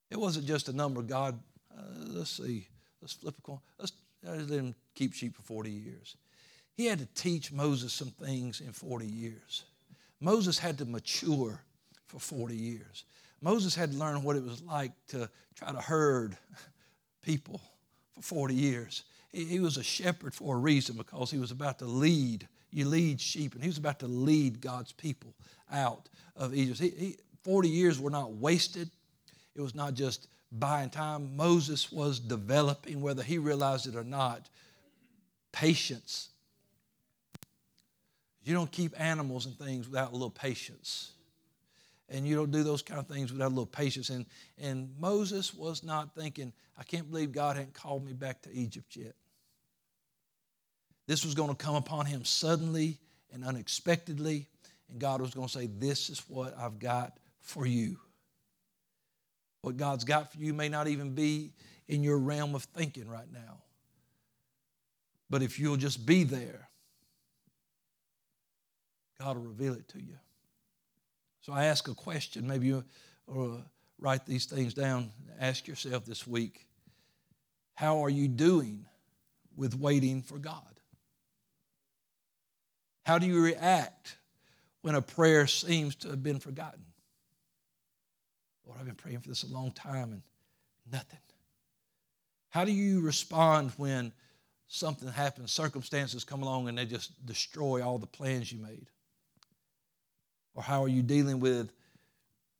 It 0.09 0.17
wasn't 0.17 0.47
just 0.47 0.67
a 0.67 0.73
number. 0.73 1.03
God, 1.03 1.39
uh, 1.77 1.81
let's 2.07 2.31
see, 2.31 2.67
let's 3.01 3.13
flip 3.13 3.35
a 3.37 3.41
coin. 3.41 3.59
Let's 3.77 3.91
let 4.23 4.49
him 4.49 4.73
keep 4.95 5.13
sheep 5.13 5.35
for 5.35 5.43
40 5.43 5.69
years. 5.69 6.15
He 6.75 6.87
had 6.87 6.97
to 6.97 7.07
teach 7.13 7.51
Moses 7.51 7.93
some 7.93 8.09
things 8.09 8.61
in 8.61 8.71
40 8.71 9.05
years. 9.05 9.65
Moses 10.19 10.57
had 10.57 10.77
to 10.79 10.85
mature 10.85 11.61
for 12.07 12.19
40 12.19 12.55
years. 12.55 13.03
Moses 13.41 13.75
had 13.75 13.91
to 13.91 13.97
learn 13.97 14.23
what 14.23 14.35
it 14.35 14.43
was 14.43 14.61
like 14.63 14.91
to 15.09 15.29
try 15.55 15.71
to 15.71 15.79
herd 15.79 16.37
people 17.21 17.61
for 18.15 18.21
40 18.21 18.55
years. 18.55 19.03
He, 19.31 19.45
he 19.45 19.59
was 19.59 19.77
a 19.77 19.83
shepherd 19.83 20.33
for 20.33 20.55
a 20.55 20.59
reason 20.59 20.95
because 20.97 21.29
he 21.29 21.37
was 21.37 21.51
about 21.51 21.79
to 21.79 21.85
lead. 21.85 22.47
You 22.71 22.85
lead 22.85 23.21
sheep, 23.21 23.53
and 23.53 23.61
he 23.61 23.69
was 23.69 23.77
about 23.77 23.99
to 23.99 24.07
lead 24.07 24.59
God's 24.59 24.91
people 24.91 25.33
out 25.71 26.09
of 26.35 26.53
Egypt. 26.55 26.79
He, 26.79 26.89
he, 26.89 27.17
40 27.43 27.69
years 27.69 27.99
were 27.99 28.09
not 28.09 28.33
wasted. 28.33 28.89
It 29.55 29.61
was 29.61 29.75
not 29.75 29.93
just 29.93 30.27
buying 30.51 30.89
time. 30.89 31.35
Moses 31.35 31.91
was 31.91 32.19
developing, 32.19 33.01
whether 33.01 33.23
he 33.23 33.37
realized 33.37 33.87
it 33.87 33.95
or 33.95 34.03
not, 34.03 34.49
patience 35.51 36.29
you 38.47 38.53
don't 38.53 38.71
keep 38.71 38.99
animals 38.99 39.45
and 39.45 39.57
things 39.57 39.87
without 39.87 40.11
a 40.11 40.13
little 40.13 40.29
patience. 40.29 41.11
and 42.09 42.25
you 42.25 42.35
don't 42.35 42.51
do 42.51 42.63
those 42.63 42.81
kind 42.81 42.99
of 42.99 43.07
things 43.07 43.33
without 43.33 43.47
a 43.47 43.49
little 43.49 43.65
patience. 43.65 44.09
And, 44.09 44.25
and 44.57 44.89
Moses 44.97 45.53
was 45.53 45.83
not 45.83 46.15
thinking, 46.15 46.53
I 46.77 46.83
can't 46.83 47.09
believe 47.09 47.33
God 47.33 47.57
hadn't 47.57 47.73
called 47.73 48.05
me 48.05 48.13
back 48.13 48.41
to 48.43 48.53
Egypt 48.53 48.95
yet. 48.95 49.13
This 51.05 51.25
was 51.25 51.33
going 51.33 51.49
to 51.49 51.55
come 51.55 51.75
upon 51.75 52.05
him 52.05 52.23
suddenly 52.23 52.97
and 53.33 53.43
unexpectedly, 53.43 54.47
and 54.89 54.99
God 54.99 55.19
was 55.19 55.33
going 55.33 55.47
to 55.47 55.53
say, 55.53 55.67
This 55.67 56.09
is 56.09 56.19
what 56.29 56.57
I've 56.57 56.79
got 56.79 57.17
for 57.41 57.65
you. 57.65 57.97
What 59.61 59.77
God's 59.77 60.03
got 60.03 60.31
for 60.31 60.37
you 60.37 60.53
may 60.53 60.69
not 60.69 60.87
even 60.87 61.13
be 61.13 61.51
in 61.87 62.03
your 62.03 62.17
realm 62.17 62.55
of 62.55 62.63
thinking 62.63 63.09
right 63.09 63.31
now. 63.33 63.57
But 65.29 65.41
if 65.41 65.59
you'll 65.59 65.77
just 65.77 66.05
be 66.05 66.23
there, 66.23 66.69
God 69.19 69.37
will 69.37 69.43
reveal 69.43 69.73
it 69.73 69.87
to 69.89 69.99
you. 69.99 70.17
So 71.41 71.53
I 71.53 71.65
ask 71.65 71.87
a 71.87 71.93
question. 71.95 72.47
Maybe 72.47 72.67
you 72.67 72.83
or 73.25 73.61
write 73.99 74.25
these 74.25 74.45
things 74.45 74.73
down. 74.73 75.11
Ask 75.39 75.67
yourself 75.67 76.05
this 76.05 76.27
week 76.27 76.67
how 77.75 78.03
are 78.03 78.09
you 78.09 78.27
doing 78.27 78.85
with 79.55 79.75
waiting 79.75 80.23
for 80.23 80.39
God? 80.39 80.79
How 83.05 83.19
do 83.19 83.27
you 83.27 83.39
react 83.41 84.17
when 84.81 84.95
a 84.95 85.01
prayer 85.01 85.45
seems 85.45 85.95
to 85.97 86.09
have 86.09 86.23
been 86.23 86.39
forgotten? 86.39 86.83
Lord, 88.65 88.79
I've 88.79 88.85
been 88.85 88.95
praying 88.95 89.19
for 89.19 89.29
this 89.29 89.43
a 89.43 89.53
long 89.53 89.71
time 89.71 90.11
and 90.11 90.21
nothing. 90.91 91.19
How 92.49 92.65
do 92.65 92.71
you 92.71 93.01
respond 93.01 93.71
when 93.77 94.11
something 94.67 95.09
happens, 95.09 95.51
circumstances 95.51 96.23
come 96.23 96.41
along 96.41 96.67
and 96.67 96.77
they 96.77 96.85
just 96.85 97.25
destroy 97.25 97.85
all 97.85 97.99
the 97.99 98.07
plans 98.07 98.51
you 98.51 98.59
made? 98.59 98.89
Or 100.57 100.63
how 100.63 100.83
are 100.83 100.87
you 100.87 101.03
dealing 101.03 101.39
with 101.39 101.71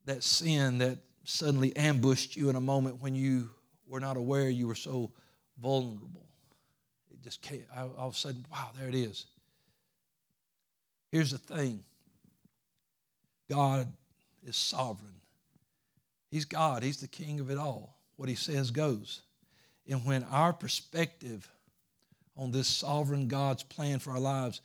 that 0.06 0.24
sin 0.24 0.78
that 0.78 1.00
suddenly 1.24 1.76
ambushed 1.76 2.36
you 2.36 2.48
in 2.50 2.56
a 2.56 2.62
moment 2.62 3.02
when 3.02 3.16
you 3.16 3.50
were 3.88 4.00
not 4.00 4.18
aware 4.18 4.50
you 4.52 4.68
were 4.68 4.76
so 4.76 5.12
vulnerable? 5.60 6.28
It 7.12 7.24
just 7.24 7.42
came, 7.42 7.64
all 7.76 8.08
of 8.10 8.14
a 8.14 8.16
sudden, 8.16 8.46
wow, 8.52 8.70
there 8.78 8.88
it 8.88 8.94
is. 8.94 9.26
Here's 11.12 11.32
the 11.32 11.40
thing 11.40 11.84
God 13.50 13.92
is 14.46 14.56
sovereign. 14.56 15.16
He's 16.30 16.46
God, 16.46 16.84
He's 16.84 17.02
the 17.02 17.08
king 17.08 17.40
of 17.40 17.50
it 17.50 17.58
all. 17.58 17.98
What 18.16 18.30
He 18.30 18.36
says 18.36 18.70
goes. 18.70 19.22
And 19.90 20.06
when 20.06 20.24
our 20.26 20.54
perspective 20.54 21.50
on 22.36 22.52
this 22.52 22.68
sovereign 22.68 23.28
God's 23.28 23.64
plan 23.64 23.98
for 23.98 24.12
our 24.12 24.20
lives 24.20 24.62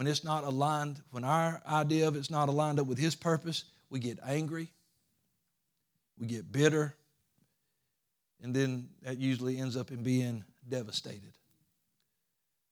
when 0.00 0.06
it's 0.06 0.24
not 0.24 0.44
aligned, 0.44 0.98
when 1.10 1.24
our 1.24 1.60
idea 1.68 2.08
of 2.08 2.16
it's 2.16 2.30
not 2.30 2.48
aligned 2.48 2.80
up 2.80 2.86
with 2.86 2.96
His 2.96 3.14
purpose, 3.14 3.64
we 3.90 4.00
get 4.00 4.18
angry, 4.26 4.72
we 6.18 6.26
get 6.26 6.50
bitter, 6.50 6.94
and 8.42 8.56
then 8.56 8.88
that 9.02 9.18
usually 9.18 9.58
ends 9.58 9.76
up 9.76 9.90
in 9.90 10.02
being 10.02 10.42
devastated 10.66 11.34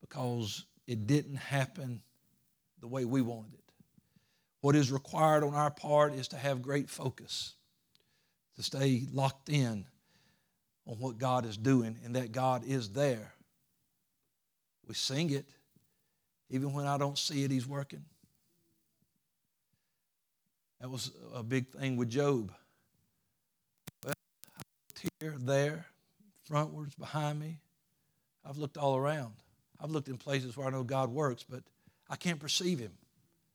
because 0.01 0.64
it 0.87 1.07
didn't 1.07 1.37
happen 1.37 2.01
the 2.81 2.87
way 2.87 3.05
we 3.05 3.20
wanted 3.20 3.53
it. 3.53 3.72
What 4.62 4.74
is 4.74 4.91
required 4.91 5.45
on 5.45 5.53
our 5.53 5.70
part 5.70 6.14
is 6.14 6.29
to 6.29 6.37
have 6.39 6.62
great 6.62 6.89
focus, 6.89 7.53
to 8.57 8.62
stay 8.62 9.03
locked 9.12 9.51
in 9.51 9.85
on 10.87 10.95
what 10.95 11.18
God 11.18 11.45
is 11.45 11.59
doing 11.59 11.99
and 12.07 12.16
that 12.16 12.33
God 12.33 12.64
is 12.66 12.89
there. 12.89 13.35
We 14.87 14.95
sing 14.95 15.29
it, 15.29 15.45
even 16.51 16.72
when 16.72 16.86
I 16.86 16.99
don't 16.99 17.18
see 17.18 17.44
it, 17.44 17.51
He's 17.51 17.66
working. 17.66 18.05
That 20.80 20.90
was 20.90 21.11
a 21.34 21.42
big 21.42 21.68
thing 21.68 21.96
with 21.96 22.09
Job. 22.09 22.53
Well, 24.05 24.14
I 24.57 24.62
looked 24.88 25.12
here, 25.20 25.34
there, 25.38 25.86
frontwards, 26.49 26.96
behind 26.96 27.40
me. 27.40 27.59
I've 28.49 28.59
looked 28.59 28.76
all 28.76 28.96
around. 28.96 29.34
I've 29.80 29.90
looked 29.90 30.09
in 30.09 30.16
places 30.16 30.57
where 30.57 30.66
I 30.66 30.70
know 30.70 30.84
God 30.84 31.11
works, 31.11 31.44
but 31.49 31.62
I 32.09 32.16
can't 32.16 32.38
perceive 32.38 32.78
Him. 32.78 32.92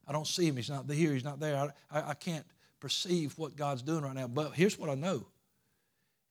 I 0.07 0.11
don't 0.11 0.27
see 0.27 0.47
Him. 0.47 0.57
He's 0.57 0.69
not 0.69 0.89
here. 0.89 1.13
He's 1.13 1.23
not 1.23 1.39
there. 1.39 1.55
I, 1.55 1.99
I, 1.99 2.09
I 2.09 2.13
can't 2.13 2.45
perceive 2.79 3.37
what 3.37 3.55
God's 3.55 3.81
doing 3.81 4.03
right 4.03 4.15
now. 4.15 4.27
But 4.27 4.51
here's 4.53 4.77
what 4.77 4.89
I 4.89 4.95
know 4.95 5.25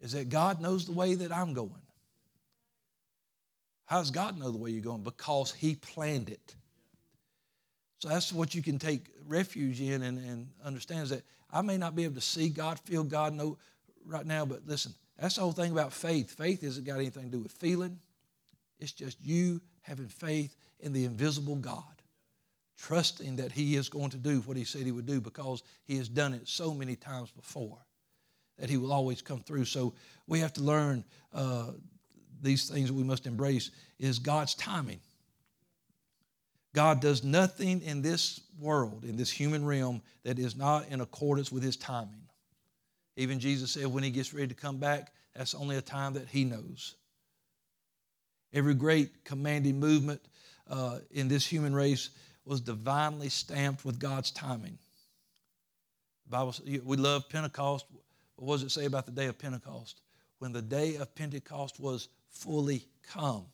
is 0.01 0.13
that 0.13 0.29
God 0.29 0.61
knows 0.61 0.85
the 0.85 0.93
way 0.93 1.15
that 1.15 1.33
I'm 1.33 1.55
going. 1.55 1.82
How 3.93 3.99
does 3.99 4.11
God 4.11 4.39
know 4.39 4.51
the 4.51 4.57
way 4.57 4.71
you're 4.71 4.81
going? 4.81 5.03
Because 5.03 5.53
He 5.53 5.75
planned 5.75 6.31
it. 6.31 6.55
So 7.99 8.09
that's 8.09 8.33
what 8.33 8.55
you 8.55 8.63
can 8.63 8.79
take 8.79 9.11
refuge 9.27 9.83
in 9.83 10.03
and, 10.03 10.17
and 10.17 10.49
understand 10.65 11.03
is 11.03 11.11
that 11.11 11.25
I 11.51 11.61
may 11.61 11.77
not 11.77 11.95
be 11.95 12.05
able 12.05 12.15
to 12.15 12.23
see 12.23 12.49
God, 12.49 12.79
feel 12.79 13.05
God, 13.05 13.35
know 13.35 13.59
right 14.07 14.25
now, 14.25 14.47
but 14.47 14.67
listen, 14.67 14.95
that's 15.19 15.35
the 15.35 15.43
whole 15.43 15.53
thing 15.53 15.73
about 15.73 15.93
faith. 15.93 16.31
Faith 16.31 16.63
hasn't 16.63 16.87
got 16.87 17.01
anything 17.01 17.25
to 17.25 17.37
do 17.37 17.41
with 17.41 17.53
feeling. 17.53 17.99
It's 18.79 18.93
just 18.93 19.19
you 19.23 19.61
having 19.83 20.09
faith 20.09 20.57
in 20.81 20.95
the 20.95 21.05
invisible 21.05 21.57
God, 21.57 21.85
trusting 22.79 23.37
that 23.37 23.53
He 23.53 23.77
is 23.77 23.91
going 23.91 24.09
to 24.13 24.17
do 24.17 24.41
what 24.47 24.57
He 24.57 24.65
said 24.65 24.85
He 24.87 24.93
would 24.93 25.05
do 25.05 25.21
because 25.21 25.63
He 25.85 25.99
has 25.99 26.09
done 26.09 26.33
it 26.33 26.49
so 26.49 26.73
many 26.73 26.97
times 26.97 27.31
before 27.31 27.85
that 28.57 28.71
He 28.71 28.79
will 28.79 28.91
always 28.91 29.21
come 29.21 29.41
through. 29.41 29.67
So 29.67 29.93
we 30.27 30.41
have 30.41 30.55
to 30.55 30.63
learn 30.63 31.05
uh, 31.35 31.73
these 32.43 32.69
things 32.69 32.89
that 32.89 32.95
we 32.95 33.05
must 33.05 33.27
embrace 33.27 33.71
is 33.99 34.19
God's 34.19 34.55
timing. 34.55 35.01
God 36.75 37.01
does 37.01 37.23
nothing 37.23 37.83
in 37.83 38.03
this 38.03 38.41
world, 38.59 39.05
in 39.05 39.17
this 39.17 39.31
human 39.31 39.65
realm, 39.65 40.03
that 40.25 40.39
is 40.39 40.57
not 40.57 40.89
in 40.89 41.01
accordance 41.01 41.53
with 41.53 41.63
his 41.63 41.77
timing. 41.77 42.23
Even 43.17 43.39
Jesus 43.39 43.73
said 43.73 43.87
when 43.87 44.03
he 44.03 44.11
gets 44.11 44.33
ready 44.33 44.49
to 44.49 44.55
come 44.55 44.79
back, 44.79 45.13
that's 45.35 45.55
only 45.55 45.77
a 45.77 45.83
time 45.83 46.15
that 46.15 46.29
he 46.29 46.45
knows. 46.45 46.95
Every 48.55 48.75
great 48.75 49.25
commanding 49.25 49.79
movement 49.79 50.21
uh, 50.69 50.99
in 51.11 51.29
this 51.29 51.47
human 51.47 51.75
race 51.75 52.11
was 52.45 52.61
divinely 52.61 53.29
stamped 53.29 53.85
with 53.85 53.99
God's 53.99 54.31
timing. 54.31 54.79
Bible, 56.29 56.55
we 56.85 56.97
love 56.97 57.29
Pentecost. 57.29 57.85
What 58.37 58.57
does 58.57 58.63
it 58.63 58.71
say 58.71 58.87
about 58.87 59.05
the 59.05 59.13
day 59.13 59.27
of 59.27 59.39
Pentecost? 59.39 60.01
When 60.39 60.53
the 60.53 60.63
day 60.63 60.97
of 60.97 61.15
Pentecost 61.15 61.79
was 61.79 62.09
fully 62.33 62.87
come. 63.13 63.45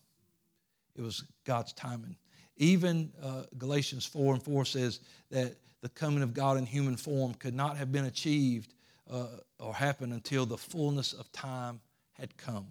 It 0.97 1.03
was 1.03 1.25
God's 1.45 1.73
timing. 1.73 2.17
Even 2.57 3.13
uh, 3.23 3.43
Galatians 3.57 4.05
4 4.05 4.35
and 4.35 4.43
4 4.43 4.65
says 4.65 5.01
that 5.31 5.57
the 5.81 5.89
coming 5.91 6.23
of 6.23 6.35
God 6.35 6.57
in 6.57 6.67
human 6.67 6.97
form 6.97 7.35
could 7.35 7.55
not 7.55 7.77
have 7.77 7.93
been 7.93 8.07
achieved 8.07 8.75
uh, 9.11 9.27
or 9.61 9.75
happened 9.75 10.13
until 10.13 10.45
the 10.45 10.59
fullness 10.59 11.13
of 11.13 11.31
time 11.33 11.81
had 12.15 12.37
come. 12.37 12.67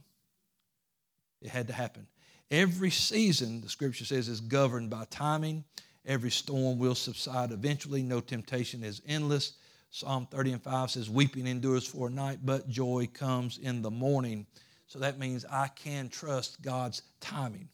It 1.41 1.49
had 1.49 1.67
to 1.67 1.73
happen. 1.73 2.07
Every 2.51 2.91
season, 2.91 3.61
the 3.61 3.69
scripture 3.69 4.05
says, 4.05 4.27
is 4.27 4.41
governed 4.41 4.89
by 4.89 5.05
timing. 5.09 5.63
Every 6.05 6.31
storm 6.31 6.79
will 6.79 6.95
subside 6.95 7.51
eventually. 7.51 8.01
No 8.01 8.19
temptation 8.19 8.83
is 8.83 9.01
endless. 9.07 9.53
Psalm 9.89 10.27
30 10.29 10.53
and 10.53 10.61
5 10.61 10.91
says, 10.91 11.09
Weeping 11.09 11.47
endures 11.47 11.85
for 11.85 12.07
a 12.07 12.11
night, 12.11 12.39
but 12.43 12.67
joy 12.69 13.07
comes 13.13 13.57
in 13.57 13.81
the 13.81 13.91
morning. 13.91 14.45
So 14.87 14.99
that 14.99 15.19
means 15.19 15.45
I 15.45 15.67
can 15.67 16.07
trust 16.09 16.61
God's 16.61 17.01
timing. 17.19 17.67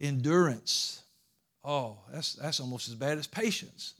Endurance. 0.00 1.02
Oh, 1.62 1.98
that's, 2.10 2.32
that's 2.34 2.60
almost 2.60 2.88
as 2.88 2.94
bad 2.94 3.18
as 3.18 3.26
patience. 3.26 3.94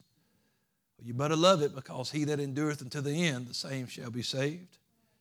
You 1.02 1.14
better 1.14 1.36
love 1.36 1.62
it 1.62 1.74
because 1.74 2.10
he 2.10 2.24
that 2.24 2.40
endureth 2.40 2.82
unto 2.82 3.00
the 3.00 3.26
end, 3.26 3.46
the 3.46 3.54
same 3.54 3.86
shall 3.86 4.10
be 4.10 4.22
saved. 4.22 4.78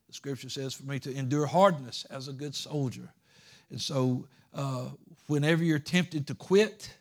The 0.07 0.13
scripture 0.13 0.49
says 0.49 0.73
for 0.73 0.84
me 0.84 0.99
to 0.99 1.13
endure 1.13 1.45
hardness 1.45 2.05
as 2.09 2.27
a 2.27 2.34
good 2.34 2.55
soldier. 2.55 3.09
And 3.69 3.80
so, 3.80 4.25
uh, 4.53 4.86
whenever 5.27 5.63
you're 5.63 5.80
tempted 5.80 6.27
to 6.27 6.36
quit, 6.36 6.91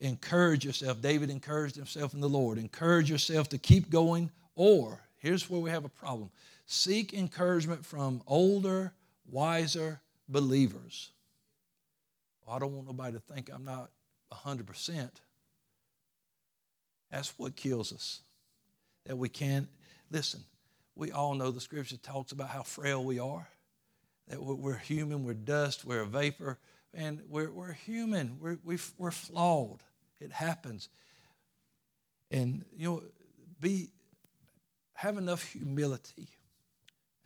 encourage 0.00 0.64
yourself. 0.64 1.00
David 1.00 1.30
encouraged 1.30 1.76
himself 1.76 2.12
in 2.12 2.20
the 2.20 2.28
Lord. 2.28 2.58
Encourage 2.58 3.08
yourself 3.08 3.48
to 3.50 3.58
keep 3.58 3.88
going, 3.88 4.30
or 4.56 5.00
here's 5.18 5.48
where 5.48 5.60
we 5.60 5.70
have 5.70 5.84
a 5.84 5.88
problem 5.88 6.30
Seek 6.66 7.12
encouragement 7.12 7.84
from 7.84 8.22
older, 8.26 8.92
wiser 9.30 10.00
believers. 10.28 11.10
I 12.48 12.58
don't 12.58 12.74
want 12.74 12.86
nobody 12.86 13.14
to 13.14 13.20
think 13.20 13.50
I'm 13.52 13.64
not 13.64 13.90
100%. 14.32 15.10
That's 17.10 17.34
what 17.38 17.56
kills 17.56 17.92
us. 17.92 18.20
That 19.06 19.16
we 19.16 19.28
can't, 19.28 19.68
listen, 20.10 20.44
we 20.94 21.12
all 21.12 21.34
know 21.34 21.50
the 21.50 21.60
scripture 21.60 21.96
talks 21.96 22.32
about 22.32 22.48
how 22.48 22.62
frail 22.62 23.04
we 23.04 23.18
are, 23.18 23.48
that 24.28 24.42
we're 24.42 24.76
human, 24.76 25.24
we're 25.24 25.34
dust, 25.34 25.84
we're 25.84 26.02
a 26.02 26.06
vapor, 26.06 26.58
and 26.94 27.20
we're, 27.28 27.50
we're 27.50 27.72
human, 27.72 28.38
we're, 28.40 28.58
we're 28.98 29.10
flawed. 29.10 29.82
It 30.20 30.30
happens. 30.32 30.88
And, 32.30 32.64
you 32.76 32.88
know, 32.88 33.02
be, 33.60 33.90
have 34.94 35.18
enough 35.18 35.42
humility 35.42 36.28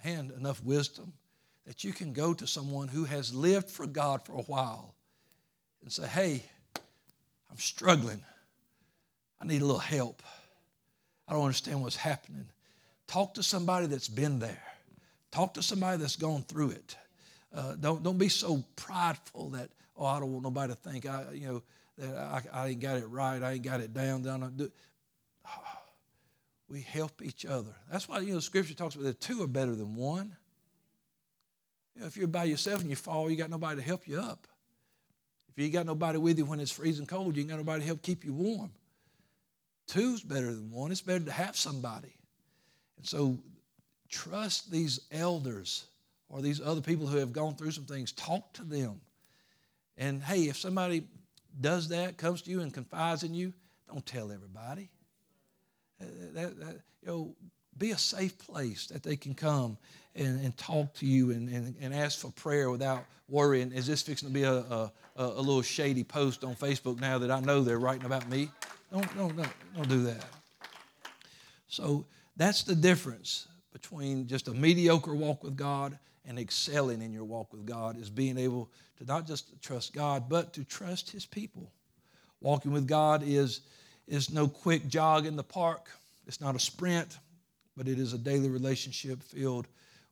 and 0.07 0.31
enough 0.33 0.63
wisdom 0.63 1.13
that 1.67 1.83
you 1.83 1.93
can 1.93 2.13
go 2.13 2.33
to 2.33 2.47
someone 2.47 2.89
who 2.89 3.05
has 3.05 3.35
lived 3.35 3.69
for 3.69 3.87
God 3.87 4.25
for 4.25 4.35
a 4.35 4.43
while 4.43 4.95
and 5.83 5.91
say, 5.91 6.07
Hey, 6.07 6.43
I'm 7.51 7.59
struggling. 7.59 8.23
I 9.41 9.47
need 9.47 9.63
a 9.63 9.65
little 9.65 9.81
help. 9.81 10.23
I 11.29 11.33
don't 11.33 11.43
understand 11.43 11.83
what's 11.83 11.97
happening. 11.97 12.47
Talk 13.07 13.35
to 13.35 13.43
somebody 13.43 13.87
that's 13.87 14.09
been 14.09 14.39
there. 14.39 14.63
Talk 15.31 15.55
to 15.55 15.63
somebody 15.63 15.99
that's 15.99 16.17
gone 16.17 16.43
through 16.43 16.71
it. 16.71 16.97
Uh, 17.55 17.75
don't, 17.75 18.03
don't 18.03 18.19
be 18.19 18.29
so 18.29 18.65
prideful 18.77 19.51
that, 19.51 19.71
oh, 19.97 20.07
I 20.07 20.21
don't 20.21 20.33
want 20.33 20.45
nobody 20.45 20.73
to 20.73 20.79
think 20.79 21.07
I, 21.07 21.25
you 21.33 21.49
know, 21.49 21.63
that 21.99 22.17
I, 22.17 22.43
I 22.53 22.69
ain't 22.69 22.81
got 22.81 22.97
it 22.99 23.07
right, 23.07 23.43
I 23.43 23.53
ain't 23.53 23.63
got 23.63 23.81
it 23.81 23.93
down. 23.93 24.23
Do. 24.23 24.71
Oh, 25.47 25.76
we 26.69 26.81
help 26.81 27.23
each 27.23 27.47
other. 27.47 27.75
That's 27.91 28.09
why, 28.09 28.21
you 28.21 28.35
know, 28.35 28.41
Scripture 28.41 28.75
talks 28.75 28.95
about 28.95 29.05
that 29.05 29.21
two 29.21 29.43
are 29.43 29.49
better 29.49 29.75
than 29.75 29.95
one. 29.95 30.37
You 31.95 32.03
know, 32.03 32.07
if 32.07 32.17
you're 32.17 32.27
by 32.29 32.45
yourself 32.45 32.81
and 32.81 32.91
you 32.91 32.97
fall, 32.97 33.31
you 33.31 33.37
got 33.37 33.51
nobody 33.51 33.81
to 33.81 33.87
help 33.87 34.07
you 34.07 34.21
up. 34.21 34.47
If 35.49 35.63
you 35.65 35.71
got 35.71 35.87
nobody 35.87 36.19
with 36.19 36.39
you 36.39 36.45
when 36.45 36.61
it's 36.61 36.71
freezing 36.71 37.07
cold, 37.07 37.37
you 37.37 37.41
ain't 37.41 37.51
got 37.51 37.57
nobody 37.57 37.81
to 37.81 37.87
help 37.87 38.03
keep 38.03 38.25
you 38.25 38.35
warm. 38.35 38.71
Two's 39.87 40.23
better 40.23 40.53
than 40.53 40.71
one. 40.71 40.91
It's 40.91 41.01
better 41.01 41.25
to 41.25 41.33
have 41.33 41.57
somebody. 41.57 42.13
And 42.99 43.07
so 43.07 43.39
trust 44.09 44.71
these 44.71 45.01
elders 45.13 45.87
or 46.29 46.43
these 46.43 46.61
other 46.61 46.81
people 46.81 47.07
who 47.07 47.19
have 47.19 47.33
gone 47.33 47.55
through 47.55 47.71
some 47.71 47.85
things. 47.85 48.13
Talk 48.13 48.53
to 48.55 48.65
them. 48.65 49.01
And 49.97 50.23
hey, 50.23 50.43
if 50.43 50.59
somebody 50.59 51.05
does 51.59 51.89
that, 51.89 52.19
comes 52.19 52.43
to 52.43 52.51
you 52.51 52.61
and 52.61 52.75
confides 52.75 53.23
in 53.23 53.33
you, 53.33 53.55
don't 53.89 54.05
tell 54.05 54.33
everybody. 54.33 54.91
That, 56.01 56.59
that, 56.59 56.81
you 57.03 57.09
know, 57.09 57.37
be 57.79 57.91
a 57.91 57.99
safe 57.99 58.39
place 58.39 58.87
that 58.87 59.03
they 59.03 59.17
can 59.17 59.35
come 59.35 59.77
and, 60.15 60.43
and 60.45 60.57
talk 60.57 60.95
to 60.95 61.07
you 61.07 61.31
and, 61.31 61.49
and, 61.49 61.75
and 61.81 61.95
ask 61.95 62.19
for 62.19 62.31
prayer 62.33 62.71
without 62.71 63.05
worrying. 63.29 63.73
Is 63.73 63.87
this 63.87 64.03
fixing 64.03 64.29
to 64.29 64.35
be 64.35 64.45
a, 64.45 64.55
a, 64.55 64.93
a 65.17 65.41
little 65.41 65.63
shady 65.63 66.05
post 66.05 66.45
on 66.45 66.55
Facebook 66.55 67.01
now 67.01 67.19
that 67.19 67.31
I 67.31 67.41
know 67.41 67.63
they're 67.63 67.79
writing 67.79 68.07
about 68.07 68.29
me? 68.29 68.51
Don't, 68.93 69.17
don't, 69.17 69.37
don't, 69.37 69.53
don't 69.75 69.89
do 69.89 70.03
that. 70.05 70.25
So 71.69 72.07
that's 72.37 72.63
the 72.63 72.75
difference 72.75 73.49
between 73.73 74.27
just 74.27 74.49
a 74.49 74.53
mediocre 74.53 75.15
walk 75.15 75.45
with 75.45 75.57
God 75.57 75.99
and 76.27 76.39
excelling 76.39 77.03
in 77.03 77.13
your 77.13 77.25
walk 77.25 77.53
with 77.53 77.67
God 77.67 78.01
is 78.01 78.11
being 78.11 78.39
able 78.39 78.71
to 78.99 79.05
not 79.05 79.27
just 79.27 79.61
trust 79.63 79.93
God, 79.93 80.29
but 80.29 80.53
to 80.55 80.65
trust 80.65 81.11
His 81.11 81.27
people. 81.27 81.71
Walking 82.41 82.73
with 82.73 82.87
God 82.87 83.23
is, 83.25 83.61
is 84.07 84.31
no 84.31 84.49
quick 84.49 84.87
jog 84.89 85.27
in 85.27 85.37
the 85.37 85.43
park, 85.43 85.89
it's 86.27 86.41
not 86.41 86.57
a 86.57 86.61
sprint, 86.61 87.19
but 87.77 87.89
it 87.89 87.99
is 87.99 88.13
a 88.13 88.19
daily 88.19 88.49
relationship 88.49 89.23
filled 89.23 89.67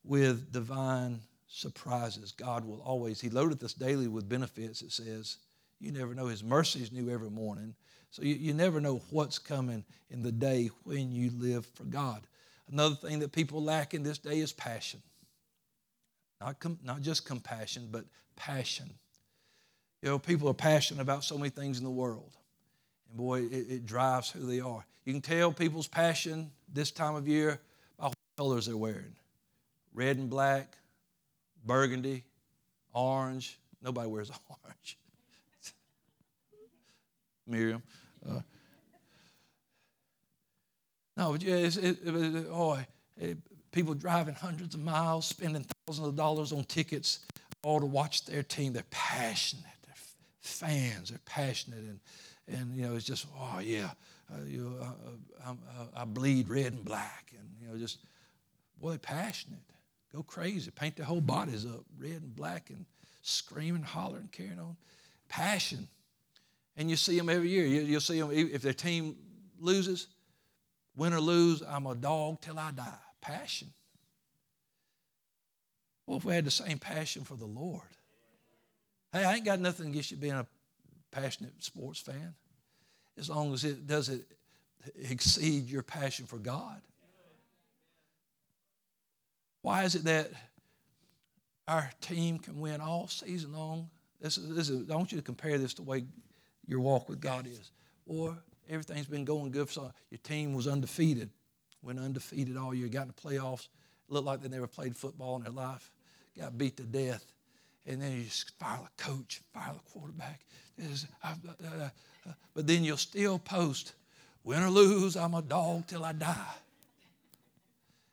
with 0.04 0.52
divine 0.52 1.20
surprises. 1.48 2.32
God 2.32 2.64
will 2.64 2.80
always, 2.82 3.20
He 3.20 3.30
loadeth 3.30 3.62
us 3.62 3.72
daily 3.72 4.08
with 4.08 4.28
benefits, 4.28 4.82
it 4.82 4.92
says. 4.92 5.38
You 5.80 5.92
never 5.92 6.14
know. 6.14 6.26
His 6.26 6.42
mercies 6.42 6.92
new 6.92 7.10
every 7.10 7.30
morning. 7.30 7.74
So 8.10 8.22
you, 8.22 8.34
you 8.34 8.54
never 8.54 8.80
know 8.80 9.02
what's 9.10 9.38
coming 9.38 9.84
in 10.10 10.22
the 10.22 10.32
day 10.32 10.70
when 10.84 11.12
you 11.12 11.30
live 11.36 11.66
for 11.66 11.84
God. 11.84 12.22
Another 12.70 12.94
thing 12.94 13.18
that 13.18 13.32
people 13.32 13.62
lack 13.62 13.92
in 13.92 14.02
this 14.02 14.18
day 14.18 14.38
is 14.38 14.52
passion. 14.52 15.02
Not, 16.40 16.58
com- 16.60 16.78
not 16.82 17.02
just 17.02 17.26
compassion, 17.26 17.88
but 17.90 18.04
passion. 18.36 18.90
You 20.02 20.10
know, 20.10 20.18
people 20.18 20.48
are 20.48 20.54
passionate 20.54 21.00
about 21.00 21.24
so 21.24 21.36
many 21.36 21.50
things 21.50 21.78
in 21.78 21.84
the 21.84 21.90
world. 21.90 22.36
And 23.08 23.16
boy, 23.16 23.42
it, 23.42 23.66
it 23.70 23.86
drives 23.86 24.30
who 24.30 24.46
they 24.46 24.60
are. 24.60 24.84
You 25.04 25.12
can 25.12 25.22
tell 25.22 25.52
people's 25.52 25.86
passion 25.86 26.50
this 26.72 26.90
time 26.90 27.14
of 27.14 27.28
year 27.28 27.60
by 27.98 28.06
what 28.06 28.16
colors 28.36 28.66
they're 28.66 28.76
wearing 28.76 29.14
red 29.94 30.16
and 30.16 30.28
black, 30.28 30.76
burgundy, 31.64 32.24
orange. 32.92 33.58
Nobody 33.80 34.08
wears 34.08 34.30
orange. 34.48 34.98
Miriam. 37.46 37.82
Uh, 38.28 38.40
no, 41.16 41.32
but 41.32 41.42
yeah, 41.42 41.56
it's, 41.56 41.76
it, 41.76 41.98
it, 42.04 42.46
oh, 42.50 42.78
it, 43.16 43.38
people 43.70 43.94
driving 43.94 44.34
hundreds 44.34 44.74
of 44.74 44.82
miles, 44.82 45.26
spending 45.26 45.64
thousands 45.86 46.08
of 46.08 46.16
dollars 46.16 46.52
on 46.52 46.64
tickets, 46.64 47.20
all 47.62 47.80
to 47.80 47.86
watch 47.86 48.24
their 48.24 48.42
team. 48.42 48.72
They're 48.72 48.82
passionate. 48.90 49.64
They're 49.86 49.94
fans. 50.40 51.10
They're 51.10 51.20
passionate, 51.24 51.80
and 51.80 52.00
and 52.48 52.76
you 52.76 52.86
know 52.86 52.94
it's 52.94 53.04
just 53.04 53.26
oh 53.38 53.60
yeah, 53.60 53.90
uh, 54.32 54.44
you 54.46 54.60
know, 54.60 54.86
uh, 55.44 55.50
uh, 55.50 55.86
I 55.96 56.04
bleed 56.04 56.48
red 56.48 56.72
and 56.72 56.84
black, 56.84 57.32
and 57.38 57.48
you 57.60 57.68
know 57.68 57.78
just 57.78 57.98
boy, 58.80 58.98
passionate. 58.98 59.60
Go 60.12 60.22
crazy, 60.22 60.70
paint 60.70 60.96
their 60.96 61.06
whole 61.06 61.20
bodies 61.20 61.66
up 61.66 61.84
red 61.98 62.22
and 62.22 62.36
black, 62.36 62.70
and 62.70 62.84
screaming, 63.22 63.82
hollering, 63.82 64.28
carrying 64.30 64.60
on, 64.60 64.76
passion. 65.28 65.88
And 66.76 66.90
you 66.90 66.96
see 66.96 67.16
them 67.16 67.28
every 67.28 67.48
year. 67.48 67.66
You, 67.66 67.82
you'll 67.82 68.00
see 68.00 68.20
them 68.20 68.30
if 68.32 68.62
their 68.62 68.72
team 68.72 69.16
loses, 69.58 70.08
win 70.96 71.12
or 71.12 71.20
lose. 71.20 71.62
I'm 71.66 71.86
a 71.86 71.94
dog 71.94 72.40
till 72.40 72.58
I 72.58 72.70
die 72.70 72.98
passion. 73.24 73.68
Well, 76.06 76.18
if 76.18 76.24
we 76.24 76.34
had 76.34 76.44
the 76.44 76.50
same 76.50 76.78
passion 76.78 77.24
for 77.24 77.34
the 77.34 77.46
Lord, 77.46 77.80
hey, 79.12 79.24
I 79.24 79.36
ain't 79.36 79.44
got 79.44 79.58
nothing 79.58 79.88
against 79.88 80.10
you 80.10 80.18
being 80.18 80.34
a 80.34 80.46
passionate 81.14 81.62
sports 81.62 82.00
fan, 82.00 82.34
as 83.18 83.30
long 83.30 83.52
as 83.52 83.64
it 83.64 83.86
doesn't 83.86 84.24
exceed 85.10 85.68
your 85.68 85.82
passion 85.82 86.26
for 86.26 86.38
God. 86.38 86.80
Why 89.62 89.84
is 89.84 89.94
it 89.94 90.04
that 90.04 90.30
our 91.66 91.90
team 92.00 92.38
can 92.38 92.60
win 92.60 92.80
all 92.80 93.08
season 93.08 93.52
long? 93.52 93.88
This 94.20 94.36
is, 94.36 94.54
this 94.54 94.68
is, 94.68 94.90
I 94.90 94.96
want 94.96 95.12
you 95.12 95.18
to 95.18 95.24
compare 95.24 95.56
this 95.58 95.72
to 95.74 95.82
the 95.82 95.88
way 95.88 96.04
your 96.66 96.80
walk 96.80 97.08
with 97.08 97.20
God 97.20 97.46
is. 97.46 97.70
Or 98.06 98.36
everything's 98.68 99.06
been 99.06 99.24
going 99.24 99.50
good. 99.52 99.70
So 99.70 99.90
your 100.10 100.18
team 100.18 100.54
was 100.54 100.66
undefeated 100.66 101.30
went 101.84 101.98
undefeated 101.98 102.56
all 102.56 102.74
year, 102.74 102.88
got 102.88 103.02
in 103.02 103.08
the 103.08 103.14
playoffs, 103.14 103.68
looked 104.08 104.26
like 104.26 104.42
they 104.42 104.48
never 104.48 104.66
played 104.66 104.96
football 104.96 105.36
in 105.36 105.42
their 105.42 105.52
life, 105.52 105.92
got 106.36 106.56
beat 106.56 106.76
to 106.78 106.82
death. 106.82 107.24
And 107.86 108.00
then 108.00 108.12
you 108.12 108.24
just 108.24 108.58
fire 108.58 108.78
the 108.82 109.02
coach, 109.02 109.40
fire 109.52 109.72
the 109.74 109.90
quarterback. 109.92 110.40
Uh, 110.82 110.86
uh, 111.22 111.28
uh, 111.66 112.32
but 112.54 112.66
then 112.66 112.82
you'll 112.82 112.96
still 112.96 113.38
post, 113.38 113.92
win 114.42 114.62
or 114.62 114.70
lose, 114.70 115.16
I'm 115.16 115.34
a 115.34 115.42
dog 115.42 115.86
till 115.86 116.04
I 116.04 116.12
die. 116.12 116.54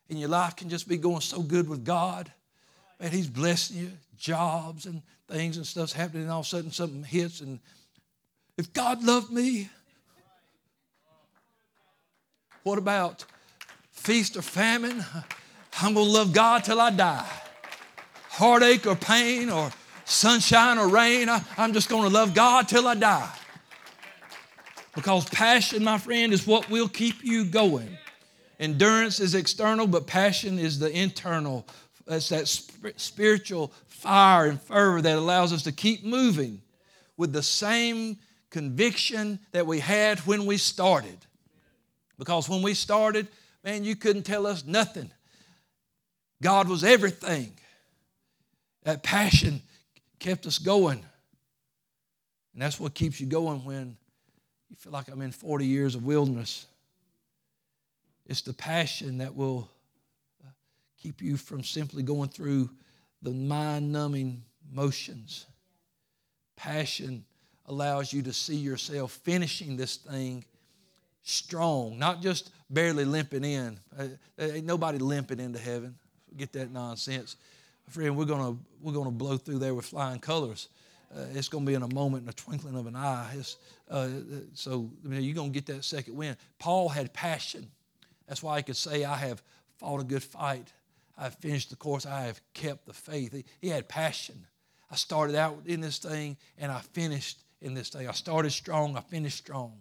And 0.09 0.19
your 0.19 0.30
life 0.30 0.55
can 0.55 0.69
just 0.69 0.88
be 0.89 0.97
going 0.97 1.22
so 1.22 1.41
good 1.41 1.69
with 1.69 1.86
God. 1.86 2.32
And 2.99 3.13
He's 3.13 3.28
blessing 3.28 3.78
you, 3.78 3.91
jobs 4.17 4.86
and 4.86 5.01
things 5.30 5.57
and 5.57 5.65
stuff's 5.65 5.93
happening, 5.93 6.24
and 6.24 6.32
all 6.32 6.41
of 6.41 6.45
a 6.45 6.49
sudden 6.49 6.72
something 6.72 7.03
hits. 7.03 7.39
And 7.39 7.59
if 8.57 8.74
God 8.74 9.03
loved 9.03 9.32
me, 9.32 9.69
what 12.63 12.78
about 12.78 13.26
feast 13.91 14.36
or 14.36 14.41
famine, 14.41 15.03
I'm 15.80 15.93
going 15.93 16.05
to 16.05 16.11
love 16.11 16.34
God 16.34 16.63
till 16.63 16.80
I 16.80 16.91
die. 16.91 17.30
Heartache 18.42 18.88
or 18.88 18.96
pain 18.96 19.52
or 19.52 19.72
sunshine 20.04 20.80
or 20.80 20.88
rain, 20.88 21.30
I, 21.30 21.44
I'm 21.60 21.74
just 21.74 21.89
going 21.89 22.02
to 22.02 22.10
love 22.10 22.34
God 22.34 22.68
till 22.68 22.88
I 22.88 22.96
die. 22.96 23.32
Because 24.96 25.26
passion, 25.26 25.84
my 25.84 26.00
friend, 26.00 26.34
is 26.34 26.48
what 26.48 26.68
will 26.68 26.88
keep 26.88 27.24
you 27.24 27.46
going. 27.46 27.96
Endurance 28.60 29.20
is 29.20 29.36
external, 29.36 29.86
but 29.86 30.08
passion 30.08 30.58
is 30.58 30.80
the 30.80 30.92
internal. 30.92 31.68
That's 32.08 32.30
that 32.30 32.48
sp- 32.50 32.98
spiritual 32.98 33.74
fire 33.86 34.48
and 34.48 34.60
fervor 34.60 35.04
that 35.04 35.20
allows 35.20 35.54
us 35.54 35.62
to 35.64 35.72
keep 35.72 36.04
moving 36.04 36.64
with 37.18 37.34
the 37.34 37.44
same 37.44 38.18
conviction 38.50 39.38
that 39.52 39.68
we 39.68 39.78
had 39.78 40.18
when 40.22 40.48
we 40.48 40.58
started. 40.58 41.18
Because 42.18 42.50
when 42.50 42.64
we 42.64 42.74
started, 42.74 43.28
man, 43.64 43.84
you 43.84 43.96
couldn't 43.96 44.24
tell 44.24 44.48
us 44.48 44.66
nothing. 44.66 45.12
God 46.42 46.68
was 46.68 46.84
everything. 46.84 47.54
That 48.84 49.04
passion 49.04 49.62
kept 50.20 50.46
us 50.46 50.58
going. 50.58 51.04
And 52.54 52.62
that's 52.62 52.80
what 52.80 52.94
keeps 52.94 53.20
you 53.20 53.28
going 53.28 53.64
when 53.64 53.98
you 54.70 54.76
feel 54.76 54.92
like 54.92 55.08
I'm 55.10 55.22
in 55.22 55.32
40 55.32 55.66
years 55.66 55.96
of 55.96 56.04
wilderness. 56.06 56.66
It's 58.26 58.42
the 58.42 58.54
passion 58.54 59.18
that 59.20 59.36
will 59.36 59.70
uh, 60.44 60.50
keep 61.02 61.22
you 61.22 61.38
from 61.38 61.64
simply 61.64 62.04
going 62.04 62.30
through 62.30 62.70
the 63.22 63.32
mind 63.32 63.92
numbing 63.92 64.44
motions. 64.72 65.46
Passion 66.56 67.26
allows 67.66 68.12
you 68.14 68.22
to 68.24 68.34
see 68.34 68.56
yourself 68.56 69.12
finishing 69.24 69.78
this 69.78 69.98
thing 69.98 70.44
strong, 71.24 71.98
not 71.98 72.22
just 72.22 72.52
barely 72.70 73.06
limping 73.06 73.44
in. 73.44 73.80
Uh, 73.98 74.08
ain't 74.40 74.66
nobody 74.66 74.98
limping 74.98 75.40
into 75.40 75.60
heaven. 75.60 75.96
Get 76.36 76.54
that 76.54 76.72
nonsense. 76.72 77.36
Friend, 77.90 78.16
we're 78.16 78.26
gonna 78.26 78.58
we're 78.82 78.94
gonna 78.94 79.12
blow 79.12 79.38
through 79.38 79.60
there 79.60 79.74
with 79.74 79.86
flying 79.86 80.20
colors. 80.20 80.70
Uh, 81.14 81.26
it's 81.34 81.50
to 81.66 81.68
be 81.68 81.74
in 81.74 81.84
a 81.84 81.94
moment, 81.94 82.24
in 82.24 82.30
a 82.30 82.34
twinkling 82.34 82.76
of 82.76 82.88
an 82.88 82.96
eye. 82.96 83.30
Uh, 83.90 84.08
so 84.54 84.90
I 85.04 85.08
mean, 85.08 85.22
you're 85.24 85.36
to 85.52 85.54
get 85.54 85.66
that 85.66 85.84
second 85.84 86.16
wind. 86.16 86.38
Paul 86.58 86.88
had 86.88 87.14
passion. 87.14 87.70
That's 88.28 88.42
why 88.42 88.58
he 88.58 88.64
could 88.64 88.78
say, 88.78 89.04
I 89.04 89.18
have 89.18 89.44
fought 89.78 90.00
a 90.00 90.06
good 90.06 90.24
fight. 90.24 90.72
I've 91.18 91.36
finished 91.36 91.70
the 91.70 91.76
course. 91.76 92.06
I 92.06 92.22
have 92.22 92.40
kept 92.54 92.86
the 92.86 92.94
faith. 92.94 93.34
He, 93.34 93.44
he 93.60 93.68
had 93.68 93.90
passion. 93.90 94.46
I 94.90 94.96
started 94.96 95.36
out 95.36 95.62
in 95.66 95.82
this 95.82 95.98
thing 95.98 96.38
and 96.58 96.72
I 96.72 96.80
finished 96.80 97.44
in 97.62 97.74
this 97.74 97.90
thing. 97.90 98.08
I 98.08 98.14
started 98.14 98.52
strong. 98.52 98.96
I 98.96 99.02
finished 99.02 99.38
strong. 99.38 99.74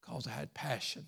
Because 0.00 0.26
I 0.26 0.30
had 0.30 0.54
passion. 0.54 1.06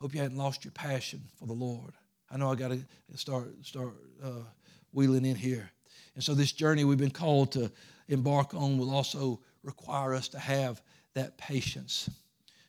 Hope 0.00 0.14
you 0.14 0.20
hadn't 0.20 0.36
lost 0.36 0.64
your 0.64 0.72
passion 0.72 1.22
for 1.38 1.46
the 1.46 1.52
Lord. 1.52 1.94
I 2.30 2.36
know 2.36 2.50
I 2.50 2.54
got 2.54 2.70
to 2.70 2.80
start 3.16 3.54
start 3.64 3.94
uh, 4.22 4.44
wheeling 4.92 5.24
in 5.24 5.36
here. 5.36 5.70
And 6.14 6.22
so 6.22 6.34
this 6.34 6.52
journey 6.52 6.84
we've 6.84 6.98
been 6.98 7.10
called 7.10 7.52
to 7.52 7.70
embark 8.08 8.54
on 8.54 8.78
will 8.78 8.90
also 8.90 9.40
require 9.62 10.14
us 10.14 10.28
to 10.28 10.38
have 10.38 10.82
that 11.14 11.38
patience, 11.38 12.10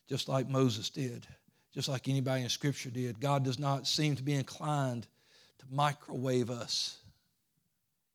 just 0.08 0.28
like 0.28 0.50
Moses 0.50 0.90
did, 0.90 1.28
just 1.74 1.88
like 1.88 2.08
anybody 2.08 2.44
in 2.44 2.50
Scripture 2.50 2.90
did. 2.90 3.20
God 3.20 3.44
does 3.44 3.60
not 3.60 3.88
seem 3.88 4.16
to 4.16 4.24
be 4.24 4.34
inclined 4.34 5.08
to 5.60 5.66
microwave 5.72 6.50
us. 6.50 6.98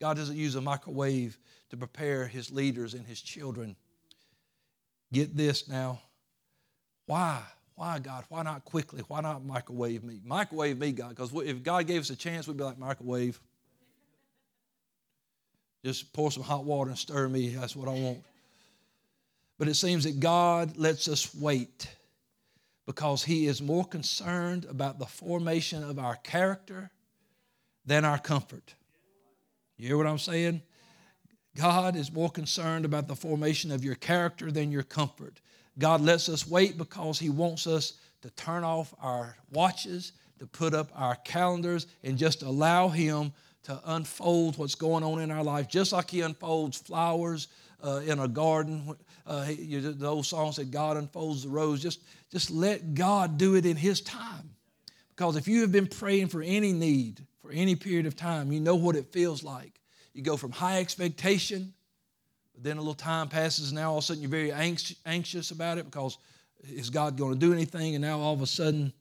God 0.01 0.17
doesn't 0.17 0.37
use 0.37 0.55
a 0.55 0.61
microwave 0.61 1.39
to 1.71 1.77
prepare 1.77 2.27
his 2.27 2.51
leaders 2.51 2.95
and 2.95 3.07
his 3.07 3.21
children. 3.21 3.77
Get 5.13 5.37
this 5.37 5.69
now. 5.69 6.01
Why? 7.07 7.43
Why, 7.77 7.99
God? 7.99 8.25
Why 8.29 8.43
not 8.43 8.65
quickly? 8.65 9.03
Why 9.09 9.21
not 9.21 9.45
microwave 9.45 10.05
me? 10.05 10.21
Microwave 10.25 10.79
me, 10.79 10.93
God, 10.93 11.11
because 11.11 11.33
if 11.35 11.63
God 11.63 11.87
gave 11.87 12.03
us 12.03 12.11
a 12.11 12.17
chance, 12.17 12.47
we'd 12.47 12.57
be 12.57 12.63
like, 12.63 12.79
microwave. 12.79 13.41
Just 15.85 16.13
pour 16.13 16.31
some 16.31 16.43
hot 16.43 16.65
water 16.65 16.91
and 16.91 16.99
stir 16.99 17.29
me. 17.29 17.49
That's 17.49 17.77
what 17.77 17.89
I 17.89 17.93
want. 17.93 18.23
But 19.59 19.69
it 19.69 19.75
seems 19.75 20.05
that 20.05 20.19
God 20.21 20.77
lets 20.77 21.09
us 21.09 21.35
wait 21.35 21.89
because 22.87 23.25
He 23.25 23.47
is 23.47 23.61
more 23.61 23.85
concerned 23.85 24.67
about 24.69 24.99
the 24.99 25.07
formation 25.07 25.83
of 25.83 25.99
our 25.99 26.17
character 26.17 26.91
than 27.85 28.05
our 28.05 28.19
comfort. 28.19 28.75
You 29.77 29.89
hear 29.89 29.97
what 29.97 30.07
I'm 30.07 30.19
saying? 30.19 30.63
God 31.57 31.97
is 31.97 32.13
more 32.13 32.31
concerned 32.31 32.85
about 32.85 33.07
the 33.07 33.15
formation 33.15 33.71
of 33.71 33.85
your 33.85 33.95
character 33.95 34.51
than 34.51 34.73
your 34.73 34.83
comfort. 34.83 35.41
God 35.79 36.01
lets 36.01 36.29
us 36.29 36.47
wait 36.47 36.79
because 36.79 37.19
He 37.19 37.31
wants 37.31 37.67
us 37.67 37.95
to 38.23 38.31
turn 38.31 38.65
off 38.65 38.95
our 39.01 39.37
watches, 39.51 40.13
to 40.39 40.47
put 40.47 40.75
up 40.75 40.91
our 40.95 41.17
calendars, 41.17 41.87
and 42.03 42.17
just 42.17 42.43
allow 42.43 42.89
Him 42.89 43.33
to 43.65 43.81
unfold 43.87 44.59
what's 44.59 44.75
going 44.75 45.03
on 45.03 45.21
in 45.21 45.31
our 45.31 45.43
life, 45.43 45.69
just 45.69 45.93
like 45.93 46.11
He 46.11 46.21
unfolds 46.21 46.79
flowers 46.79 47.49
uh, 47.83 48.03
in 48.07 48.19
a 48.19 48.29
garden. 48.29 48.95
Uh, 49.27 49.45
the 49.47 50.07
old 50.07 50.27
song 50.27 50.53
said, 50.53 50.71
God 50.71 50.97
unfolds 50.97 51.43
the 51.43 51.49
rose. 51.49 51.83
Just, 51.83 52.01
just 52.31 52.51
let 52.51 52.95
God 52.95 53.39
do 53.39 53.57
it 53.57 53.67
in 53.67 53.77
His 53.77 54.01
time. 54.01 54.51
Because 55.17 55.37
if 55.37 55.47
you 55.47 55.61
have 55.61 55.73
been 55.73 55.87
praying 55.87 56.29
for 56.29 56.43
any 56.43 56.73
need 56.73 57.21
for 57.41 57.51
any 57.53 57.77
period 57.77 58.07
of 58.07 58.17
time, 58.17 58.51
you 58.53 58.61
know 58.61 58.75
what 58.75 58.97
it 58.97 59.13
feels 59.13 59.45
like. 59.45 59.81
You 60.15 60.23
go 60.23 60.37
from 60.37 60.51
high 60.51 60.81
expectation 60.81 61.75
then 62.57 62.77
a 62.77 62.81
little 62.81 62.95
time 62.95 63.29
passes, 63.29 63.71
and 63.71 63.77
now 63.79 63.91
all 63.91 63.99
of 63.99 64.05
a 64.05 64.07
sudden 64.07 64.23
you're 64.23 64.31
very 64.31 64.53
anxious 64.53 65.51
about 65.51 65.79
it 65.79 65.85
because 65.85 66.19
is 66.63 66.91
God 66.91 67.17
going 67.17 67.35
to 67.35 67.39
do 67.39 67.53
anything? 67.53 67.95
And 67.95 68.03
now 68.03 68.21
all 68.21 68.33
of 68.33 68.43
a 68.43 68.47
sudden 68.47 68.93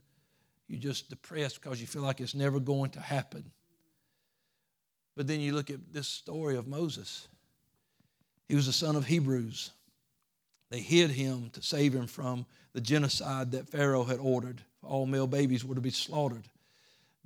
you're 0.68 0.80
just 0.80 1.10
depressed 1.10 1.62
because 1.62 1.80
you 1.80 1.88
feel 1.88 2.02
like 2.02 2.20
it's 2.20 2.36
never 2.36 2.60
going 2.60 2.92
to 2.92 3.00
happen. 3.00 3.52
But 5.16 5.28
then 5.28 5.40
you 5.40 5.54
look 5.54 5.70
at 5.70 5.94
this 5.94 6.08
story 6.08 6.58
of 6.58 6.68
Moses. 6.68 7.28
He 8.48 8.56
was 8.56 8.66
the 8.66 8.74
son 8.74 8.96
of 8.96 9.06
Hebrews. 9.06 9.72
They 10.72 10.80
hid 10.80 11.12
him 11.12 11.52
to 11.54 11.62
save 11.62 11.94
him 11.94 12.08
from 12.08 12.46
the 12.74 12.82
genocide 12.82 13.52
that 13.52 13.70
Pharaoh 13.70 14.04
had 14.04 14.18
ordered. 14.18 14.62
All 14.82 15.06
male 15.06 15.28
babies 15.28 15.64
were 15.64 15.76
to 15.76 15.82
be 15.82 15.92
slaughtered. 15.92 16.48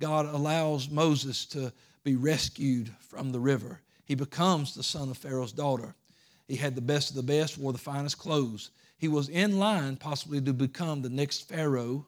God 0.00 0.26
allows 0.26 0.90
Moses 0.90 1.46
to 1.46 1.72
be 2.04 2.16
rescued 2.16 2.90
from 3.00 3.32
the 3.32 3.40
river. 3.40 3.80
He 4.04 4.14
becomes 4.14 4.74
the 4.74 4.82
son 4.82 5.08
of 5.08 5.16
Pharaoh's 5.16 5.52
daughter. 5.52 5.94
He 6.48 6.56
had 6.56 6.74
the 6.74 6.80
best 6.80 7.10
of 7.10 7.16
the 7.16 7.22
best, 7.22 7.58
wore 7.58 7.72
the 7.72 7.78
finest 7.78 8.18
clothes. 8.18 8.70
He 8.96 9.06
was 9.06 9.28
in 9.28 9.58
line 9.58 9.96
possibly 9.96 10.40
to 10.40 10.52
become 10.52 11.02
the 11.02 11.10
next 11.10 11.48
Pharaoh 11.48 12.06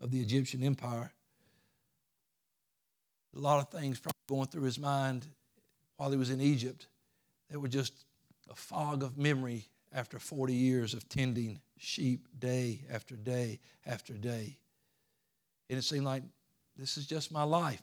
of 0.00 0.12
the 0.12 0.20
Egyptian 0.20 0.62
empire. 0.62 1.12
A 3.36 3.38
lot 3.38 3.58
of 3.58 3.68
things 3.68 3.98
probably 3.98 4.14
going 4.28 4.46
through 4.46 4.62
his 4.62 4.78
mind 4.78 5.26
while 5.96 6.10
he 6.10 6.16
was 6.16 6.30
in 6.30 6.40
Egypt 6.40 6.86
that 7.50 7.58
were 7.58 7.68
just 7.68 7.92
a 8.48 8.54
fog 8.54 9.02
of 9.02 9.18
memory 9.18 9.66
after 9.92 10.18
40 10.18 10.54
years 10.54 10.94
of 10.94 11.08
tending 11.08 11.60
sheep 11.78 12.28
day 12.38 12.80
after 12.90 13.16
day 13.16 13.58
after 13.86 14.14
day. 14.14 14.56
And 15.68 15.78
it 15.78 15.82
seemed 15.82 16.04
like 16.04 16.22
this 16.76 16.96
is 16.96 17.06
just 17.06 17.32
my 17.32 17.42
life. 17.42 17.82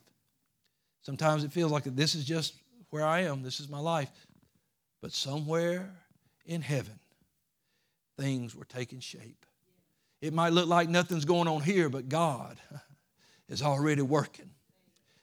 Sometimes 1.02 1.44
it 1.44 1.52
feels 1.52 1.70
like 1.70 1.84
this 1.84 2.14
is 2.14 2.24
just 2.24 2.54
where 2.90 3.04
I 3.04 3.20
am, 3.20 3.42
this 3.42 3.60
is 3.60 3.68
my 3.68 3.78
life. 3.78 4.10
But 5.06 5.12
somewhere 5.12 5.88
in 6.46 6.62
heaven, 6.62 6.98
things 8.18 8.56
were 8.56 8.64
taking 8.64 8.98
shape. 8.98 9.46
It 10.20 10.32
might 10.32 10.52
look 10.52 10.66
like 10.66 10.88
nothing's 10.88 11.24
going 11.24 11.46
on 11.46 11.62
here, 11.62 11.88
but 11.88 12.08
God 12.08 12.58
is 13.48 13.62
already 13.62 14.02
working. 14.02 14.50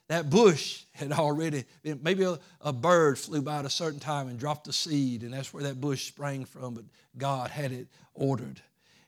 That 0.08 0.30
bush 0.30 0.84
had 0.92 1.12
already 1.12 1.66
been, 1.82 2.00
maybe 2.02 2.24
a, 2.24 2.38
a, 2.62 2.72
bird 2.72 3.18
flew 3.18 3.42
by 3.42 3.58
at 3.58 3.66
a 3.66 3.70
certain 3.70 4.00
time 4.00 4.28
and 4.28 4.38
dropped 4.38 4.68
a 4.68 4.72
seed, 4.72 5.22
and 5.22 5.34
that's 5.34 5.52
where 5.52 5.64
that 5.64 5.82
bush 5.82 6.06
sprang 6.06 6.46
from, 6.46 6.72
but 6.72 6.84
God 7.18 7.50
had 7.50 7.70
it 7.70 7.88
ordered. 8.14 8.62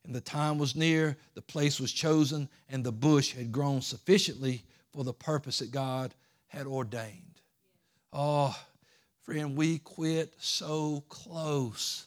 And 0.05 0.15
the 0.15 0.21
time 0.21 0.59
was 0.59 0.77
near, 0.77 1.17
the 1.33 1.41
place 1.41 1.81
was 1.81 1.91
chosen, 1.91 2.51
and 2.69 2.85
the 2.85 2.93
bush 2.93 3.33
had 3.33 3.51
grown 3.51 3.81
sufficiently 3.81 4.63
for 4.93 5.05
the 5.05 5.15
purpose 5.15 5.61
that 5.61 5.71
God 5.71 6.13
had 6.49 6.67
ordained. 6.67 7.41
Oh, 8.13 8.55
Friend, 9.27 9.57
we 9.57 9.79
quit 9.79 10.33
so 10.39 11.03
close. 11.09 12.07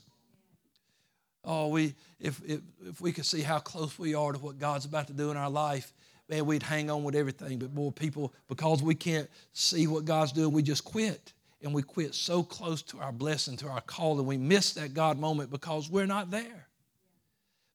Oh, 1.43 1.67
we 1.67 1.93
if, 2.20 2.41
if 2.47 2.61
if 2.88 3.01
we 3.01 3.11
could 3.11 3.26
see 3.26 3.41
how 3.41 3.59
close 3.59 3.99
we 3.99 4.15
are 4.15 4.32
to 4.32 4.39
what 4.39 4.57
God's 4.57 4.86
about 4.86 5.07
to 5.07 5.13
do 5.13 5.30
in 5.30 5.36
our 5.36 5.49
life, 5.49 5.91
man, 6.30 6.45
we'd 6.45 6.63
hang 6.63 6.89
on 6.89 7.03
with 7.03 7.15
everything. 7.15 7.59
But 7.59 7.74
more 7.74 7.91
people, 7.91 8.34
because 8.47 8.82
we 8.82 8.95
can't 8.95 9.30
see 9.51 9.86
what 9.86 10.05
God's 10.05 10.32
doing, 10.32 10.53
we 10.53 10.63
just 10.63 10.86
quit. 10.86 11.34
And 11.61 11.74
we 11.74 11.82
quit 11.82 12.15
so 12.15 12.41
close 12.41 12.82
to 12.84 12.99
our 12.99 13.11
blessing, 13.11 13.57
to 13.57 13.67
our 13.67 13.82
call, 13.82 14.17
and 14.17 14.26
we 14.26 14.38
miss 14.38 14.74
that 14.76 14.93
God 14.93 15.20
moment 15.20 15.51
because 15.51 15.89
we're 15.89 16.05
not 16.05 16.32
there. 16.32 16.67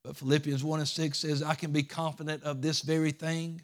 But 0.02 0.16
Philippians 0.16 0.64
1 0.64 0.80
and 0.80 0.88
6 0.88 1.18
says, 1.18 1.42
I 1.42 1.54
can 1.54 1.70
be 1.70 1.82
confident 1.82 2.44
of 2.44 2.62
this 2.62 2.80
very 2.80 3.10
thing. 3.10 3.60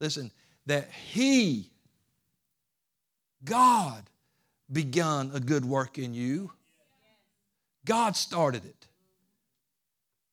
Listen, 0.00 0.30
that 0.66 0.88
He, 0.92 1.68
God, 3.44 4.04
begun 4.70 5.30
a 5.34 5.40
good 5.40 5.64
work 5.64 5.98
in 5.98 6.14
you. 6.14 6.52
God 7.84 8.16
started 8.16 8.64
it. 8.64 8.86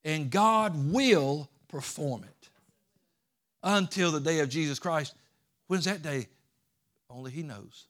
And 0.03 0.29
God 0.29 0.91
will 0.91 1.49
perform 1.67 2.23
it 2.23 2.49
until 3.63 4.11
the 4.11 4.19
day 4.19 4.39
of 4.39 4.49
Jesus 4.49 4.77
Christ. 4.77 5.15
When's 5.67 5.85
that 5.85 6.03
day? 6.03 6.27
Only 7.09 7.31
He 7.31 7.41
knows. 7.41 7.85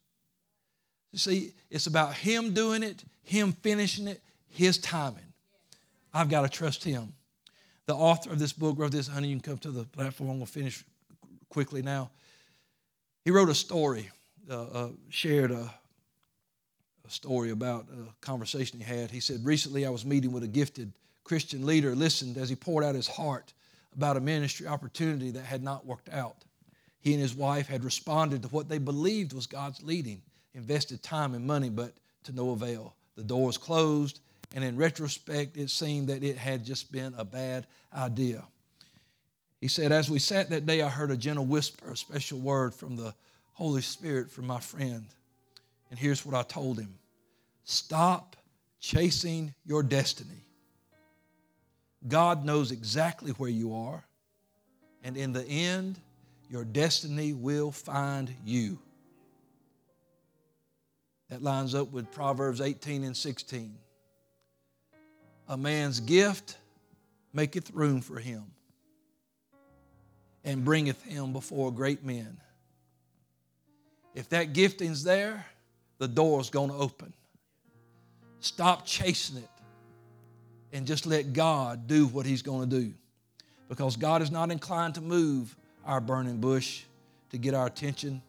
You 1.11 1.19
see, 1.19 1.53
it's 1.69 1.87
about 1.87 2.13
Him 2.13 2.53
doing 2.53 2.83
it, 2.83 3.03
Him 3.23 3.51
finishing 3.51 4.07
it, 4.07 4.21
His 4.49 4.77
timing. 4.77 5.33
I've 6.13 6.29
got 6.29 6.43
to 6.43 6.49
trust 6.49 6.83
Him. 6.83 7.13
The 7.85 7.95
author 7.95 8.31
of 8.31 8.39
this 8.39 8.53
book 8.53 8.79
wrote 8.79 8.91
this. 8.91 9.07
Honey, 9.07 9.27
you 9.27 9.35
can 9.35 9.51
come 9.51 9.57
to 9.59 9.71
the 9.71 9.83
platform. 9.83 10.29
I'm 10.29 10.37
going 10.37 10.45
to 10.45 10.51
finish 10.51 10.83
quickly 11.49 11.81
now. 11.81 12.09
He 13.25 13.31
wrote 13.31 13.49
a 13.49 13.55
story, 13.55 14.09
uh, 14.49 14.63
uh, 14.63 14.89
shared 15.09 15.51
a 15.51 15.73
a 17.05 17.11
story 17.11 17.51
about 17.51 17.87
a 17.91 18.25
conversation 18.25 18.79
he 18.79 18.85
had. 18.85 19.11
He 19.11 19.19
said, 19.19 19.45
Recently 19.45 19.85
I 19.85 19.89
was 19.89 20.05
meeting 20.05 20.31
with 20.31 20.43
a 20.43 20.47
gifted 20.47 20.91
Christian 21.23 21.65
leader, 21.65 21.95
listened 21.95 22.37
as 22.37 22.49
he 22.49 22.55
poured 22.55 22.83
out 22.83 22.95
his 22.95 23.07
heart 23.07 23.53
about 23.95 24.17
a 24.17 24.21
ministry 24.21 24.67
opportunity 24.67 25.31
that 25.31 25.45
had 25.45 25.63
not 25.63 25.85
worked 25.85 26.09
out. 26.09 26.43
He 26.99 27.13
and 27.13 27.21
his 27.21 27.35
wife 27.35 27.67
had 27.67 27.83
responded 27.83 28.41
to 28.41 28.47
what 28.49 28.67
they 28.67 28.77
believed 28.77 29.33
was 29.33 29.47
God's 29.47 29.81
leading, 29.83 30.21
invested 30.53 31.03
time 31.03 31.33
and 31.33 31.45
money, 31.45 31.69
but 31.69 31.93
to 32.23 32.31
no 32.31 32.51
avail. 32.51 32.95
The 33.15 33.23
door 33.23 33.45
was 33.45 33.57
closed, 33.57 34.19
and 34.53 34.63
in 34.63 34.75
retrospect, 34.75 35.57
it 35.57 35.69
seemed 35.69 36.07
that 36.09 36.23
it 36.23 36.37
had 36.37 36.65
just 36.65 36.91
been 36.91 37.13
a 37.17 37.25
bad 37.25 37.67
idea. 37.93 38.43
He 39.61 39.67
said, 39.67 39.91
As 39.91 40.09
we 40.09 40.19
sat 40.19 40.49
that 40.49 40.65
day, 40.65 40.81
I 40.81 40.89
heard 40.89 41.11
a 41.11 41.17
gentle 41.17 41.45
whisper, 41.45 41.91
a 41.91 41.97
special 41.97 42.39
word 42.39 42.73
from 42.73 42.95
the 42.95 43.13
Holy 43.53 43.81
Spirit 43.81 44.29
from 44.29 44.47
my 44.47 44.59
friend. 44.59 45.05
And 45.89 45.99
here's 45.99 46.25
what 46.25 46.35
I 46.35 46.43
told 46.43 46.79
him 46.79 46.95
stop 47.63 48.35
chasing 48.79 49.53
your 49.65 49.83
destiny. 49.83 50.45
God 52.07 52.45
knows 52.45 52.71
exactly 52.71 53.31
where 53.31 53.49
you 53.49 53.73
are, 53.75 54.03
and 55.03 55.17
in 55.17 55.33
the 55.33 55.43
end, 55.43 55.99
your 56.49 56.63
destiny 56.63 57.33
will 57.33 57.71
find 57.71 58.33
you. 58.45 58.77
That 61.29 61.41
lines 61.41 61.73
up 61.73 61.91
with 61.91 62.11
Proverbs 62.11 62.61
18 62.61 63.03
and 63.03 63.17
16. 63.17 63.75
A 65.47 65.57
man's 65.57 65.99
gift 65.99 66.57
maketh 67.33 67.71
room 67.71 68.01
for 68.01 68.19
him 68.19 68.43
and 70.43 70.63
bringeth 70.63 71.01
him 71.03 71.33
before 71.33 71.71
great 71.71 72.03
men. 72.03 72.37
If 74.13 74.29
that 74.29 74.53
gifting's 74.53 75.03
there, 75.03 75.45
the 75.97 76.07
door 76.07 76.41
is 76.41 76.49
going 76.49 76.69
to 76.69 76.75
open. 76.75 77.13
Stop 78.39 78.85
chasing 78.85 79.37
it 79.37 79.49
and 80.73 80.85
just 80.85 81.05
let 81.05 81.33
God 81.33 81.87
do 81.87 82.07
what 82.07 82.25
He's 82.25 82.41
going 82.41 82.69
to 82.69 82.79
do. 82.81 82.93
Because 83.69 83.95
God 83.95 84.21
is 84.21 84.29
not 84.29 84.51
inclined 84.51 84.95
to 84.95 85.01
move 85.01 85.55
our 85.85 86.01
burning 86.01 86.37
bush 86.37 86.83
to 87.31 87.37
get 87.37 87.53
our 87.53 87.65
attention. 87.65 88.21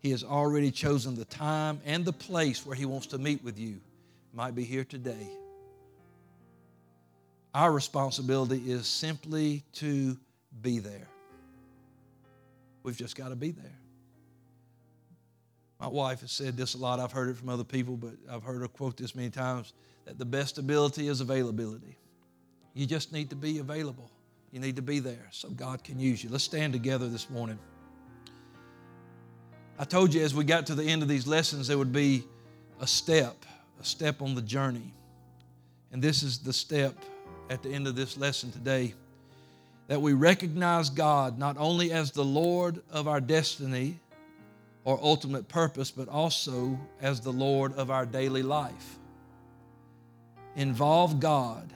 He 0.00 0.10
has 0.10 0.24
already 0.24 0.70
chosen 0.70 1.14
the 1.14 1.24
time 1.26 1.80
and 1.84 2.04
the 2.04 2.12
place 2.12 2.66
where 2.66 2.74
He 2.74 2.84
wants 2.84 3.06
to 3.08 3.18
meet 3.18 3.44
with 3.44 3.58
you. 3.58 3.80
Might 4.32 4.54
be 4.54 4.64
here 4.64 4.84
today. 4.84 5.28
Our 7.54 7.70
responsibility 7.70 8.72
is 8.72 8.88
simply 8.88 9.62
to 9.74 10.18
be 10.60 10.80
there. 10.80 11.06
We've 12.82 12.96
just 12.96 13.14
got 13.14 13.28
to 13.28 13.36
be 13.36 13.52
there. 13.52 13.78
My 15.84 15.90
wife 15.90 16.22
has 16.22 16.32
said 16.32 16.56
this 16.56 16.72
a 16.72 16.78
lot. 16.78 16.98
I've 16.98 17.12
heard 17.12 17.28
it 17.28 17.36
from 17.36 17.50
other 17.50 17.62
people, 17.62 17.98
but 17.98 18.14
I've 18.30 18.42
heard 18.42 18.62
her 18.62 18.68
quote 18.68 18.96
this 18.96 19.14
many 19.14 19.28
times 19.28 19.74
that 20.06 20.18
the 20.18 20.24
best 20.24 20.56
ability 20.56 21.08
is 21.08 21.20
availability. 21.20 21.98
You 22.72 22.86
just 22.86 23.12
need 23.12 23.28
to 23.28 23.36
be 23.36 23.58
available. 23.58 24.10
You 24.50 24.60
need 24.60 24.76
to 24.76 24.82
be 24.82 24.98
there 24.98 25.28
so 25.30 25.50
God 25.50 25.84
can 25.84 26.00
use 26.00 26.24
you. 26.24 26.30
Let's 26.30 26.42
stand 26.42 26.72
together 26.72 27.06
this 27.06 27.28
morning. 27.28 27.58
I 29.78 29.84
told 29.84 30.14
you 30.14 30.22
as 30.22 30.34
we 30.34 30.44
got 30.44 30.64
to 30.68 30.74
the 30.74 30.84
end 30.84 31.02
of 31.02 31.08
these 31.08 31.26
lessons, 31.26 31.68
there 31.68 31.76
would 31.76 31.92
be 31.92 32.24
a 32.80 32.86
step, 32.86 33.44
a 33.78 33.84
step 33.84 34.22
on 34.22 34.34
the 34.34 34.40
journey. 34.40 34.94
And 35.92 36.00
this 36.00 36.22
is 36.22 36.38
the 36.38 36.54
step 36.54 36.94
at 37.50 37.62
the 37.62 37.68
end 37.68 37.86
of 37.86 37.94
this 37.94 38.16
lesson 38.16 38.50
today 38.52 38.94
that 39.88 40.00
we 40.00 40.14
recognize 40.14 40.88
God 40.88 41.38
not 41.38 41.56
only 41.58 41.92
as 41.92 42.10
the 42.10 42.24
Lord 42.24 42.80
of 42.90 43.06
our 43.06 43.20
destiny 43.20 44.00
or 44.84 44.98
ultimate 45.02 45.48
purpose, 45.48 45.90
but 45.90 46.08
also 46.08 46.78
as 47.00 47.20
the 47.20 47.32
Lord 47.32 47.74
of 47.74 47.90
our 47.90 48.04
daily 48.04 48.42
life. 48.42 48.98
Involve 50.56 51.20
God 51.20 51.72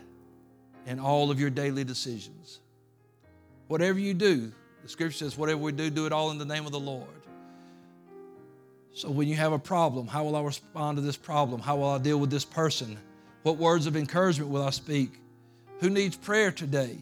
in 0.87 0.99
all 0.99 1.31
of 1.31 1.41
your 1.41 1.51
daily 1.51 1.85
decisions. 1.85 2.61
Whatever 3.67 3.99
you 3.99 4.15
do, 4.15 4.53
the 4.83 4.89
scripture 4.89 5.19
says, 5.19 5.37
whatever 5.37 5.59
we 5.59 5.73
do, 5.73 5.91
do 5.91 6.07
it 6.07 6.13
all 6.13 6.31
in 6.31 6.39
the 6.39 6.45
name 6.45 6.67
of 6.67 6.73
the 6.73 6.81
Lord. 6.81 7.09
So 8.93 9.11
when 9.11 9.29
you 9.29 9.37
have 9.37 9.53
a 9.53 9.59
problem, 9.59 10.07
how 10.07 10.25
will 10.25 10.37
I 10.37 10.43
respond 10.43 10.97
to 10.99 11.03
this 11.03 11.17
problem? 11.17 11.61
How 11.61 11.77
will 11.77 11.91
I 11.91 11.99
deal 11.99 12.19
with 12.19 12.31
this 12.31 12.45
person? 12.45 12.99
What 13.43 13.57
words 13.57 13.87
of 13.87 13.97
encouragement 13.97 14.51
will 14.51 14.65
I 14.65 14.71
speak? 14.71 15.13
Who 15.81 15.91
needs 15.91 16.17
prayer 16.17 16.51
today? 16.51 16.99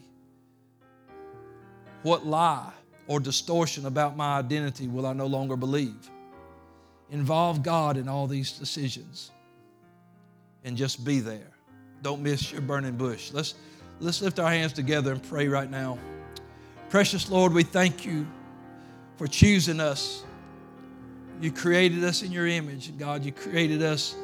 What 2.03 2.25
lie 2.25 2.71
or 3.07 3.19
distortion 3.19 3.85
about 3.85 4.17
my 4.17 4.37
identity 4.37 4.87
will 4.87 5.05
I 5.05 5.13
no 5.13 5.25
longer 5.25 5.55
believe? 5.55 6.09
Involve 7.09 7.63
God 7.63 7.97
in 7.97 8.09
all 8.09 8.27
these 8.27 8.51
decisions 8.51 9.31
and 10.63 10.75
just 10.75 11.05
be 11.05 11.19
there. 11.19 11.51
Don't 12.01 12.21
miss 12.21 12.51
your 12.51 12.61
burning 12.61 12.97
bush. 12.97 13.31
Let's, 13.31 13.55
let's 13.99 14.21
lift 14.21 14.39
our 14.39 14.49
hands 14.49 14.73
together 14.73 15.13
and 15.13 15.23
pray 15.23 15.47
right 15.47 15.69
now. 15.69 15.97
Precious 16.89 17.29
Lord, 17.29 17.53
we 17.53 17.63
thank 17.63 18.05
you 18.05 18.27
for 19.15 19.27
choosing 19.27 19.79
us. 19.79 20.23
You 21.41 21.51
created 21.51 22.03
us 22.03 22.23
in 22.23 22.31
your 22.31 22.47
image, 22.47 22.95
God, 22.97 23.23
you 23.23 23.31
created 23.31 23.81
us 23.81 24.15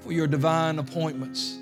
for 0.00 0.12
your 0.12 0.26
divine 0.26 0.78
appointments. 0.78 1.58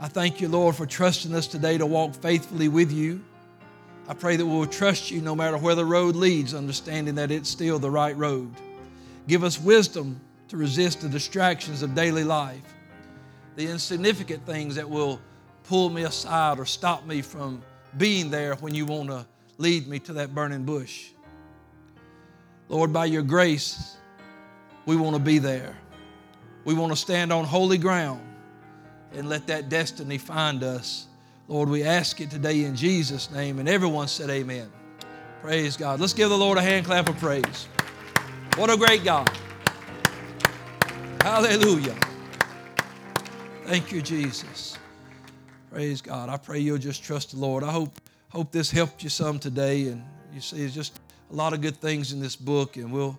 I 0.00 0.08
thank 0.08 0.40
you, 0.40 0.48
Lord, 0.48 0.74
for 0.76 0.86
trusting 0.86 1.34
us 1.34 1.46
today 1.46 1.78
to 1.78 1.86
walk 1.86 2.14
faithfully 2.14 2.68
with 2.68 2.90
you. 2.90 3.22
I 4.06 4.14
pray 4.14 4.36
that 4.36 4.44
we'll 4.44 4.66
trust 4.66 5.10
you 5.10 5.22
no 5.22 5.34
matter 5.34 5.56
where 5.56 5.74
the 5.74 5.84
road 5.84 6.14
leads, 6.14 6.54
understanding 6.54 7.14
that 7.14 7.30
it's 7.30 7.48
still 7.48 7.78
the 7.78 7.90
right 7.90 8.16
road. 8.16 8.52
Give 9.26 9.42
us 9.42 9.58
wisdom 9.58 10.20
to 10.48 10.58
resist 10.58 11.00
the 11.00 11.08
distractions 11.08 11.82
of 11.82 11.94
daily 11.94 12.24
life, 12.24 12.60
the 13.56 13.66
insignificant 13.66 14.44
things 14.44 14.74
that 14.74 14.88
will 14.88 15.20
pull 15.64 15.88
me 15.88 16.02
aside 16.02 16.58
or 16.58 16.66
stop 16.66 17.06
me 17.06 17.22
from 17.22 17.62
being 17.96 18.30
there 18.30 18.54
when 18.56 18.74
you 18.74 18.84
want 18.84 19.08
to 19.08 19.24
lead 19.56 19.88
me 19.88 19.98
to 20.00 20.12
that 20.14 20.34
burning 20.34 20.64
bush. 20.64 21.10
Lord, 22.68 22.92
by 22.92 23.06
your 23.06 23.22
grace, 23.22 23.96
we 24.84 24.96
want 24.96 25.16
to 25.16 25.22
be 25.22 25.38
there. 25.38 25.76
We 26.64 26.74
want 26.74 26.92
to 26.92 26.96
stand 26.96 27.32
on 27.32 27.44
holy 27.44 27.78
ground 27.78 28.20
and 29.14 29.28
let 29.28 29.46
that 29.46 29.68
destiny 29.68 30.18
find 30.18 30.62
us. 30.62 31.06
Lord, 31.46 31.68
we 31.68 31.82
ask 31.82 32.20
it 32.20 32.30
today 32.30 32.64
in 32.64 32.74
Jesus' 32.74 33.30
name. 33.30 33.58
And 33.58 33.68
everyone 33.68 34.08
said, 34.08 34.30
Amen. 34.30 34.70
Praise 35.42 35.76
God. 35.76 36.00
Let's 36.00 36.14
give 36.14 36.30
the 36.30 36.38
Lord 36.38 36.56
a 36.56 36.62
hand 36.62 36.86
clap 36.86 37.08
of 37.08 37.18
praise. 37.18 37.68
What 38.56 38.70
a 38.70 38.76
great 38.76 39.04
God. 39.04 39.30
Hallelujah. 41.20 41.96
Thank 43.64 43.92
you, 43.92 44.00
Jesus. 44.00 44.78
Praise 45.70 46.00
God. 46.00 46.28
I 46.30 46.38
pray 46.38 46.60
you'll 46.60 46.78
just 46.78 47.02
trust 47.02 47.32
the 47.32 47.38
Lord. 47.38 47.62
I 47.62 47.70
hope, 47.70 48.00
hope 48.30 48.50
this 48.50 48.70
helped 48.70 49.02
you 49.02 49.10
some 49.10 49.38
today. 49.38 49.88
And 49.88 50.02
you 50.32 50.40
see, 50.40 50.64
it's 50.64 50.74
just 50.74 50.98
a 51.30 51.34
lot 51.34 51.52
of 51.52 51.60
good 51.60 51.76
things 51.76 52.12
in 52.12 52.20
this 52.20 52.36
book. 52.36 52.76
And 52.76 52.90
we'll 52.90 53.18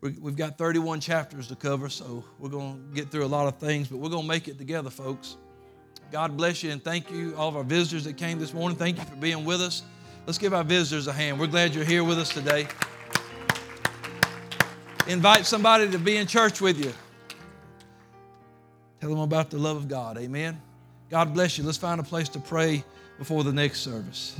we've 0.00 0.36
got 0.36 0.56
31 0.56 1.00
chapters 1.00 1.48
to 1.48 1.56
cover, 1.56 1.88
so 1.88 2.24
we're 2.38 2.48
going 2.48 2.88
to 2.90 2.94
get 2.94 3.10
through 3.10 3.24
a 3.24 3.26
lot 3.26 3.46
of 3.46 3.58
things, 3.58 3.88
but 3.88 3.98
we're 3.98 4.08
going 4.08 4.22
to 4.22 4.28
make 4.28 4.48
it 4.48 4.56
together, 4.56 4.90
folks. 4.90 5.36
God 6.10 6.36
bless 6.36 6.62
you 6.64 6.72
and 6.72 6.82
thank 6.82 7.10
you, 7.10 7.34
all 7.36 7.48
of 7.48 7.56
our 7.56 7.62
visitors 7.62 8.04
that 8.04 8.16
came 8.16 8.40
this 8.40 8.52
morning. 8.52 8.76
Thank 8.76 8.98
you 8.98 9.04
for 9.04 9.14
being 9.16 9.44
with 9.44 9.60
us. 9.60 9.82
Let's 10.26 10.38
give 10.38 10.52
our 10.52 10.64
visitors 10.64 11.06
a 11.06 11.12
hand. 11.12 11.38
We're 11.38 11.46
glad 11.46 11.74
you're 11.74 11.84
here 11.84 12.02
with 12.02 12.18
us 12.18 12.30
today. 12.30 12.66
Invite 15.06 15.46
somebody 15.46 15.88
to 15.90 15.98
be 15.98 16.16
in 16.16 16.26
church 16.26 16.60
with 16.60 16.84
you. 16.84 16.92
Tell 19.00 19.10
them 19.10 19.20
about 19.20 19.50
the 19.50 19.58
love 19.58 19.76
of 19.76 19.88
God. 19.88 20.18
Amen. 20.18 20.60
God 21.10 21.32
bless 21.32 21.56
you. 21.56 21.64
Let's 21.64 21.78
find 21.78 22.00
a 22.00 22.04
place 22.04 22.28
to 22.30 22.38
pray 22.40 22.84
before 23.18 23.44
the 23.44 23.52
next 23.52 23.80
service. 23.80 24.38